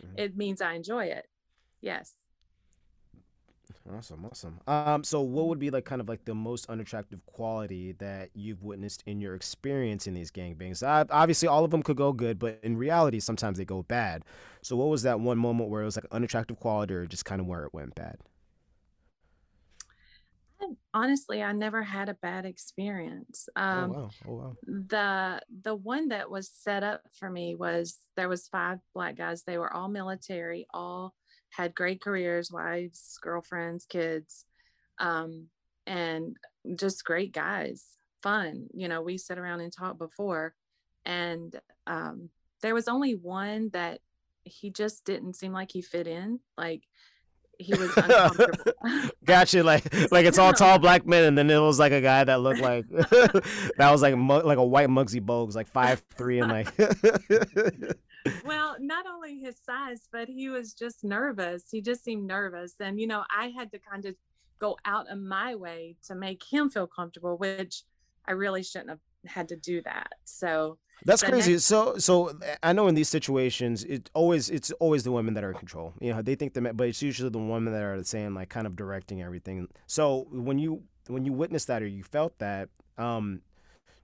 Mhm. 0.00 0.18
It 0.18 0.36
means 0.36 0.60
I 0.60 0.74
enjoy 0.74 1.06
it. 1.06 1.28
Yes. 1.80 2.14
Awesome, 3.92 4.24
awesome. 4.24 4.60
Um, 4.66 5.04
so 5.04 5.20
what 5.20 5.46
would 5.48 5.58
be 5.58 5.70
like 5.70 5.84
kind 5.84 6.00
of 6.00 6.08
like 6.08 6.24
the 6.24 6.34
most 6.34 6.70
unattractive 6.70 7.24
quality 7.26 7.92
that 7.92 8.30
you've 8.34 8.62
witnessed 8.62 9.02
in 9.04 9.20
your 9.20 9.34
experience 9.34 10.06
in 10.06 10.14
these 10.14 10.30
gangbangs? 10.30 10.82
Uh, 10.82 11.04
obviously, 11.10 11.48
all 11.48 11.64
of 11.64 11.70
them 11.70 11.82
could 11.82 11.96
go 11.96 12.12
good, 12.12 12.38
but 12.38 12.58
in 12.62 12.78
reality, 12.78 13.20
sometimes 13.20 13.58
they 13.58 13.64
go 13.66 13.82
bad. 13.82 14.24
So 14.62 14.74
what 14.76 14.88
was 14.88 15.02
that 15.02 15.20
one 15.20 15.36
moment 15.38 15.68
where 15.68 15.82
it 15.82 15.86
was 15.86 15.96
like 15.96 16.06
unattractive 16.10 16.58
quality, 16.60 16.94
or 16.94 17.04
just 17.06 17.26
kind 17.26 17.40
of 17.42 17.46
where 17.46 17.64
it 17.64 17.74
went 17.74 17.94
bad? 17.94 18.16
Honestly, 20.92 21.42
I 21.42 21.52
never 21.52 21.82
had 21.82 22.08
a 22.08 22.14
bad 22.14 22.44
experience. 22.44 23.48
oh 23.56 23.62
Um 23.62 23.90
wow, 23.90 24.10
oh 24.26 24.32
wow. 24.34 24.56
the 24.66 25.40
the 25.62 25.74
one 25.74 26.08
that 26.08 26.30
was 26.30 26.50
set 26.50 26.82
up 26.82 27.02
for 27.12 27.30
me 27.30 27.54
was 27.54 27.98
there 28.16 28.28
was 28.28 28.48
five 28.48 28.78
black 28.94 29.16
guys. 29.16 29.42
They 29.42 29.58
were 29.58 29.72
all 29.72 29.88
military, 29.88 30.66
all 30.72 31.14
had 31.50 31.74
great 31.74 32.00
careers, 32.00 32.50
wives, 32.50 33.18
girlfriends, 33.22 33.86
kids. 33.86 34.44
Um 34.98 35.48
and 35.86 36.36
just 36.76 37.04
great 37.04 37.32
guys, 37.32 37.84
fun. 38.22 38.68
You 38.72 38.88
know, 38.88 39.02
we 39.02 39.18
sit 39.18 39.38
around 39.38 39.60
and 39.60 39.72
talk 39.72 39.98
before 39.98 40.54
and 41.04 41.58
um 41.86 42.30
there 42.62 42.74
was 42.74 42.88
only 42.88 43.14
one 43.14 43.68
that 43.74 44.00
he 44.44 44.70
just 44.70 45.04
didn't 45.04 45.36
seem 45.36 45.52
like 45.52 45.70
he 45.70 45.82
fit 45.82 46.06
in. 46.06 46.40
Like 46.56 46.84
he 47.58 47.74
was 47.74 47.90
uncomfortable. 47.96 48.72
Gotcha. 49.24 49.62
Like 49.62 50.12
like 50.12 50.26
it's 50.26 50.38
all 50.38 50.52
tall 50.54 50.78
black 50.78 51.06
men, 51.06 51.24
and 51.24 51.38
then 51.38 51.50
it 51.50 51.58
was 51.58 51.78
like 51.78 51.92
a 51.92 52.00
guy 52.00 52.24
that 52.24 52.40
looked 52.40 52.60
like 52.60 52.88
that 52.88 53.88
was 53.90 54.02
like 54.02 54.14
like 54.16 54.58
a 54.58 54.64
white 54.64 54.88
Muggsy 54.88 55.20
Bogues, 55.20 55.54
like 55.54 55.68
five 55.68 56.02
three 56.16 56.40
and 56.40 56.50
like. 56.50 56.68
well, 58.44 58.76
not 58.80 59.06
only 59.06 59.38
his 59.38 59.56
size, 59.64 60.08
but 60.10 60.28
he 60.28 60.48
was 60.48 60.74
just 60.74 61.04
nervous. 61.04 61.64
He 61.70 61.80
just 61.80 62.02
seemed 62.04 62.26
nervous. 62.26 62.74
And, 62.80 62.98
you 62.98 63.06
know, 63.06 63.24
I 63.30 63.48
had 63.48 63.70
to 63.72 63.78
kind 63.78 64.06
of 64.06 64.14
go 64.58 64.78
out 64.84 65.10
of 65.10 65.18
my 65.18 65.54
way 65.54 65.96
to 66.06 66.14
make 66.14 66.42
him 66.42 66.70
feel 66.70 66.86
comfortable, 66.86 67.36
which 67.36 67.82
I 68.26 68.32
really 68.32 68.62
shouldn't 68.62 68.90
have 68.90 69.00
had 69.26 69.48
to 69.48 69.56
do 69.56 69.82
that. 69.82 70.12
So, 70.24 70.78
That's 71.04 71.22
crazy. 71.22 71.52
next- 71.52 71.64
So, 71.64 71.96
so 71.98 72.38
I 72.62 72.72
know 72.72 72.88
in 72.88 72.94
these 72.94 73.08
situations, 73.08 73.84
it 73.84 74.10
always 74.14 74.50
it's 74.50 74.70
always 74.72 75.02
the 75.04 75.12
women 75.12 75.34
that 75.34 75.44
are 75.44 75.50
in 75.52 75.58
control. 75.58 75.92
You 76.00 76.12
know, 76.14 76.22
they 76.22 76.34
think 76.34 76.54
the 76.54 76.60
men, 76.60 76.76
but 76.76 76.88
it's 76.88 77.02
usually 77.02 77.30
the 77.30 77.38
women 77.38 77.72
that 77.72 77.82
are 77.82 78.02
saying 78.04 78.34
like 78.34 78.48
kind 78.48 78.66
of 78.66 78.76
directing 78.76 79.22
everything. 79.22 79.68
So 79.86 80.26
when 80.30 80.58
you 80.58 80.82
when 81.08 81.24
you 81.24 81.32
witnessed 81.32 81.66
that 81.68 81.82
or 81.82 81.86
you 81.86 82.02
felt 82.02 82.38
that, 82.38 82.68
um, 82.98 83.42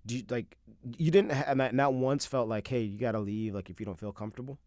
do 0.07 0.17
you 0.19 0.25
like 0.31 0.57
you 0.99 1.11
didn't 1.11 1.33
have 1.33 1.57
not, 1.57 1.75
not 1.75 1.95
once 1.95 2.27
felt 2.27 2.49
like, 2.49 2.67
hey, 2.67 2.81
you 2.83 2.99
got 2.99 3.13
to 3.13 3.21
leave, 3.21 3.55
like 3.55 3.71
if 3.71 3.81
you 3.81 3.87
don't 3.87 3.99
feel 4.01 4.13
comfortable. 4.13 4.59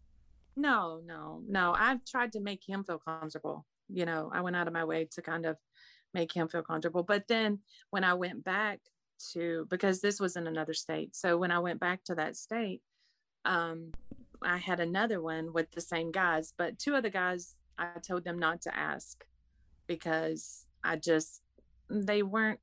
no, 0.56 1.00
no, 1.04 1.42
no. 1.48 1.74
I've 1.76 2.04
tried 2.04 2.32
to 2.32 2.40
make 2.40 2.62
him 2.66 2.84
feel 2.84 2.98
comfortable. 2.98 3.66
You 3.88 4.06
know, 4.06 4.30
I 4.32 4.40
went 4.40 4.56
out 4.56 4.66
of 4.68 4.72
my 4.72 4.84
way 4.84 5.08
to 5.12 5.20
kind 5.22 5.44
of 5.46 5.56
make 6.14 6.32
him 6.32 6.48
feel 6.48 6.62
comfortable. 6.62 7.02
But 7.02 7.26
then 7.28 7.58
when 7.90 8.04
I 8.04 8.14
went 8.14 8.44
back 8.44 8.78
to, 9.32 9.66
because 9.70 10.00
this 10.00 10.20
was 10.20 10.36
in 10.36 10.46
another 10.46 10.74
state. 10.74 11.14
So 11.14 11.36
when 11.36 11.50
I 11.50 11.58
went 11.58 11.80
back 11.80 12.04
to 12.04 12.14
that 12.16 12.36
state, 12.36 12.82
um, 13.44 13.92
I 14.42 14.58
had 14.58 14.80
another 14.80 15.20
one 15.20 15.52
with 15.52 15.70
the 15.72 15.80
same 15.80 16.10
guys, 16.10 16.52
but 16.56 16.78
two 16.78 16.94
of 16.94 17.02
the 17.02 17.10
guys, 17.10 17.54
I 17.78 17.88
told 18.06 18.24
them 18.24 18.38
not 18.38 18.62
to 18.62 18.76
ask 18.76 19.24
because 19.86 20.66
I 20.82 20.96
just, 20.96 21.42
they 21.90 22.22
weren't 22.22 22.60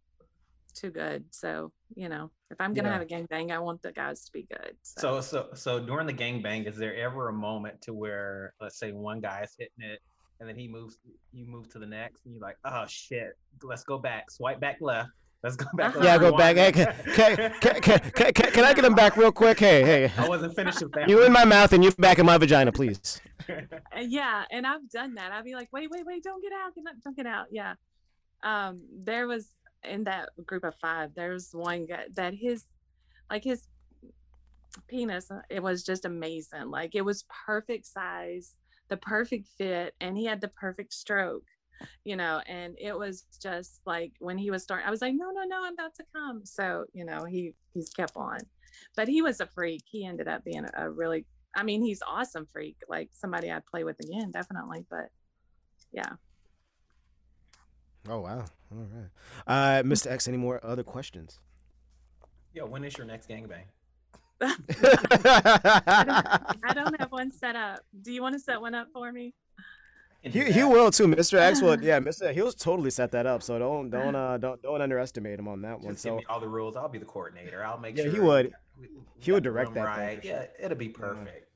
too 0.73 0.89
good. 0.89 1.25
So, 1.31 1.71
you 1.95 2.09
know, 2.09 2.31
if 2.49 2.59
I'm 2.61 2.73
to 2.75 2.81
Yeah. 2.81 2.89
have 2.89 3.01
a 3.01 3.05
gangbang, 3.05 3.51
I 3.51 3.59
want 3.59 3.81
the 3.81 3.91
guys 3.91 4.25
to 4.25 4.31
be 4.31 4.43
good. 4.43 4.75
So 4.83 5.21
so 5.21 5.49
so 5.53 5.79
during 5.79 6.07
the 6.07 6.13
gangbang, 6.13 6.67
is 6.67 6.77
there 6.77 6.95
ever 6.95 7.29
a 7.29 7.33
moment 7.33 7.81
to 7.83 7.93
where 7.93 8.53
let's 8.61 8.77
say 8.77 8.91
one 8.91 9.19
guy 9.19 9.41
is 9.43 9.53
hitting 9.57 9.89
it 9.91 9.99
and 10.39 10.47
then 10.47 10.57
he 10.57 10.67
moves. 10.67 10.97
You 11.33 11.45
move 11.45 11.69
to 11.69 11.79
the 11.79 11.85
next, 11.85 12.25
and 12.25 12.33
you're 12.33 12.41
like, 12.41 12.57
oh 12.65 12.85
shit, 12.87 13.33
let's 13.63 13.83
go 13.83 13.97
back. 13.99 14.31
Swipe 14.31 14.59
back 14.59 14.77
left. 14.81 15.11
Let's 15.43 15.55
go 15.55 15.65
back. 15.73 15.95
Yeah, 16.01 16.17
go 16.19 16.37
back. 16.37 16.55
Hey, 16.55 16.71
can, 16.71 16.93
can, 17.15 17.35
can, 17.59 17.81
can, 17.81 17.99
can, 18.31 18.51
can 18.51 18.63
I 18.63 18.73
get 18.73 18.85
him 18.85 18.93
back 18.93 19.17
real 19.17 19.31
quick? 19.31 19.59
Hey, 19.59 19.83
hey. 19.83 20.11
I 20.15 20.27
wasn't 20.27 20.55
finished 20.55 20.81
with 20.83 20.91
that. 20.93 21.09
You 21.09 21.23
in 21.23 21.31
my 21.31 21.45
mouth 21.45 21.73
and 21.73 21.83
you 21.83 21.91
back 21.91 22.19
in 22.19 22.25
my 22.25 22.37
vagina, 22.37 22.71
please. 22.71 23.21
Uh, 23.49 23.99
yeah, 23.99 24.45
and 24.51 24.65
I've 24.65 24.87
done 24.89 25.15
that. 25.15 25.31
I'd 25.31 25.43
be 25.43 25.55
like, 25.55 25.67
wait, 25.73 25.89
wait, 25.89 26.05
wait, 26.05 26.23
don't 26.23 26.41
get 26.41 26.53
out, 26.53 26.73
get 26.73 26.85
out, 26.87 26.93
don't 27.03 27.17
get 27.17 27.25
out. 27.25 27.47
Yeah. 27.51 27.73
Um, 28.43 28.83
there 29.03 29.27
was 29.27 29.49
in 29.83 30.05
that 30.05 30.29
group 30.45 30.63
of 30.63 30.75
five, 30.75 31.15
there 31.15 31.31
was 31.31 31.49
one 31.51 31.85
guy 31.87 32.05
that 32.13 32.33
his, 32.33 32.63
like 33.29 33.43
his 33.43 33.67
penis, 34.87 35.29
uh, 35.31 35.41
it 35.49 35.61
was 35.61 35.83
just 35.83 36.05
amazing. 36.05 36.69
Like 36.69 36.95
it 36.95 37.01
was 37.01 37.25
perfect 37.45 37.87
size, 37.87 38.53
the 38.89 38.97
perfect 38.97 39.47
fit, 39.57 39.95
and 39.99 40.15
he 40.15 40.25
had 40.25 40.39
the 40.39 40.47
perfect 40.49 40.93
stroke, 40.93 41.43
you 42.03 42.15
know. 42.15 42.41
And 42.47 42.75
it 42.79 42.97
was 42.97 43.25
just 43.41 43.81
like 43.85 44.13
when 44.19 44.37
he 44.37 44.51
was 44.51 44.63
starting, 44.63 44.87
I 44.87 44.91
was 44.91 45.01
like, 45.01 45.13
no, 45.15 45.31
no, 45.31 45.43
no, 45.43 45.63
I'm 45.63 45.73
about 45.73 45.95
to 45.95 46.03
come. 46.15 46.45
So 46.45 46.85
you 46.93 47.05
know, 47.05 47.25
he 47.25 47.53
he's 47.73 47.89
kept 47.89 48.13
on, 48.15 48.39
but 48.95 49.07
he 49.07 49.21
was 49.21 49.39
a 49.39 49.45
freak. 49.45 49.83
He 49.85 50.05
ended 50.05 50.27
up 50.27 50.43
being 50.43 50.65
a, 50.65 50.85
a 50.85 50.89
really, 50.89 51.25
I 51.55 51.63
mean, 51.63 51.83
he's 51.83 52.01
awesome 52.07 52.47
freak, 52.51 52.77
like 52.89 53.09
somebody 53.13 53.51
I'd 53.51 53.65
play 53.65 53.83
with 53.83 53.99
again, 53.99 54.31
definitely. 54.31 54.85
But 54.89 55.09
yeah. 55.91 56.13
Oh 58.09 58.19
wow! 58.19 58.45
All 58.71 58.77
right, 58.77 59.09
uh, 59.45 59.83
Mr. 59.83 60.07
X. 60.07 60.27
Any 60.27 60.37
more 60.37 60.59
other 60.65 60.83
questions? 60.83 61.39
Yeah, 62.53 62.63
when 62.63 62.83
is 62.83 62.97
your 62.97 63.05
next 63.05 63.29
gangbang? 63.29 63.65
I 64.41 64.55
don't 66.73 66.99
have 66.99 67.11
one 67.11 67.31
set 67.31 67.55
up. 67.55 67.81
Do 68.01 68.11
you 68.11 68.21
want 68.21 68.33
to 68.33 68.39
set 68.39 68.59
one 68.59 68.73
up 68.73 68.87
for 68.91 69.11
me? 69.11 69.33
Can 70.23 70.31
do 70.31 70.43
He, 70.45 70.51
he 70.51 70.63
will 70.63 70.91
too, 70.91 71.07
Mr. 71.07 71.37
X. 71.39 71.61
Will 71.61 71.81
yeah, 71.83 71.99
Mr. 71.99 72.31
He'll 72.33 72.51
totally 72.51 72.91
set 72.91 73.11
that 73.11 73.25
up. 73.25 73.41
So 73.43 73.57
don't 73.57 73.89
don't 73.89 74.15
uh 74.15 74.37
don't 74.37 74.61
don't 74.61 74.81
underestimate 74.81 75.39
him 75.39 75.47
on 75.47 75.61
that 75.63 75.79
one. 75.79 75.93
Give 75.93 75.99
So 75.99 76.17
me 76.17 76.25
all 76.29 76.39
the 76.39 76.47
rules. 76.47 76.75
I'll 76.75 76.89
be 76.89 76.99
the 76.99 77.05
coordinator. 77.05 77.63
I'll 77.63 77.79
make 77.79 77.97
Yeah, 77.97 78.03
sure. 78.03 78.11
Yeah, 78.11 78.17
he 78.19 78.21
would. 78.25 78.45
we- 78.79 78.87
we 78.87 78.87
He 79.19 79.31
would 79.31 79.43
direct 79.43 79.73
that 79.75 79.95
thing 79.95 80.05
right. 80.07 80.21
for 80.21 80.27
Yeah, 80.27 80.45
it'll 80.59 80.77
be 80.77 80.89
perfect. 80.89 81.47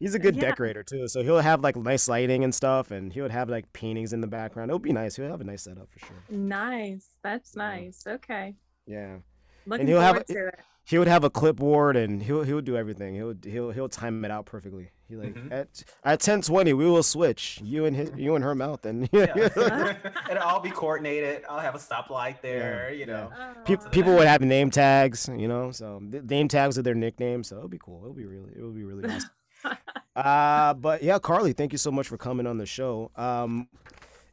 he's 0.00 0.14
a 0.14 0.18
good 0.18 0.34
Yeah. 0.36 0.42
decorator 0.50 0.82
too. 0.82 1.06
So 1.08 1.22
he'll 1.22 1.38
have 1.40 1.60
like 1.62 1.76
nice 1.76 2.08
lighting 2.08 2.42
and 2.44 2.54
stuff, 2.54 2.90
and 2.90 3.12
he 3.12 3.20
would 3.20 3.30
have 3.30 3.48
like 3.48 3.72
paintings 3.72 4.12
in 4.12 4.20
the 4.20 4.26
background. 4.26 4.70
It'll 4.70 4.78
be 4.80 4.92
nice. 4.92 5.16
He'll 5.16 5.30
have 5.30 5.40
a 5.40 5.44
nice 5.44 5.62
setup 5.62 5.88
for 5.90 5.98
sure. 6.00 6.16
Nice. 6.30 7.06
That's 7.22 7.54
Yeah. 7.56 7.62
nice. 7.62 8.04
Okay. 8.06 8.54
Yeah. 8.86 9.18
Looking 9.66 9.86
he'll 9.86 10.00
have 10.00 10.16
forward 10.26 10.26
to 10.28 10.46
it. 10.48 10.60
He 10.84 10.98
would 10.98 11.06
have 11.06 11.22
a 11.22 11.30
clipboard 11.30 11.96
and 11.96 12.20
he'll 12.22 12.42
he'll 12.42 12.60
do 12.60 12.76
everything. 12.76 13.14
He'll 13.14 13.34
he'll 13.44 13.70
he'll 13.70 13.88
time 13.88 14.24
it 14.24 14.30
out 14.32 14.46
perfectly. 14.46 14.90
He 15.12 15.18
like 15.18 15.34
Mhm. 15.34 15.52
at 15.52 15.84
at 16.04 16.20
ten 16.20 16.40
twenty 16.40 16.72
we 16.72 16.86
will 16.86 17.02
switch 17.02 17.60
you 17.62 17.84
and 17.84 17.94
his 17.94 18.10
you 18.16 18.34
and 18.34 18.42
her 18.42 18.54
mouth 18.54 18.86
and 18.86 19.10
Yeah. 19.12 19.36
it'll 20.30 20.42
all 20.42 20.60
be 20.60 20.70
coordinated. 20.70 21.42
I'll 21.50 21.58
have 21.60 21.74
a 21.74 21.78
stoplight 21.78 22.40
there. 22.40 22.90
you 22.94 23.04
know. 23.04 23.30
Pe- 23.66 23.76
Oh, 23.78 23.88
people 23.90 24.14
would 24.14 24.26
have 24.26 24.40
name 24.40 24.70
tags, 24.70 25.28
you 25.36 25.48
know, 25.48 25.70
so 25.70 26.00
th- 26.10 26.22
name 26.24 26.48
tags 26.48 26.78
are 26.78 26.82
their 26.82 26.94
nicknames, 26.94 27.48
so 27.48 27.56
it'll 27.56 27.68
be 27.68 27.78
cool. 27.78 28.00
It'll 28.02 28.14
be 28.14 28.24
really, 28.24 28.52
it'll 28.56 28.70
be 28.72 28.84
really 28.84 29.04
awesome. 29.10 29.30
uh, 30.16 30.72
but 30.74 31.02
yeah, 31.02 31.18
Carly, 31.18 31.52
thank 31.52 31.72
you 31.72 31.78
so 31.78 31.90
much 31.90 32.08
for 32.08 32.16
coming 32.16 32.46
on 32.46 32.56
the 32.56 32.64
show. 32.66 33.10
Um, 33.16 33.68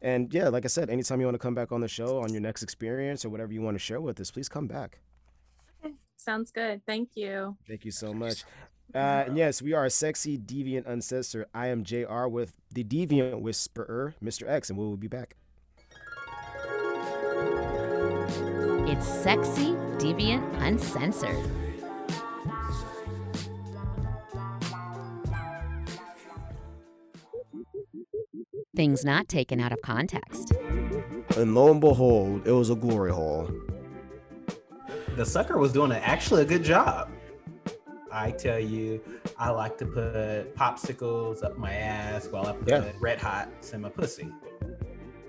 and 0.01 0.33
yeah, 0.33 0.47
like 0.47 0.63
I 0.63 0.69
said, 0.69 0.89
anytime 0.89 1.19
you 1.19 1.25
want 1.27 1.35
to 1.35 1.39
come 1.39 1.55
back 1.55 1.73
on 1.73 1.81
the 1.81 1.89
show 1.89 2.19
on 2.23 2.31
your 2.31 2.41
next 2.41 2.63
experience 2.63 3.25
or 3.25 3.29
whatever 3.29 3.51
you 3.51 3.61
want 3.61 3.75
to 3.75 3.79
share 3.79 3.99
with 3.99 4.17
us, 4.21 4.31
please 4.31 4.47
come 4.47 4.67
back. 4.67 4.99
Sounds 6.15 6.51
good. 6.51 6.81
Thank 6.85 7.09
you. 7.15 7.57
Thank 7.67 7.83
you 7.85 7.91
so 7.91 8.13
much. 8.13 8.43
Uh, 8.93 9.25
and 9.27 9.37
yes, 9.37 9.61
we 9.61 9.73
are 9.73 9.85
a 9.85 9.89
sexy, 9.89 10.37
deviant, 10.37 10.87
uncensored. 10.87 11.45
I 11.53 11.67
am 11.67 11.83
JR 11.83 12.25
with 12.27 12.53
the 12.73 12.83
deviant 12.83 13.41
whisperer, 13.41 14.15
Mr. 14.23 14.49
X, 14.49 14.69
and 14.69 14.79
we 14.79 14.85
will 14.85 14.97
be 14.97 15.07
back. 15.07 15.35
It's 18.91 19.07
sexy, 19.07 19.73
deviant, 19.99 20.43
uncensored. 20.61 21.37
Things 28.75 29.05
not 29.05 29.27
taken 29.27 29.59
out 29.59 29.71
of 29.71 29.81
context. 29.83 30.53
And 31.37 31.53
lo 31.53 31.69
and 31.69 31.79
behold, 31.79 32.47
it 32.47 32.51
was 32.51 32.71
a 32.71 32.75
glory 32.75 33.11
hole. 33.11 33.51
The 35.15 35.25
sucker 35.25 35.59
was 35.59 35.73
doing 35.73 35.91
a, 35.91 35.97
actually 35.97 36.41
a 36.41 36.45
good 36.45 36.63
job. 36.63 37.11
I 38.11 38.31
tell 38.31 38.59
you, 38.59 39.01
I 39.37 39.49
like 39.51 39.77
to 39.79 39.85
put 39.85 40.55
popsicles 40.55 41.43
up 41.43 41.57
my 41.57 41.73
ass 41.73 42.27
while 42.27 42.47
I 42.47 42.53
put 42.53 42.67
Yeah. 42.67 42.91
red 42.99 43.19
hots 43.19 43.73
in 43.73 43.81
my 43.81 43.89
pussy. 43.89 44.31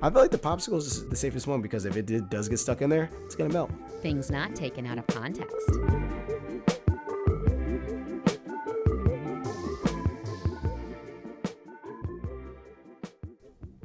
I 0.02 0.08
feel 0.10 0.22
like 0.22 0.30
the 0.30 0.38
popsicle 0.38 0.78
is 0.78 1.06
the 1.08 1.16
safest 1.16 1.46
one 1.46 1.60
because 1.60 1.84
if 1.84 1.96
it 1.96 2.06
did, 2.06 2.30
does 2.30 2.48
get 2.48 2.56
stuck 2.58 2.80
in 2.80 2.88
there, 2.88 3.10
it's 3.26 3.34
gonna 3.34 3.52
melt. 3.52 3.70
Things 4.00 4.30
not 4.30 4.54
taken 4.56 4.86
out 4.86 4.96
of 4.98 5.06
context. 5.08 5.70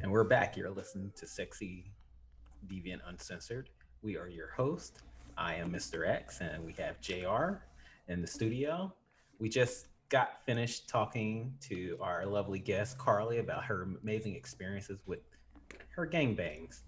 And 0.02 0.12
we're 0.12 0.24
back. 0.24 0.56
You're 0.56 0.70
listening 0.70 1.12
to 1.16 1.26
Sexy 1.26 1.84
Deviant 2.68 3.00
Uncensored. 3.08 3.70
We 4.02 4.16
are 4.16 4.28
your 4.28 4.48
host. 4.50 5.02
I 5.36 5.54
am 5.56 5.72
Mr. 5.72 6.08
X, 6.08 6.40
and 6.40 6.64
we 6.64 6.72
have 6.74 7.00
JR 7.00 7.62
in 8.08 8.20
the 8.20 8.26
studio. 8.26 8.92
We 9.38 9.48
just 9.48 9.88
got 10.08 10.44
finished 10.44 10.88
talking 10.88 11.52
to 11.60 11.96
our 12.00 12.24
lovely 12.26 12.58
guest, 12.58 12.98
Carly, 12.98 13.38
about 13.38 13.64
her 13.64 13.88
amazing 14.02 14.34
experiences 14.36 15.00
with 15.06 15.20
her 15.90 16.06
gangbangs. 16.06 16.82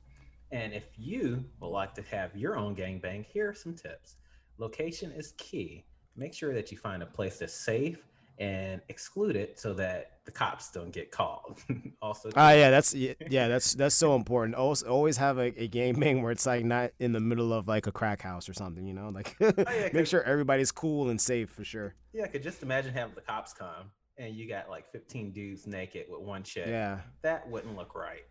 And 0.50 0.72
if 0.72 0.85
you 0.96 1.44
would 1.61 1.68
like 1.68 1.94
to 1.94 2.02
have 2.02 2.37
your 2.37 2.57
own 2.57 2.74
gangbang, 2.74 3.24
here 3.26 3.50
are 3.50 3.54
some 3.54 3.74
tips. 3.74 4.16
Location 4.59 5.12
is 5.12 5.33
key. 5.37 5.85
Make 6.16 6.33
sure 6.33 6.54
that 6.54 6.72
you 6.72 6.78
find 6.78 7.02
a 7.02 7.07
place 7.07 7.38
that's 7.38 7.54
safe 7.54 7.98
and 8.38 8.81
exclude 8.88 9.37
it 9.37 9.59
so 9.59 9.74
that 9.74 10.12
the 10.24 10.31
cops 10.31 10.70
don't 10.70 10.92
get 10.92 11.11
called. 11.11 11.59
also, 12.03 12.31
Ah, 12.37 12.53
yeah, 12.53 12.70
that's 12.70 12.94
yeah, 12.94 13.14
that's 13.48 13.74
that's 13.74 13.94
so 13.94 14.14
important. 14.14 14.55
Always 14.55 14.83
always 14.83 15.16
have 15.16 15.38
a, 15.38 15.62
a 15.62 15.68
game 15.68 15.94
bang 16.01 16.22
where 16.22 16.33
it's 16.33 16.46
like 16.46 16.64
not 16.64 16.92
in 16.98 17.12
the 17.12 17.20
middle 17.20 17.53
of 17.53 17.66
like 17.68 17.87
a 17.87 17.92
crack 17.92 18.22
house 18.22 18.48
or 18.48 18.55
something, 18.55 18.87
you 18.87 18.94
know. 18.94 19.09
Like 19.09 19.37
yeah, 19.40 19.88
make 19.92 20.07
sure 20.07 20.22
everybody's 20.22 20.72
cool 20.72 21.11
and 21.11 21.20
safe 21.20 21.51
for 21.51 21.64
sure. 21.64 21.94
Yeah, 22.12 22.24
I 22.24 22.29
could 22.29 22.42
just 22.42 22.62
imagine 22.62 22.94
having 22.94 23.14
the 23.14 23.20
cops 23.20 23.53
come 23.53 23.90
and 24.18 24.35
you 24.35 24.48
got 24.48 24.68
like 24.68 24.90
15 24.90 25.33
dudes 25.33 25.66
naked 25.66 26.07
with 26.11 26.20
one 26.20 26.42
chick. 26.42 26.66
Yeah. 26.66 26.98
That 27.22 27.48
wouldn't 27.48 27.77
look 27.77 27.94
right. 27.94 28.24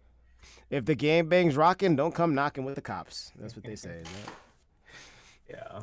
If 0.69 0.85
the 0.85 0.95
game 0.95 1.29
bang's 1.29 1.55
rocking, 1.55 1.95
don't 1.95 2.13
come 2.13 2.35
knocking 2.35 2.65
with 2.65 2.75
the 2.75 2.81
cops. 2.81 3.31
That's 3.39 3.55
what 3.55 3.65
they 3.65 3.75
say. 3.75 4.03
Yeah. 5.49 5.79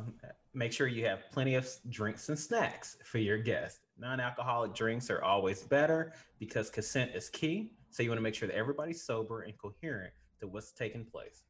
Make 0.53 0.71
sure 0.71 0.87
you 0.87 1.05
have 1.05 1.29
plenty 1.31 1.55
of 1.55 1.67
drinks 1.89 2.29
and 2.29 2.37
snacks 2.37 2.97
for 3.03 3.17
your 3.17 3.37
guests. 3.37 3.79
Non 3.97 4.19
alcoholic 4.19 4.73
drinks 4.73 5.09
are 5.09 5.21
always 5.23 5.63
better 5.63 6.13
because 6.39 6.69
consent 6.69 7.11
is 7.15 7.29
key. 7.29 7.71
So 7.91 8.03
you 8.03 8.09
want 8.09 8.17
to 8.17 8.23
make 8.23 8.35
sure 8.35 8.47
that 8.47 8.57
everybody's 8.57 9.01
sober 9.03 9.41
and 9.43 9.57
coherent 9.57 10.13
to 10.41 10.47
what's 10.47 10.71
taking 10.71 11.05
place. 11.05 11.43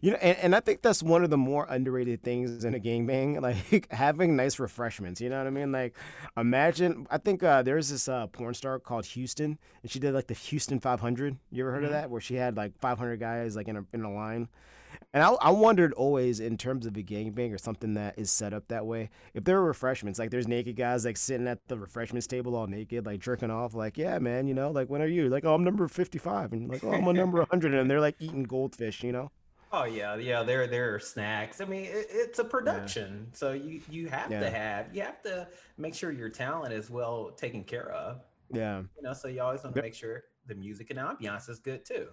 You 0.00 0.12
know, 0.12 0.16
and, 0.16 0.36
and 0.38 0.56
I 0.56 0.60
think 0.60 0.80
that's 0.82 1.02
one 1.02 1.22
of 1.22 1.30
the 1.30 1.36
more 1.36 1.66
underrated 1.68 2.22
things 2.22 2.64
in 2.64 2.74
a 2.74 2.80
gangbang, 2.80 3.40
like 3.72 3.92
having 3.92 4.34
nice 4.34 4.58
refreshments. 4.58 5.20
You 5.20 5.28
know 5.28 5.38
what 5.38 5.46
I 5.46 5.50
mean? 5.50 5.70
Like, 5.72 5.94
imagine. 6.36 7.06
I 7.10 7.18
think 7.18 7.42
uh, 7.42 7.62
there's 7.62 7.90
this 7.90 8.08
uh, 8.08 8.26
porn 8.28 8.54
star 8.54 8.78
called 8.80 9.04
Houston, 9.06 9.58
and 9.82 9.90
she 9.90 9.98
did 10.00 10.14
like 10.14 10.26
the 10.26 10.34
Houston 10.34 10.80
500. 10.80 11.36
You 11.52 11.64
ever 11.64 11.70
heard 11.72 11.84
of 11.84 11.90
Mhm. 11.90 11.92
that? 11.92 12.10
Where 12.10 12.20
she 12.20 12.34
had 12.34 12.56
like 12.56 12.76
500 12.78 13.20
guys 13.20 13.54
like 13.56 13.68
in 13.68 13.76
a 13.76 13.84
in 13.92 14.02
a 14.02 14.12
line. 14.12 14.48
And 15.14 15.22
I, 15.22 15.30
I 15.40 15.50
wondered 15.52 15.92
always 15.92 16.40
in 16.40 16.58
terms 16.58 16.86
of 16.86 16.96
a 16.96 17.02
gangbang 17.02 17.54
or 17.54 17.58
something 17.58 17.94
that 17.94 18.18
is 18.18 18.32
set 18.32 18.52
up 18.52 18.66
that 18.66 18.84
way, 18.84 19.10
if 19.32 19.44
there 19.44 19.56
are 19.58 19.64
refreshments, 19.64 20.18
like 20.18 20.30
there's 20.30 20.48
naked 20.48 20.74
guys 20.74 21.04
like 21.04 21.16
sitting 21.16 21.46
at 21.46 21.66
the 21.68 21.78
refreshments 21.78 22.26
table 22.26 22.56
all 22.56 22.66
naked, 22.66 23.06
like 23.06 23.20
jerking 23.20 23.48
off, 23.48 23.74
like, 23.74 23.96
yeah, 23.96 24.18
man, 24.18 24.48
you 24.48 24.54
know, 24.54 24.72
like 24.72 24.90
when 24.90 25.00
are 25.00 25.06
you? 25.06 25.28
Like, 25.28 25.44
oh, 25.44 25.54
I'm 25.54 25.62
number 25.62 25.86
55, 25.86 26.52
and 26.52 26.68
like, 26.68 26.82
oh, 26.82 26.90
I'm 26.92 27.06
a 27.06 27.12
number 27.12 27.38
100, 27.38 27.74
and 27.74 27.88
they're 27.88 28.00
like 28.00 28.16
eating 28.18 28.42
goldfish, 28.42 29.04
you 29.04 29.12
know? 29.12 29.30
Oh 29.72 29.84
yeah, 29.84 30.16
yeah. 30.16 30.42
There, 30.42 30.66
there 30.66 30.94
are 30.94 31.00
snacks. 31.00 31.60
I 31.60 31.64
mean, 31.64 31.84
it, 31.84 32.06
it's 32.10 32.38
a 32.40 32.44
production, 32.44 33.28
so 33.32 33.52
you 33.52 33.80
you 33.90 34.08
have 34.08 34.30
Yeah. 34.30 34.40
to 34.40 34.50
have 34.50 34.94
you 34.94 35.02
have 35.02 35.20
to 35.22 35.48
make 35.78 35.94
sure 35.94 36.12
your 36.12 36.28
talent 36.28 36.72
is 36.72 36.90
well 36.90 37.32
taken 37.36 37.64
care 37.64 37.90
of. 37.90 38.20
Yeah. 38.52 38.82
You 38.96 39.02
know, 39.02 39.12
so 39.12 39.26
you 39.28 39.42
always 39.42 39.64
want 39.64 39.74
to 39.74 39.82
make 39.82 39.94
sure 39.94 40.24
the 40.46 40.54
music 40.54 40.90
and 40.90 40.98
ambiance 40.98 41.48
is 41.48 41.58
good 41.58 41.84
too. 41.84 42.06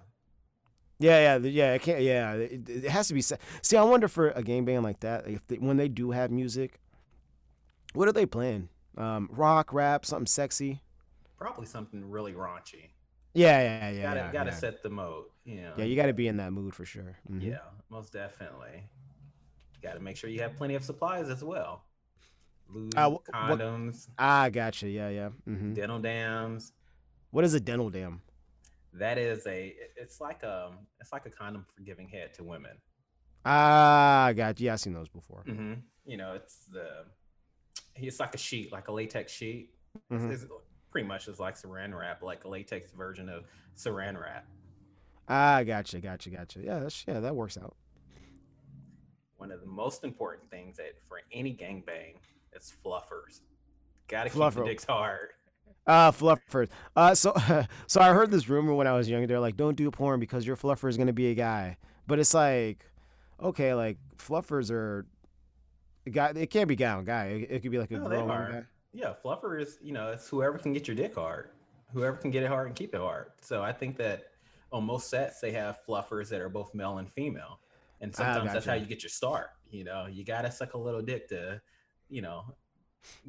Yeah, 1.01 1.37
yeah, 1.37 1.47
yeah. 1.49 1.73
It 1.73 1.81
can't. 1.81 2.01
Yeah, 2.01 2.33
it, 2.33 2.69
it 2.69 2.89
has 2.89 3.07
to 3.07 3.13
be. 3.13 3.21
se- 3.21 3.37
See, 3.61 3.75
I 3.77 3.83
wonder 3.83 4.07
for 4.07 4.29
a 4.31 4.43
game 4.43 4.65
band 4.65 4.83
like 4.83 4.99
that, 5.01 5.27
if 5.27 5.45
they, 5.47 5.55
when 5.57 5.77
they 5.77 5.87
do 5.87 6.11
have 6.11 6.31
music, 6.31 6.79
what 7.93 8.07
are 8.07 8.11
they 8.13 8.25
playing? 8.25 8.69
Um, 8.97 9.29
rock, 9.31 9.73
rap, 9.73 10.05
something 10.05 10.27
sexy. 10.27 10.81
Probably 11.37 11.65
something 11.65 12.09
really 12.09 12.33
raunchy. 12.33 12.91
Yeah, 13.33 13.61
yeah, 13.61 13.89
yeah. 13.89 14.01
gotta 14.03 14.19
yeah, 14.19 14.31
gotta 14.31 14.49
yeah. 14.51 14.55
set 14.55 14.83
the 14.83 14.89
mode. 14.89 15.25
You 15.45 15.61
know. 15.61 15.73
Yeah, 15.77 15.85
you 15.85 15.95
got 15.95 16.07
to 16.07 16.13
be 16.13 16.27
in 16.27 16.37
that 16.37 16.51
mood 16.51 16.75
for 16.75 16.85
sure. 16.85 17.17
Mhm. 17.31 17.41
Yeah, 17.41 17.59
most 17.89 18.13
definitely. 18.13 18.83
Got 19.81 19.93
to 19.93 19.99
make 19.99 20.17
sure 20.17 20.29
you 20.29 20.41
have 20.41 20.55
plenty 20.55 20.75
of 20.75 20.83
supplies 20.83 21.29
as 21.29 21.43
well. 21.43 21.83
Lube, 22.69 22.93
Uh, 22.95 23.09
wh- 23.09 23.13
what- 23.13 23.59
condoms, 23.59 24.07
Ah, 24.19 24.49
gotcha. 24.49 24.87
Yeah, 24.87 25.09
yeah. 25.09 25.29
hmm 25.45 25.73
dental 25.73 25.99
dams. 25.99 26.73
What 27.31 27.43
is 27.45 27.53
a 27.53 27.59
dental 27.59 27.89
dam? 27.89 28.21
That 28.93 29.17
is 29.17 29.45
a 29.47 29.73
it's 29.95 30.19
like 30.19 30.43
um 30.43 30.79
it's 30.99 31.11
like 31.13 31.25
a 31.25 31.29
condom 31.29 31.65
for 31.75 31.81
giving 31.81 32.07
head 32.07 32.33
to 32.35 32.43
women. 32.43 32.77
Ah, 33.45 34.25
I 34.25 34.33
got 34.33 34.59
you. 34.59 34.67
Yeah, 34.67 34.73
I've 34.73 34.79
seen 34.79 34.93
those 34.93 35.09
before. 35.09 35.43
hmm 35.47 35.73
You 36.05 36.17
know, 36.17 36.33
it's 36.33 36.65
the 36.65 37.05
it's 37.95 38.19
like 38.19 38.35
a 38.35 38.37
sheet, 38.37 38.71
like 38.71 38.87
a 38.87 38.91
latex 38.91 39.31
sheet. 39.31 39.73
Mhm. 40.11 40.31
It's 40.31 40.45
pretty 40.91 41.07
much 41.07 41.27
is 41.27 41.39
like 41.39 41.55
saran 41.55 41.97
wrap, 41.97 42.21
like 42.21 42.43
a 42.43 42.47
latex 42.49 42.91
version 42.91 43.29
of 43.29 43.45
saran 43.75 44.19
wrap. 44.21 44.45
Ah, 45.27 45.63
gotcha, 45.63 45.99
gotcha, 45.99 46.29
gotcha. 46.29 46.59
Yeah, 46.61 46.79
that's 46.79 47.05
yeah, 47.07 47.19
that 47.19 47.35
works 47.35 47.57
out. 47.57 47.75
One 49.37 49.51
of 49.51 49.61
the 49.61 49.67
most 49.67 50.03
important 50.03 50.49
things 50.51 50.77
that 50.77 50.93
for 51.07 51.21
any 51.31 51.55
gangbang 51.55 52.15
is 52.53 52.73
fluffers. 52.85 53.41
Gotta 54.07 54.29
keep 54.29 54.53
the 54.53 54.63
dicks 54.65 54.83
hard. 54.83 55.29
Uh, 55.87 56.11
fluffers. 56.11 56.69
Uh, 56.95 57.15
so 57.15 57.33
so 57.87 58.01
I 58.01 58.13
heard 58.13 58.31
this 58.31 58.47
rumor 58.47 58.73
when 58.73 58.87
I 58.87 58.93
was 58.93 59.09
younger. 59.09 59.27
They're 59.27 59.39
like, 59.39 59.57
don't 59.57 59.75
do 59.75 59.89
porn 59.91 60.19
because 60.19 60.45
your 60.45 60.55
fluffer 60.55 60.89
is 60.89 60.97
gonna 60.97 61.13
be 61.13 61.31
a 61.31 61.35
guy. 61.35 61.77
But 62.07 62.19
it's 62.19 62.33
like, 62.33 62.85
okay, 63.41 63.73
like 63.73 63.97
fluffers 64.17 64.69
are, 64.71 65.05
guy. 66.11 66.31
It 66.35 66.49
can't 66.49 66.67
be 66.67 66.75
guy 66.75 66.91
on 66.91 67.05
guy. 67.05 67.25
It, 67.25 67.47
it 67.51 67.61
could 67.61 67.71
be 67.71 67.79
like 67.79 67.91
a 67.91 67.97
No, 67.97 68.07
girl 68.07 68.29
on 68.31 68.51
guy. 68.51 68.63
Yeah, 68.93 69.13
fluffer 69.23 69.59
is 69.59 69.79
you 69.81 69.93
know 69.93 70.09
it's 70.11 70.27
whoever 70.27 70.57
can 70.57 70.73
get 70.73 70.87
your 70.87 70.95
dick 70.95 71.15
hard, 71.15 71.49
whoever 71.93 72.17
can 72.17 72.31
get 72.31 72.43
it 72.43 72.49
hard 72.49 72.67
and 72.67 72.75
keep 72.75 72.93
it 72.93 73.01
hard. 73.01 73.31
So 73.41 73.63
I 73.63 73.71
think 73.73 73.97
that 73.97 74.27
on 74.71 74.85
most 74.85 75.09
sets 75.09 75.39
they 75.39 75.51
have 75.51 75.79
fluffers 75.87 76.29
that 76.29 76.41
are 76.41 76.49
both 76.49 76.73
male 76.75 76.97
and 76.99 77.11
female, 77.11 77.59
and 78.01 78.11
Ah, 78.13 78.17
sometimes 78.17 78.53
that's 78.53 78.65
how 78.65 78.73
you 78.73 78.85
get 78.85 79.03
your 79.03 79.09
start. 79.09 79.49
You 79.69 79.83
know, 79.83 80.05
you 80.05 80.23
gotta 80.25 80.51
suck 80.51 80.73
a 80.73 80.77
little 80.77 81.01
dick 81.01 81.29
to, 81.29 81.61
you 82.09 82.21
know, 82.21 82.43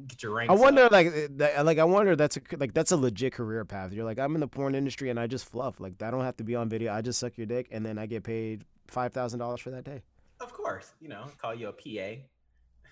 get 0.07 0.23
your. 0.23 0.41
I 0.41 0.53
wonder, 0.53 0.83
up. 0.83 0.91
like, 0.91 1.07
eh, 1.07 1.27
that, 1.37 1.65
like 1.65 1.77
I 1.79 1.83
wonder 1.83 2.15
that's 2.15 2.37
a 2.37 2.41
like 2.57 2.73
that's 2.73 2.91
a 2.91 2.97
legit 2.97 3.33
career 3.33 3.63
path. 3.65 3.91
You're 3.93 4.05
like, 4.05 4.19
I'm 4.19 4.35
in 4.35 4.41
the 4.41 4.47
porn 4.47 4.75
industry 4.75 5.09
and 5.09 5.19
I 5.19 5.27
just 5.27 5.45
fluff. 5.45 5.79
Like, 5.79 6.01
I 6.01 6.11
don't 6.11 6.21
have 6.23 6.37
to 6.37 6.43
be 6.43 6.55
on 6.55 6.69
video. 6.69 6.93
I 6.93 7.01
just 7.01 7.19
suck 7.19 7.37
your 7.37 7.47
dick 7.47 7.67
and 7.71 7.85
then 7.85 7.97
I 7.97 8.05
get 8.05 8.23
paid 8.23 8.65
five 8.87 9.13
thousand 9.13 9.39
dollars 9.39 9.59
for 9.59 9.71
that 9.71 9.83
day. 9.83 10.01
Of 10.39 10.51
course, 10.53 10.91
you 10.99 11.07
know, 11.09 11.25
call 11.41 11.55
you 11.55 11.69
a 11.69 11.71
PA, 11.71 12.21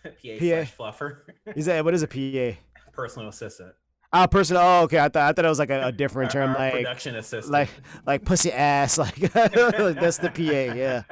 PA, 0.03 0.09
PA. 0.11 0.37
slash 0.39 0.75
fluffer, 0.77 1.17
Is 1.55 1.65
that 1.65 1.83
what 1.83 1.93
is 1.93 2.03
a 2.03 2.07
PA? 2.07 2.57
personal 2.93 3.29
assistant, 3.29 3.73
Ah, 4.13 4.27
personal. 4.27 4.61
Oh, 4.61 4.81
okay. 4.83 4.99
I 4.99 5.09
thought 5.09 5.29
I 5.29 5.31
thought 5.33 5.45
it 5.45 5.49
was 5.49 5.59
like 5.59 5.69
a, 5.69 5.87
a 5.87 5.91
different 6.03 6.31
term, 6.31 6.53
like 6.53 6.73
production 6.73 7.15
assistant, 7.15 7.51
like 7.51 7.69
like 8.05 8.25
pussy 8.25 8.51
ass. 8.51 8.97
Like 8.97 9.15
that's 9.15 10.17
the 10.17 10.29
PA. 10.29 10.75
Yeah, 10.75 11.03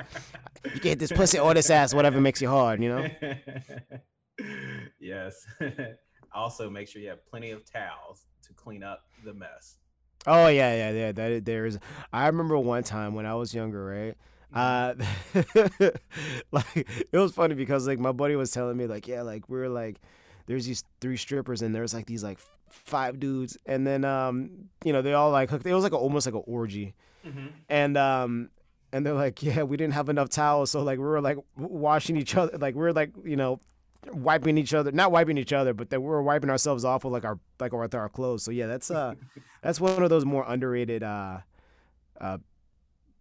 you 0.73 0.79
get 0.81 0.99
this 0.99 1.11
pussy 1.11 1.39
or 1.39 1.53
this 1.53 1.69
ass, 1.69 1.93
whatever 1.93 2.19
makes 2.21 2.41
you 2.41 2.49
hard. 2.49 2.81
You 2.83 2.89
know. 2.89 3.07
Yes. 4.99 5.45
also, 6.33 6.69
make 6.69 6.87
sure 6.87 7.01
you 7.01 7.09
have 7.09 7.25
plenty 7.25 7.51
of 7.51 7.63
towels 7.69 8.25
to 8.47 8.53
clean 8.53 8.83
up 8.83 9.03
the 9.23 9.33
mess. 9.33 9.77
Oh 10.27 10.47
yeah, 10.47 10.73
yeah, 10.75 10.91
yeah. 10.91 11.11
That 11.11 11.45
there 11.45 11.65
is. 11.65 11.79
I 12.11 12.27
remember 12.27 12.57
one 12.57 12.83
time 12.83 13.13
when 13.15 13.25
I 13.25 13.35
was 13.35 13.53
younger, 13.53 13.85
right? 13.85 14.15
Uh, 14.53 14.95
like 16.51 16.65
it 16.75 17.17
was 17.17 17.33
funny 17.33 17.55
because 17.55 17.87
like 17.87 17.99
my 17.99 18.11
buddy 18.11 18.35
was 18.35 18.51
telling 18.51 18.77
me 18.77 18.87
like, 18.87 19.07
yeah, 19.07 19.21
like 19.21 19.47
we 19.49 19.59
are 19.59 19.69
like, 19.69 19.99
there's 20.47 20.65
these 20.65 20.83
three 21.01 21.17
strippers 21.17 21.61
and 21.61 21.73
there's 21.73 21.93
like 21.93 22.05
these 22.05 22.23
like 22.23 22.39
five 22.69 23.19
dudes, 23.19 23.57
and 23.65 23.85
then 23.85 24.03
um, 24.03 24.49
you 24.83 24.93
know, 24.93 25.01
they 25.01 25.13
all 25.13 25.31
like 25.31 25.49
hooked. 25.49 25.65
It 25.65 25.73
was 25.73 25.83
like 25.83 25.93
a, 25.93 25.97
almost 25.97 26.25
like 26.27 26.35
an 26.35 26.43
orgy, 26.45 26.95
Mm-hmm. 27.25 27.47
and 27.69 27.97
um, 27.97 28.49
and 28.91 29.05
they're 29.05 29.13
like, 29.13 29.43
yeah, 29.43 29.63
we 29.63 29.77
didn't 29.77 29.93
have 29.93 30.09
enough 30.09 30.29
towels, 30.29 30.71
so 30.71 30.83
like 30.83 30.97
we 30.99 31.05
were 31.05 31.21
like 31.21 31.37
washing 31.57 32.17
each 32.17 32.35
other, 32.35 32.57
like 32.57 32.75
we 32.75 32.85
are 32.85 32.93
like 32.93 33.11
you 33.23 33.35
know. 33.35 33.59
Wiping 34.07 34.57
each 34.57 34.73
other, 34.73 34.91
not 34.93 35.11
wiping 35.11 35.37
each 35.37 35.51
other, 35.51 35.73
but 35.73 35.89
that 35.89 35.99
we 36.01 36.07
were 36.07 36.23
wiping 36.23 36.49
ourselves 36.49 36.85
off 36.85 37.03
with 37.03 37.11
like 37.11 37.25
our 37.25 37.37
like 37.59 37.73
with 37.73 37.93
our 37.93 38.07
clothes. 38.07 38.43
So 38.43 38.51
yeah, 38.51 38.65
that's 38.65 38.89
uh, 38.89 39.15
that's 39.61 39.81
one 39.81 40.01
of 40.01 40.09
those 40.09 40.23
more 40.23 40.45
underrated 40.47 41.03
uh, 41.03 41.39
uh, 42.19 42.37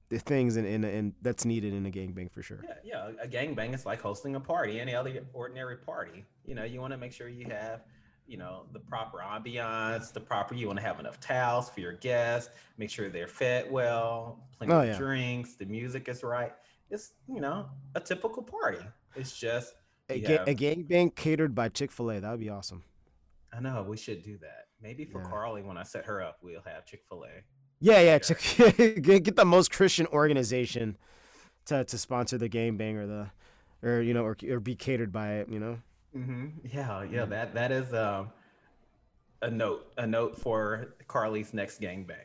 the 0.09 0.21
things 0.21 0.57
in, 0.57 0.65
in 0.65 0.85
in 0.85 1.15
that's 1.21 1.45
needed 1.45 1.75
in 1.75 1.85
a 1.85 1.91
gangbang 1.91 2.31
for 2.31 2.43
sure. 2.43 2.65
Yeah, 2.85 3.09
yeah. 3.11 3.23
A 3.25 3.27
gangbang 3.27 3.75
is 3.75 3.85
like 3.85 4.01
hosting 4.01 4.37
a 4.37 4.41
party, 4.41 4.79
any 4.79 4.95
other 4.95 5.27
ordinary 5.33 5.79
party. 5.79 6.25
You 6.47 6.55
know, 6.55 6.63
you 6.65 6.81
want 6.81 6.93
to 6.93 6.97
make 6.97 7.13
sure 7.13 7.29
you 7.29 7.47
have, 7.51 7.83
you 8.29 8.37
know, 8.37 8.67
the 8.73 8.79
proper 8.79 9.19
ambiance, 9.19 10.13
the 10.13 10.21
proper. 10.21 10.55
You 10.55 10.69
want 10.69 10.79
to 10.79 10.85
have 10.85 11.01
enough 11.01 11.19
towels 11.19 11.71
for 11.71 11.81
your 11.81 11.95
guests. 11.95 12.51
Make 12.79 12.91
sure 12.91 13.09
they're 13.09 13.27
fed 13.27 13.69
well, 13.69 14.47
plenty 14.57 14.73
Oh, 14.73 14.81
of 14.83 14.87
yeah. 14.87 14.97
drinks, 14.97 15.55
the 15.57 15.67
music 15.67 16.09
is 16.09 16.23
right. 16.23 16.53
It's 16.89 17.15
you 17.27 17.41
know 17.41 17.67
a 17.97 18.01
typical 18.01 18.45
party. 18.45 18.79
It's 19.17 19.37
just 19.37 19.75
A, 20.11 20.21
have- 20.21 20.49
a 20.49 20.55
gangbang 20.55 21.15
catered 21.15 21.55
by 21.55 21.69
Chick 21.69 21.93
Fil 21.93 22.11
A. 22.11 22.21
That 22.21 22.31
would 22.31 22.41
be 22.41 22.49
awesome. 22.49 22.83
I 23.53 23.61
know 23.61 23.85
we 23.87 23.97
should 23.97 24.23
do 24.23 24.39
that. 24.39 24.67
Maybe 24.81 25.05
for 25.05 25.21
Yeah. 25.23 25.29
Carly, 25.31 25.63
when 25.63 25.77
I 25.77 25.83
set 25.83 26.05
her 26.07 26.23
up, 26.23 26.39
we'll 26.43 26.63
have 26.63 26.87
Chick 26.87 27.03
Fil 27.09 27.25
A. 27.25 27.43
Yeah, 27.81 28.01
yeah. 28.01 28.19
Chick- 28.19 29.03
get, 29.03 29.37
the 29.37 29.45
most 29.45 29.71
Christian 29.71 30.07
organization 30.07 30.97
to, 31.67 31.85
to 31.85 31.99
sponsor 31.99 32.39
the 32.39 32.49
gangbang 32.49 32.95
or 32.97 33.07
the 33.07 33.31
or 33.83 34.01
you 34.03 34.13
know 34.15 34.25
or, 34.25 34.37
or 34.51 34.61
be 34.61 34.75
catered 34.75 35.13
by 35.13 35.35
it. 35.35 35.49
You 35.49 35.61
know. 35.61 35.79
Mm-hmm. 36.17 36.47
Yeah, 36.65 37.03
yeah. 37.05 37.19
Mhm. 37.27 37.29
That 37.31 37.55
that 37.55 37.71
is 37.73 37.93
um, 37.95 38.31
a 39.43 39.51
note, 39.51 39.93
a 39.99 40.07
note 40.07 40.37
for 40.41 40.95
Carly's 41.07 41.53
next 41.55 41.81
gangbang. 41.81 42.17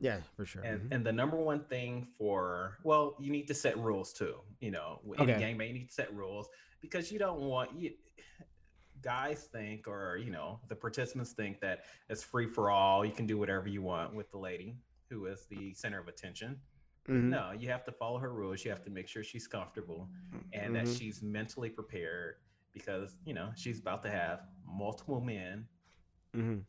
Yeah, 0.00 0.20
for 0.36 0.46
sure. 0.46 0.62
And 0.62 0.82
Mhm. 0.82 0.94
and 0.94 1.04
the 1.06 1.12
number 1.12 1.36
one 1.36 1.64
thing 1.64 2.06
for 2.16 2.78
well, 2.84 3.16
you 3.20 3.30
need 3.32 3.48
to 3.48 3.54
set 3.54 3.76
rules 3.78 4.12
too. 4.12 4.36
You 4.60 4.70
know, 4.70 5.00
any 5.18 5.32
Okay. 5.32 5.42
gangbang, 5.42 5.68
you 5.68 5.74
need 5.74 5.88
to 5.88 5.94
set 5.94 6.14
rules 6.14 6.48
because 6.80 7.10
you 7.12 7.18
don't 7.18 7.40
want 7.40 7.70
you 7.78 7.92
guys 9.00 9.48
think 9.52 9.86
or 9.86 10.16
you 10.16 10.30
know 10.30 10.58
the 10.68 10.74
participants 10.74 11.32
think 11.32 11.60
that 11.60 11.84
it's 12.08 12.22
free 12.22 12.46
for 12.46 12.70
all. 12.70 13.04
You 13.04 13.12
can 13.12 13.26
do 13.26 13.38
whatever 13.38 13.68
you 13.68 13.82
want 13.82 14.14
with 14.14 14.30
the 14.30 14.38
lady 14.38 14.76
who 15.08 15.26
is 15.26 15.46
the 15.48 15.72
center 15.74 15.98
of 16.00 16.08
attention. 16.08 16.60
Mhm. 17.08 17.30
No, 17.30 17.52
you 17.52 17.68
have 17.68 17.84
to 17.84 17.92
follow 17.92 18.18
her 18.18 18.32
rules. 18.32 18.64
You 18.64 18.70
have 18.70 18.84
to 18.84 18.90
make 18.90 19.08
sure 19.08 19.22
she's 19.24 19.46
comfortable 19.46 20.08
and 20.52 20.74
that 20.74 20.84
Mhm. 20.84 20.98
she's 20.98 21.22
mentally 21.22 21.70
prepared 21.70 22.36
because 22.72 23.16
you 23.24 23.34
know 23.34 23.50
she's 23.56 23.80
about 23.80 24.02
to 24.02 24.10
have 24.10 24.46
multiple 24.66 25.20
men. 25.20 25.66
Mhm. 26.34 26.64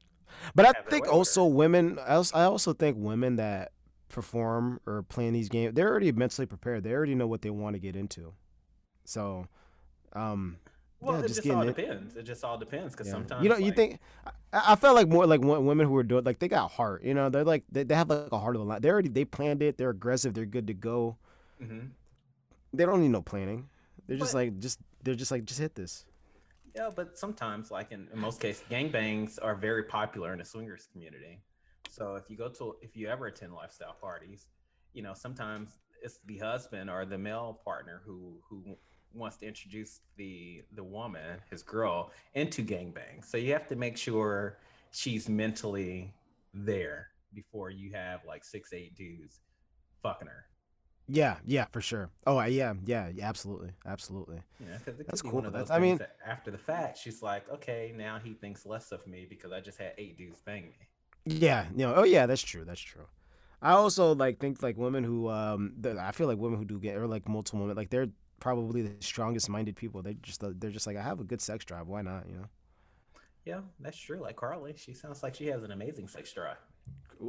But 0.56 0.66
I 0.66 0.82
think 0.84 1.08
also 1.08 1.46
women. 1.46 1.98
I 2.00 2.16
also, 2.16 2.38
I 2.38 2.44
also 2.44 2.74
think 2.74 2.98
women 2.98 3.36
that 3.38 3.74
perform 4.08 4.80
or 4.86 5.04
play 5.04 5.28
in 5.28 5.34
these 5.34 5.50
games, 5.50 5.74
they're 5.74 5.90
already 5.90 6.12
mentally 6.12 6.46
prepared. 6.46 6.84
They 6.84 6.94
already 6.94 7.16
know 7.16 7.28
what 7.28 7.42
they 7.42 7.50
want 7.50 7.74
to 7.76 7.80
get 7.80 7.96
into. 7.96 8.34
So, 9.06 9.48
um, 10.14 10.58
Well, 11.00 11.14
Yeah, 11.16 11.20
it 11.20 11.28
just 11.28 11.44
just, 11.44 11.50
all 11.56 11.62
it- 11.64 11.76
depends. 11.76 12.16
It 12.16 12.24
just 12.24 12.44
all 12.44 12.58
depends 12.58 12.94
because 12.94 13.08
yeah. 13.08 13.14
sometimes 13.14 13.44
you 13.44 13.50
know, 13.50 13.58
you 13.58 13.66
like- 13.68 13.76
think 13.76 14.00
I, 14.52 14.74
I 14.74 14.76
felt 14.76 14.96
like 14.96 15.08
more 15.08 15.26
like 15.26 15.42
women 15.42 15.88
who 15.88 15.96
are 15.98 16.04
doing 16.04 16.24
like 16.24 16.40
they 16.40 16.48
got 16.48 16.72
heart. 16.72 17.04
You 17.04 17.14
know, 17.14 17.30
they're 17.30 17.44
like 17.44 17.64
they, 17.72 17.84
they 17.84 17.96
have 17.96 18.10
like 18.10 18.32
a 18.32 18.40
heart 18.40 18.56
of 18.56 18.62
the 18.62 18.66
line. 18.68 18.82
They 18.82 18.90
already 18.90 19.10
they 19.10 19.26
planned 19.26 19.62
it. 19.62 19.78
They're 19.78 19.92
aggressive. 19.92 20.34
They're 20.34 20.46
good 20.46 20.68
to 20.68 20.74
go. 20.74 21.18
Mhm. 21.62 21.92
They 22.74 22.86
don't 22.86 23.02
need 23.02 23.10
no 23.12 23.22
planning. 23.22 23.70
They're 24.08 24.18
just 24.18 24.34
But- 24.34 24.40
like 24.40 24.60
just 24.60 24.80
they're 25.04 25.16
just 25.16 25.32
like 25.32 25.46
just 25.46 25.60
hit 25.60 25.76
this. 25.76 26.06
Yeah, 26.76 26.90
but 26.96 27.18
sometimes, 27.18 27.72
like 27.72 27.92
in, 27.92 28.08
in 28.14 28.20
most 28.20 28.40
cases, 28.40 28.64
gangbangs 28.70 29.40
are 29.42 29.56
very 29.56 29.84
popular 29.84 30.34
in 30.34 30.40
the 30.40 30.46
swingers 30.46 30.88
community. 30.92 31.42
So 31.90 32.16
if 32.16 32.30
you 32.30 32.38
go 32.38 32.48
to, 32.50 32.76
if 32.82 32.96
you 32.96 33.08
ever 33.08 33.26
attend 33.26 33.54
lifestyle 33.54 33.96
parties, 34.00 34.48
you 34.94 35.02
know 35.02 35.14
sometimes 35.14 35.80
it's 36.04 36.20
the 36.26 36.38
husband 36.38 36.90
or 36.90 37.06
the 37.06 37.18
male 37.18 37.60
partner 37.66 38.02
who 38.06 38.38
who 38.48 38.78
wants 39.14 39.38
to 39.38 39.48
introduce 39.48 40.02
the 40.18 40.64
the 40.74 40.84
woman, 40.84 41.40
his 41.50 41.64
girl, 41.64 42.12
into 42.34 42.64
gangbang. 42.64 43.24
So 43.26 43.38
you 43.38 43.54
have 43.54 43.68
to 43.68 43.76
make 43.76 43.98
sure 43.98 44.58
she's 44.92 45.28
mentally 45.30 46.14
there 46.54 47.08
before 47.34 47.70
you 47.70 47.92
have 47.94 48.22
like 48.26 48.44
six, 48.44 48.74
eight 48.74 48.96
dudes 48.96 49.40
fucking 50.02 50.28
her. 50.28 50.46
Yeah, 51.12 51.38
yeah, 51.46 51.66
for 51.72 51.82
sure. 51.82 52.12
Oh, 52.28 52.38
I- 52.38 52.48
yeah, 52.48 52.74
yeah, 52.86 53.10
absolutely, 53.22 53.72
absolutely. 53.86 54.42
Yeah, 54.60 54.68
know, 54.68 54.74
'cause 54.86 55.00
it 55.00 55.08
That's 55.08 55.22
cool, 55.24 55.32
one 55.32 55.46
of 55.46 55.54
but 55.54 55.60
those 55.60 55.68
that's- 55.70 55.78
I 55.78 55.82
mean- 55.82 55.98
that 55.98 56.18
after 56.24 56.52
the 56.52 56.58
fact, 56.60 57.00
she's 57.00 57.24
like, 57.24 57.50
okay, 57.50 57.94
now 57.96 58.20
he 58.20 58.34
thinks 58.36 58.64
less 58.66 58.92
of 58.92 59.06
me 59.08 59.26
because 59.28 59.52
I 59.52 59.60
just 59.60 59.80
had 59.80 59.94
eight 59.98 60.18
dudes 60.18 60.40
bang 60.42 60.66
me. 60.68 60.88
Yeah, 61.26 61.66
you 61.72 61.78
know, 61.80 61.96
oh 61.96 62.04
yeah, 62.04 62.26
that's 62.28 62.42
true. 62.44 62.64
That's 62.64 62.80
true. 62.82 63.06
I 63.62 63.72
also 63.74 64.14
like 64.16 64.40
think 64.40 64.62
like 64.64 64.78
women 64.78 65.04
who 65.04 65.30
um 65.30 65.74
I 66.00 66.12
feel 66.14 66.28
like 66.28 66.38
women 66.38 66.58
who 66.60 66.66
do 66.66 66.80
get 66.80 66.96
or 66.96 67.08
like 67.08 67.28
multiple 67.28 67.60
women 67.60 67.76
like 67.76 67.90
they're 67.90 68.08
probably 68.40 68.82
the 68.82 68.94
strongest 69.04 69.50
minded 69.50 69.76
people. 69.76 70.02
They 70.02 70.16
just 70.22 70.42
they're 70.60 70.72
just 70.72 70.88
like 70.88 70.98
I 70.98 71.02
have 71.02 71.20
a 71.20 71.24
good 71.24 71.42
sex 71.42 71.66
drive. 71.66 71.88
Why 71.88 72.02
not? 72.02 72.26
You 72.28 72.36
know, 72.38 72.46
Yeah, 73.46 73.62
that's 73.80 73.98
true. 73.98 74.20
Like 74.20 74.36
Carly, 74.36 74.74
she 74.78 74.94
sounds 74.94 75.24
like 75.24 75.36
she 75.36 75.48
has 75.48 75.64
an 75.64 75.72
amazing 75.72 76.08
sex 76.08 76.34
drive. 76.34 76.58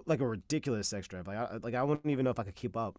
like 0.06 0.20
a 0.20 0.26
ridiculous 0.26 0.88
sex 0.88 1.08
drive. 1.08 1.26
Like 1.26 1.36
I 1.36 1.56
like 1.62 1.74
I 1.74 1.82
wouldn't 1.82 2.06
even 2.10 2.24
know 2.24 2.30
if 2.30 2.38
I 2.38 2.44
could 2.44 2.54
keep 2.54 2.76
up. 2.76 2.98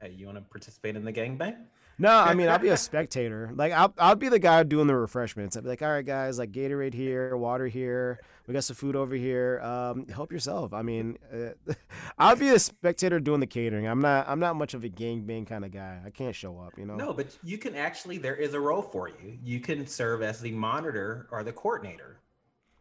Hey, 0.00 0.10
you 0.10 0.26
want 0.26 0.38
to 0.38 0.42
participate 0.44 0.96
in 0.96 1.04
the 1.04 1.12
gangbang? 1.12 1.56
No, 1.98 2.10
I 2.10 2.34
mean 2.34 2.48
I'll 2.48 2.58
be 2.58 2.68
a 2.70 2.76
spectator. 2.76 3.50
Like 3.54 3.72
I'll 3.72 3.94
I'll 3.98 4.16
be 4.16 4.28
the 4.28 4.38
guy 4.38 4.62
doing 4.64 4.86
the 4.86 4.96
refreshments. 4.96 5.56
I'll 5.56 5.62
be 5.62 5.68
like, 5.68 5.82
all 5.82 5.90
right, 5.90 6.04
guys, 6.04 6.38
like 6.38 6.50
Gatorade 6.52 6.94
here, 6.94 7.36
water 7.36 7.66
here. 7.68 8.20
We 8.46 8.52
got 8.52 8.64
some 8.64 8.76
food 8.76 8.94
over 8.96 9.14
here. 9.14 9.60
Um, 9.62 10.06
help 10.08 10.30
yourself. 10.32 10.72
I 10.74 10.82
mean, 10.82 11.16
uh, 11.32 11.72
I'll 12.18 12.36
be 12.36 12.48
a 12.50 12.58
spectator 12.58 13.20
doing 13.20 13.40
the 13.40 13.46
catering. 13.46 13.86
I'm 13.86 14.00
not 14.00 14.28
I'm 14.28 14.40
not 14.40 14.56
much 14.56 14.74
of 14.74 14.84
a 14.84 14.88
gangbang 14.88 15.46
kind 15.46 15.64
of 15.64 15.70
guy. 15.70 16.00
I 16.04 16.10
can't 16.10 16.34
show 16.34 16.58
up. 16.58 16.72
You 16.76 16.84
know. 16.86 16.96
No, 16.96 17.12
but 17.12 17.38
you 17.44 17.58
can 17.58 17.74
actually, 17.76 18.18
there 18.18 18.36
is 18.36 18.54
a 18.54 18.60
role 18.60 18.82
for 18.82 19.08
you. 19.08 19.38
You 19.42 19.60
can 19.60 19.86
serve 19.86 20.22
as 20.22 20.40
the 20.40 20.50
monitor 20.50 21.28
or 21.30 21.42
the 21.44 21.52
coordinator. 21.52 22.20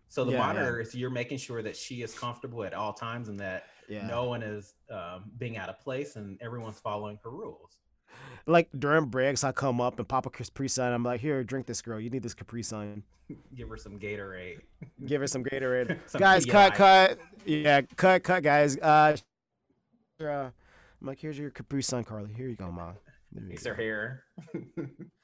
So 0.09 0.23
the 0.25 0.31
Yeah, 0.33 0.37
yeah. 0.39 0.45
monitor 0.45 0.79
is 0.81 0.93
you're 0.93 1.09
making 1.09 1.37
sure 1.37 1.61
that 1.63 1.75
she 1.75 2.01
is 2.03 2.13
comfortable 2.17 2.63
at 2.63 2.73
all 2.73 2.93
times 2.93 3.29
and 3.29 3.39
that 3.39 3.65
Yeah. 3.89 4.05
no 4.07 4.25
one 4.25 4.43
is 4.43 4.73
um, 4.91 5.31
being 5.37 5.57
out 5.57 5.69
of 5.69 5.79
place 5.79 6.15
and 6.17 6.39
everyone's 6.41 6.79
following 6.79 7.17
her 7.23 7.31
rules. 7.31 7.77
Like 8.45 8.69
during 8.77 9.05
breaks, 9.05 9.43
I 9.43 9.51
come 9.51 9.79
up 9.79 9.99
and 9.99 10.07
pop 10.07 10.25
a 10.25 10.29
Capri 10.29 10.67
Sun. 10.67 10.91
I'm 10.91 11.03
like, 11.03 11.21
here, 11.21 11.43
drink 11.43 11.65
this, 11.65 11.81
girl. 11.81 11.99
You 11.99 12.09
need 12.09 12.23
this 12.23 12.33
Capri 12.33 12.63
Sun. 12.63 13.03
Give 13.55 13.69
her 13.69 13.77
some 13.77 13.97
Gatorade. 13.99 14.59
Give 15.05 15.21
her 15.21 15.27
some 15.27 15.43
Gatorade. 15.43 15.97
Some 16.07 16.19
guys, 16.19 16.45
PI. 16.45 16.51
cut, 16.51 16.73
cut. 16.75 17.19
Yeah, 17.45 17.81
cut, 17.95 18.21
cut, 18.23 18.43
guys. 18.43 18.77
Uh, 18.77 19.15
uh, 20.21 20.25
I'm 20.25 20.51
like, 21.01 21.19
here's 21.19 21.37
your 21.39 21.49
Capri 21.49 21.81
Sun, 21.81 22.03
Carly. 22.03 22.33
Here 22.33 22.47
you 22.47 22.55
go, 22.55 22.71
mom. 22.71 22.95
Fix 23.49 23.65
her 23.65 23.73
hair. 23.75 24.23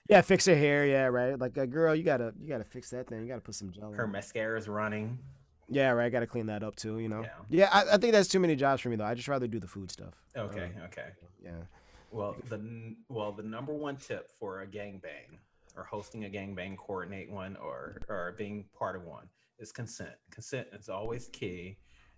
Yeah, 0.09 0.21
fix 0.21 0.47
her 0.47 0.55
hair. 0.55 0.87
Yeah, 0.87 1.05
right. 1.05 1.37
Like, 1.37 1.55
uh, 1.55 1.67
girl, 1.67 1.93
you 1.93 2.01
gotta, 2.01 2.33
you 2.41 2.49
gotta 2.49 2.63
fix 2.63 2.89
that 2.89 3.07
thing. 3.07 3.21
You 3.21 3.27
gotta 3.27 3.41
put 3.41 3.53
some 3.53 3.69
gel. 3.69 3.91
her 3.91 4.05
in. 4.05 4.11
mascara's 4.11 4.67
running. 4.67 5.19
Yeah, 5.69 5.91
right. 5.91 6.05
I 6.05 6.09
Gotta 6.09 6.25
clean 6.25 6.47
that 6.47 6.63
up 6.63 6.75
too. 6.75 6.97
You 6.97 7.09
know. 7.09 7.21
Yeah. 7.21 7.29
Yeah, 7.49 7.69
I, 7.71 7.93
I 7.93 7.97
think 7.97 8.13
that's 8.13 8.27
too 8.27 8.39
many 8.39 8.55
jobs 8.55 8.81
for 8.81 8.89
me 8.89 8.95
though. 8.95 9.05
I 9.05 9.13
just 9.13 9.27
rather 9.27 9.45
do 9.45 9.59
the 9.59 9.67
food 9.67 9.91
stuff. 9.91 10.15
Okay, 10.35 10.71
Uh, 10.81 10.85
okay. 10.85 11.09
yeah. 11.43 11.51
Well, 12.11 12.35
the 12.49 12.95
well, 13.07 13.31
the 13.31 13.43
number 13.43 13.73
one 13.73 13.97
tip 13.97 14.31
for 14.39 14.61
a 14.61 14.67
gangbang 14.67 15.37
or 15.75 15.83
hosting 15.83 16.25
a 16.25 16.29
gangbang, 16.29 16.77
coordinate 16.77 17.29
one 17.29 17.55
or 17.57 18.01
or 18.09 18.33
being 18.37 18.65
part 18.77 18.95
of 18.95 19.03
one 19.03 19.27
is 19.59 19.71
consent. 19.71 20.15
Consent 20.31 20.67
is 20.73 20.89
always 20.89 21.27
key. 21.27 21.77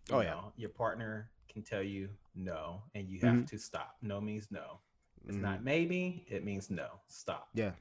You 0.10 0.16
Oh, 0.16 0.22
yeah. 0.22 0.42
Your 0.56 0.70
partner 0.70 1.30
can 1.52 1.62
tell 1.62 1.84
you 1.84 2.10
no, 2.36 2.84
and 2.96 3.10
you 3.10 3.20
have 3.22 3.36
Mhm. 3.36 3.48
to 3.50 3.58
stop. 3.58 3.98
No 4.02 4.22
means 4.22 4.50
no. 4.52 4.80
It's 5.28 5.36
Mhm. 5.38 5.42
not 5.42 5.64
maybe. 5.64 6.26
It 6.30 6.44
means 6.44 6.70
no. 6.70 7.02
Stop. 7.08 7.50
Yeah. 7.54 7.74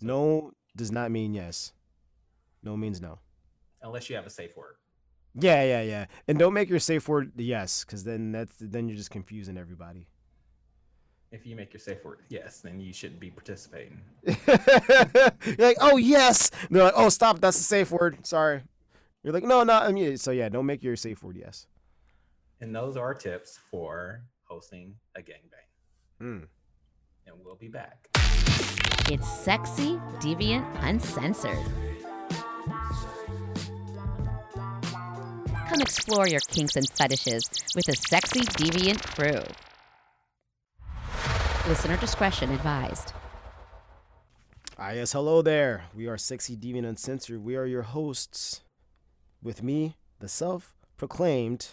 No 0.00 0.52
does 0.74 0.90
not 0.90 1.10
mean 1.10 1.34
yes. 1.34 1.72
No 2.62 2.76
means 2.76 3.00
no. 3.00 3.18
Unless 3.82 4.08
you 4.08 4.16
have 4.16 4.26
a 4.26 4.30
safe 4.30 4.56
word. 4.56 4.76
Yeah, 5.34 5.62
yeah, 5.64 5.82
yeah. 5.82 6.06
And 6.28 6.38
don't 6.38 6.52
make 6.54 6.68
your 6.68 6.78
safe 6.78 7.08
word 7.08 7.32
yes, 7.36 7.84
because 7.84 8.04
then 8.04 8.32
that's 8.32 8.56
then 8.58 8.88
you're 8.88 8.96
just 8.96 9.10
confusing 9.10 9.56
everybody. 9.58 10.08
If 11.32 11.46
you 11.46 11.56
make 11.56 11.72
your 11.72 11.80
safe 11.80 12.04
word 12.04 12.18
yes, 12.28 12.60
then 12.60 12.78
you 12.78 12.92
shouldn't 12.92 13.18
be 13.18 13.30
participating. 13.30 14.02
you're 14.26 15.56
like, 15.58 15.78
oh 15.80 15.96
yes. 15.96 16.50
They're 16.70 16.84
like, 16.84 16.92
oh 16.94 17.08
stop, 17.08 17.40
that's 17.40 17.56
the 17.56 17.64
safe 17.64 17.90
word. 17.90 18.26
Sorry. 18.26 18.60
You're 19.24 19.32
like, 19.32 19.42
no, 19.42 19.62
not 19.62 19.84
I 19.84 19.92
mean, 19.92 20.18
so 20.18 20.30
yeah, 20.30 20.50
don't 20.50 20.66
make 20.66 20.82
your 20.82 20.94
safe 20.94 21.22
word 21.22 21.38
yes. 21.38 21.66
And 22.60 22.74
those 22.74 22.98
are 22.98 23.14
tips 23.14 23.58
for 23.70 24.20
hosting 24.44 24.94
a 25.16 25.20
gangbang. 25.20 26.20
Mm. 26.20 26.46
And 27.26 27.36
we'll 27.42 27.56
be 27.56 27.68
back. 27.68 28.08
It's 29.10 29.26
sexy, 29.26 29.98
deviant, 30.20 30.66
uncensored. 30.82 31.58
Come 35.68 35.80
explore 35.80 36.28
your 36.28 36.40
kinks 36.40 36.76
and 36.76 36.86
fetishes 36.90 37.48
with 37.74 37.86
the 37.86 37.96
sexy, 37.96 38.40
deviant 38.40 39.02
crew. 39.16 39.42
Listener 41.68 41.96
discretion 41.98 42.50
advised. 42.50 43.12
Ah, 44.76 44.90
yes, 44.90 45.12
hello 45.12 45.42
there. 45.42 45.84
We 45.94 46.08
are 46.08 46.18
Sexy 46.18 46.56
Deviant 46.56 46.84
Uncensored. 46.88 47.44
We 47.44 47.54
are 47.54 47.66
your 47.66 47.82
hosts. 47.82 48.62
With 49.40 49.62
me, 49.62 49.96
the 50.18 50.26
self-proclaimed, 50.26 51.68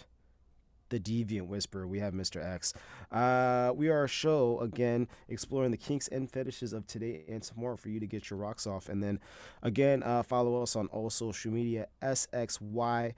the 0.90 1.00
Deviant 1.00 1.46
Whisperer. 1.46 1.86
We 1.86 1.98
have 2.00 2.12
Mr. 2.12 2.44
X. 2.44 2.74
Uh, 3.10 3.72
we 3.74 3.88
are 3.88 4.04
a 4.04 4.08
show 4.08 4.60
again 4.60 5.08
exploring 5.28 5.70
the 5.70 5.76
kinks 5.76 6.08
and 6.08 6.30
fetishes 6.30 6.72
of 6.72 6.86
today 6.86 7.24
and 7.28 7.42
tomorrow 7.42 7.76
for 7.76 7.88
you 7.88 7.98
to 8.00 8.06
get 8.06 8.28
your 8.28 8.38
rocks 8.38 8.66
off. 8.66 8.88
And 8.88 9.02
then 9.02 9.18
again, 9.62 10.02
uh, 10.02 10.22
follow 10.22 10.62
us 10.62 10.76
on 10.76 10.86
all 10.88 11.08
social 11.08 11.50
media 11.50 11.86
SXYDVT. 12.02 13.14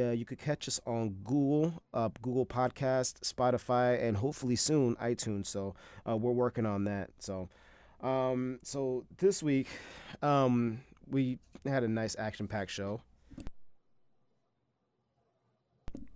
Uh, 0.00 0.12
you 0.12 0.24
could 0.24 0.38
catch 0.38 0.66
us 0.68 0.80
on 0.86 1.10
Google, 1.24 1.82
uh, 1.92 2.08
Google 2.22 2.46
Podcast, 2.46 3.20
Spotify, 3.20 4.02
and 4.02 4.16
hopefully 4.16 4.56
soon 4.56 4.96
iTunes. 4.96 5.46
So 5.46 5.74
uh, 6.08 6.16
we're 6.16 6.32
working 6.32 6.64
on 6.66 6.84
that. 6.84 7.10
So. 7.18 7.48
Um, 8.00 8.60
so 8.62 9.04
this 9.16 9.42
week, 9.42 9.66
um, 10.22 10.80
we 11.10 11.38
had 11.66 11.82
a 11.82 11.88
nice 11.88 12.14
action-packed 12.16 12.70
show. 12.70 13.00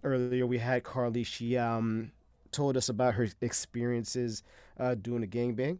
Earlier, 0.04 0.46
we 0.46 0.58
had 0.58 0.82
Carly. 0.82 1.22
She 1.22 1.56
um 1.56 2.12
told 2.50 2.76
us 2.76 2.88
about 2.88 3.14
her 3.14 3.28
experiences 3.40 4.42
uh, 4.78 4.94
doing 4.94 5.24
a 5.24 5.26
gangbang. 5.26 5.78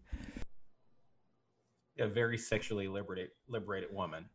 A 1.98 2.08
very 2.08 2.38
sexually 2.38 2.88
liberated 2.88 3.30
liberated 3.48 3.92
woman. 3.92 4.26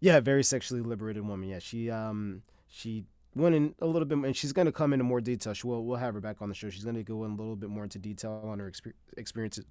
Yeah, 0.00 0.20
very 0.20 0.42
sexually 0.42 0.82
liberated 0.82 1.26
woman. 1.26 1.48
Yeah, 1.48 1.58
she 1.58 1.90
um 1.90 2.42
she 2.68 3.04
went 3.34 3.54
in 3.54 3.74
a 3.80 3.86
little 3.86 4.06
bit, 4.06 4.18
and 4.18 4.36
she's 4.36 4.52
gonna 4.52 4.72
come 4.72 4.92
into 4.92 5.04
more 5.04 5.20
detail. 5.20 5.52
She 5.54 5.66
will 5.66 5.84
we'll 5.84 5.98
have 5.98 6.14
her 6.14 6.20
back 6.20 6.40
on 6.40 6.48
the 6.48 6.54
show. 6.54 6.70
She's 6.70 6.84
gonna 6.84 7.02
go 7.02 7.24
in 7.24 7.32
a 7.32 7.36
little 7.36 7.56
bit 7.56 7.68
more 7.68 7.84
into 7.84 7.98
detail 7.98 8.42
on 8.44 8.58
her 8.58 8.70
exper- 8.70 8.94
experiences. 9.16 9.66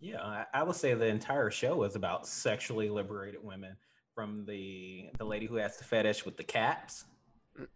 Yeah, 0.00 0.20
I, 0.20 0.44
I 0.52 0.62
would 0.62 0.76
say 0.76 0.92
the 0.94 1.06
entire 1.06 1.50
show 1.50 1.82
is 1.84 1.96
about 1.96 2.26
sexually 2.26 2.90
liberated 2.90 3.42
women. 3.42 3.76
From 4.14 4.44
the 4.46 5.10
the 5.18 5.24
lady 5.24 5.46
who 5.46 5.56
has 5.56 5.76
the 5.76 5.84
fetish 5.84 6.24
with 6.24 6.36
the 6.36 6.44
cats 6.44 7.06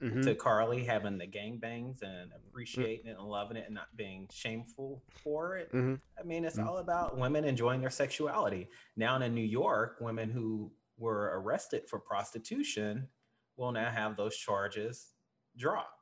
Mhm. 0.03 0.23
to 0.25 0.35
Carly 0.35 0.85
having 0.85 1.19
the 1.19 1.27
gangbangs 1.27 2.03
and 2.03 2.33
appreciating 2.33 3.07
it 3.07 3.17
and 3.19 3.29
loving 3.29 3.57
it 3.57 3.67
and 3.67 3.75
not 3.75 3.95
being 3.97 4.29
shameful 4.33 5.03
for 5.23 5.57
it. 5.57 5.71
Mhm. 5.73 6.01
I 6.19 6.23
mean, 6.25 6.45
it's 6.45 6.59
Mhm. 6.59 6.67
all 6.67 6.79
about 6.79 7.17
women 7.17 7.45
enjoying 7.45 7.81
their 7.81 7.91
sexuality. 7.91 8.69
Now 8.97 9.21
in 9.21 9.35
New 9.35 9.41
York, 9.45 9.99
women 10.01 10.31
who 10.31 10.73
were 10.97 11.31
arrested 11.41 11.89
for 11.89 12.01
prostitution 12.01 13.09
will 13.57 13.71
now 13.73 13.91
have 13.91 14.17
those 14.17 14.37
charges 14.37 15.15
dropped 15.57 15.95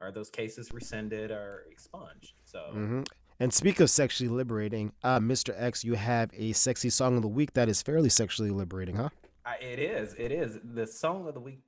or 0.00 0.12
those 0.12 0.30
cases 0.30 0.72
rescinded 0.72 1.30
or 1.30 1.66
expunged. 1.70 2.34
So 2.44 2.70
hmm 2.72 3.02
And 3.40 3.52
speak 3.52 3.80
of 3.80 3.90
sexually 3.90 4.28
liberating, 4.30 4.92
uh, 5.02 5.18
Mr. 5.18 5.52
X, 5.60 5.82
you 5.82 5.94
have 5.94 6.30
a 6.34 6.52
sexy 6.52 6.88
song 6.90 7.16
of 7.16 7.22
the 7.22 7.28
week 7.28 7.52
that 7.54 7.68
is 7.68 7.82
fairly 7.82 8.08
sexually 8.08 8.50
liberating, 8.50 8.94
huh? 8.94 9.08
I, 9.44 9.56
it 9.56 9.80
is. 9.80 10.14
It 10.14 10.30
is. 10.30 10.60
The 10.62 10.86
song 10.86 11.26
of 11.26 11.34
the 11.34 11.40
week 11.40 11.60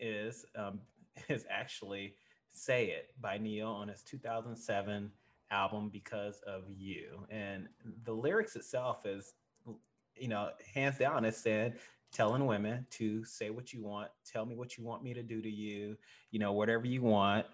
is 0.00 0.44
um, 0.56 0.80
is 1.28 1.44
actually 1.50 2.14
"Say 2.50 2.86
It" 2.86 3.10
by 3.20 3.38
Ne-Yo 3.38 3.70
on 3.70 3.88
his 3.88 4.02
2007 4.02 5.10
album 5.50 5.90
"Because 5.92 6.40
of 6.46 6.64
You," 6.68 7.26
and 7.30 7.68
the 8.04 8.12
lyrics 8.12 8.56
itself 8.56 9.06
is, 9.06 9.34
you 10.16 10.28
know, 10.28 10.50
hands 10.74 10.98
down, 10.98 11.24
it 11.24 11.34
said 11.34 11.78
telling 12.12 12.46
women 12.46 12.86
to 12.90 13.24
say 13.24 13.50
what 13.50 13.72
you 13.72 13.82
want, 13.82 14.10
tell 14.24 14.44
me 14.44 14.54
what 14.54 14.76
you 14.76 14.84
want 14.84 15.02
me 15.02 15.14
to 15.14 15.22
do 15.22 15.40
to 15.40 15.48
you, 15.48 15.96
you 16.30 16.38
know, 16.38 16.52
whatever 16.52 16.86
you 16.86 17.02
want. 17.02 17.46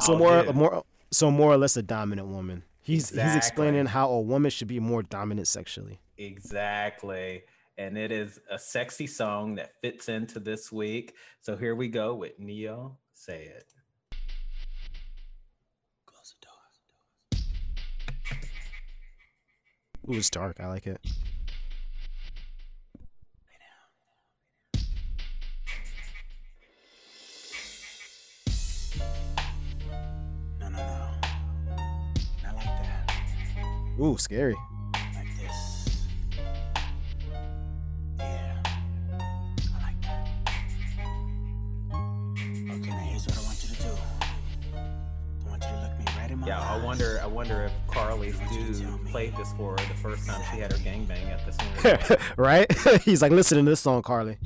So 0.00 0.12
I'll 0.12 0.18
more, 0.18 0.42
do. 0.44 0.52
more, 0.52 0.84
so 1.10 1.30
more 1.30 1.52
or 1.52 1.56
less 1.56 1.76
a 1.76 1.82
dominant 1.82 2.28
woman. 2.28 2.62
He's 2.82 3.10
he's 3.10 3.34
explaining 3.34 3.86
how 3.86 4.10
a 4.10 4.20
woman 4.20 4.50
should 4.50 4.68
be 4.68 4.78
more 4.78 5.02
dominant 5.02 5.48
sexually. 5.48 5.98
Exactly. 6.18 7.42
And 7.78 7.98
it 7.98 8.10
is 8.10 8.40
a 8.50 8.58
sexy 8.58 9.06
song 9.06 9.56
that 9.56 9.72
fits 9.82 10.08
into 10.08 10.40
this 10.40 10.72
week. 10.72 11.14
So 11.40 11.56
here 11.56 11.74
we 11.74 11.88
go 11.88 12.14
with 12.14 12.38
Ne-Yo. 12.38 12.96
Say 13.12 13.44
it. 13.44 13.64
Ooh, 20.08 20.14
it's 20.14 20.30
dark. 20.30 20.60
I 20.60 20.68
like 20.68 20.86
it. 20.86 21.00
No, 30.60 30.68
no, 30.68 30.76
no. 30.76 31.10
Not 32.44 32.54
like 32.54 32.64
that. 32.64 33.12
Ooh, 34.00 34.16
scary. 34.16 34.54
Wonder. 46.96 47.20
I 47.22 47.26
wonder 47.26 47.62
if 47.62 47.72
Carly's 47.88 48.38
dude 48.50 49.06
played 49.06 49.36
this 49.36 49.52
for 49.54 49.72
her 49.72 49.76
the 49.76 49.94
first 49.94 50.26
time 50.26 50.42
she 50.50 50.60
had 50.60 50.72
her 50.72 50.78
gangbang 50.78 51.30
at 51.30 51.54
swingers. 51.54 52.08
bar. 52.08 52.18
right? 52.36 52.72
he's 53.02 53.22
like, 53.22 53.32
listen 53.32 53.58
to 53.58 53.70
this 53.70 53.80
song, 53.80 54.02
Carly. 54.02 54.38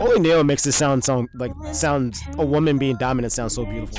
Only 0.00 0.20
Ne-Yo 0.20 0.42
makes 0.44 0.66
it 0.66 0.72
sound 0.72 1.04
sound 1.04 1.28
like 1.34 1.52
sound 1.72 2.16
a 2.38 2.44
woman 2.44 2.78
being 2.78 2.96
dominant 2.96 3.32
sounds 3.32 3.54
so 3.54 3.64
beautiful. 3.64 3.98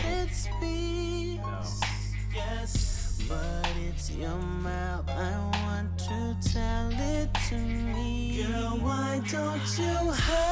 Don't 9.31 9.77
you 9.77 10.42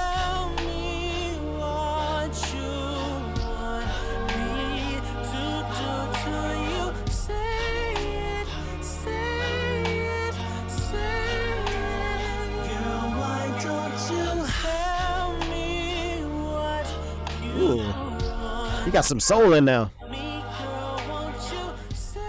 You 18.92 18.96
got 18.96 19.06
some 19.06 19.22
soul 19.22 19.54
in 19.54 19.64
there. 19.64 19.89
me? 20.10 20.44
Girl, 20.60 21.02
won't 21.08 21.34
you 21.38 21.96
say? 21.96 22.20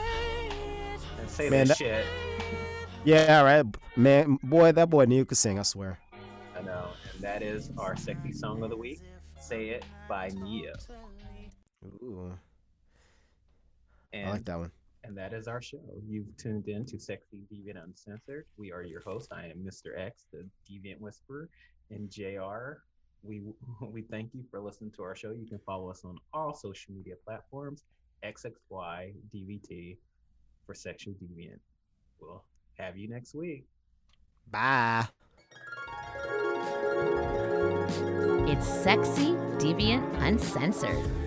And 1.19 1.29
say 1.29 1.51
Man, 1.51 1.67
that- 1.67 1.77
shit. 1.77 2.07
Yeah, 3.03 3.39
all 3.41 3.45
right, 3.45 3.67
man. 3.97 4.39
Boy, 4.45 4.71
that 4.71 4.89
boy 4.89 5.07
knew 5.07 5.25
could 5.25 5.39
sing. 5.39 5.59
I 5.59 5.63
swear. 5.63 5.99
I 6.57 6.63
know. 6.63 6.91
And 7.15 7.21
that 7.21 7.43
is 7.43 7.73
our 7.79 7.97
sexy 7.97 8.31
song 8.31 8.63
of 8.63 8.71
the 8.71 8.77
week. 8.77 9.01
Say 9.41 9.71
it 9.71 9.85
by 10.09 10.29
Ne-Yo. 10.29 10.71
Ooh, 11.85 12.33
And 14.13 14.29
I 14.29 14.33
like 14.35 14.45
that 14.45 14.59
one. 14.61 14.71
And 15.03 15.19
that 15.19 15.33
is 15.33 15.49
our 15.49 15.61
show. 15.61 15.81
You've 16.07 16.37
tuned 16.37 16.69
in 16.69 16.87
to 16.87 16.97
Sexy 17.01 17.39
Deviant 17.53 17.83
Uncensored. 17.83 18.45
We 18.57 18.71
are 18.71 18.85
your 18.85 19.01
host. 19.01 19.33
I 19.33 19.47
am 19.47 19.67
Mr. 19.69 19.99
X, 19.99 20.27
the 20.33 20.49
Deviant 20.71 21.01
Whisperer, 21.01 21.49
and 21.91 22.09
JR. 22.09 22.85
We 23.23 23.43
we 23.91 24.03
thank 24.03 24.31
you 24.35 24.45
for 24.51 24.61
listening 24.61 24.91
to 24.93 25.03
our 25.03 25.15
show. 25.15 25.33
You 25.33 25.47
can 25.47 25.61
follow 25.65 25.91
us 25.91 26.05
on 26.05 26.19
all 26.33 26.55
social 26.55 26.95
media 26.95 27.15
platforms, 27.25 27.85
XXYDVT 28.25 29.97
for 30.67 30.75
Sexual 30.75 31.15
Deviant. 31.15 31.61
We'll 32.21 32.45
have 32.79 32.97
you 32.97 33.09
next 33.09 33.35
week. 33.35 33.67
Bye. 34.51 35.07
It's 38.49 38.67
Sexy, 38.67 39.35
Deviant, 39.59 40.05
Uncensored. 40.23 41.22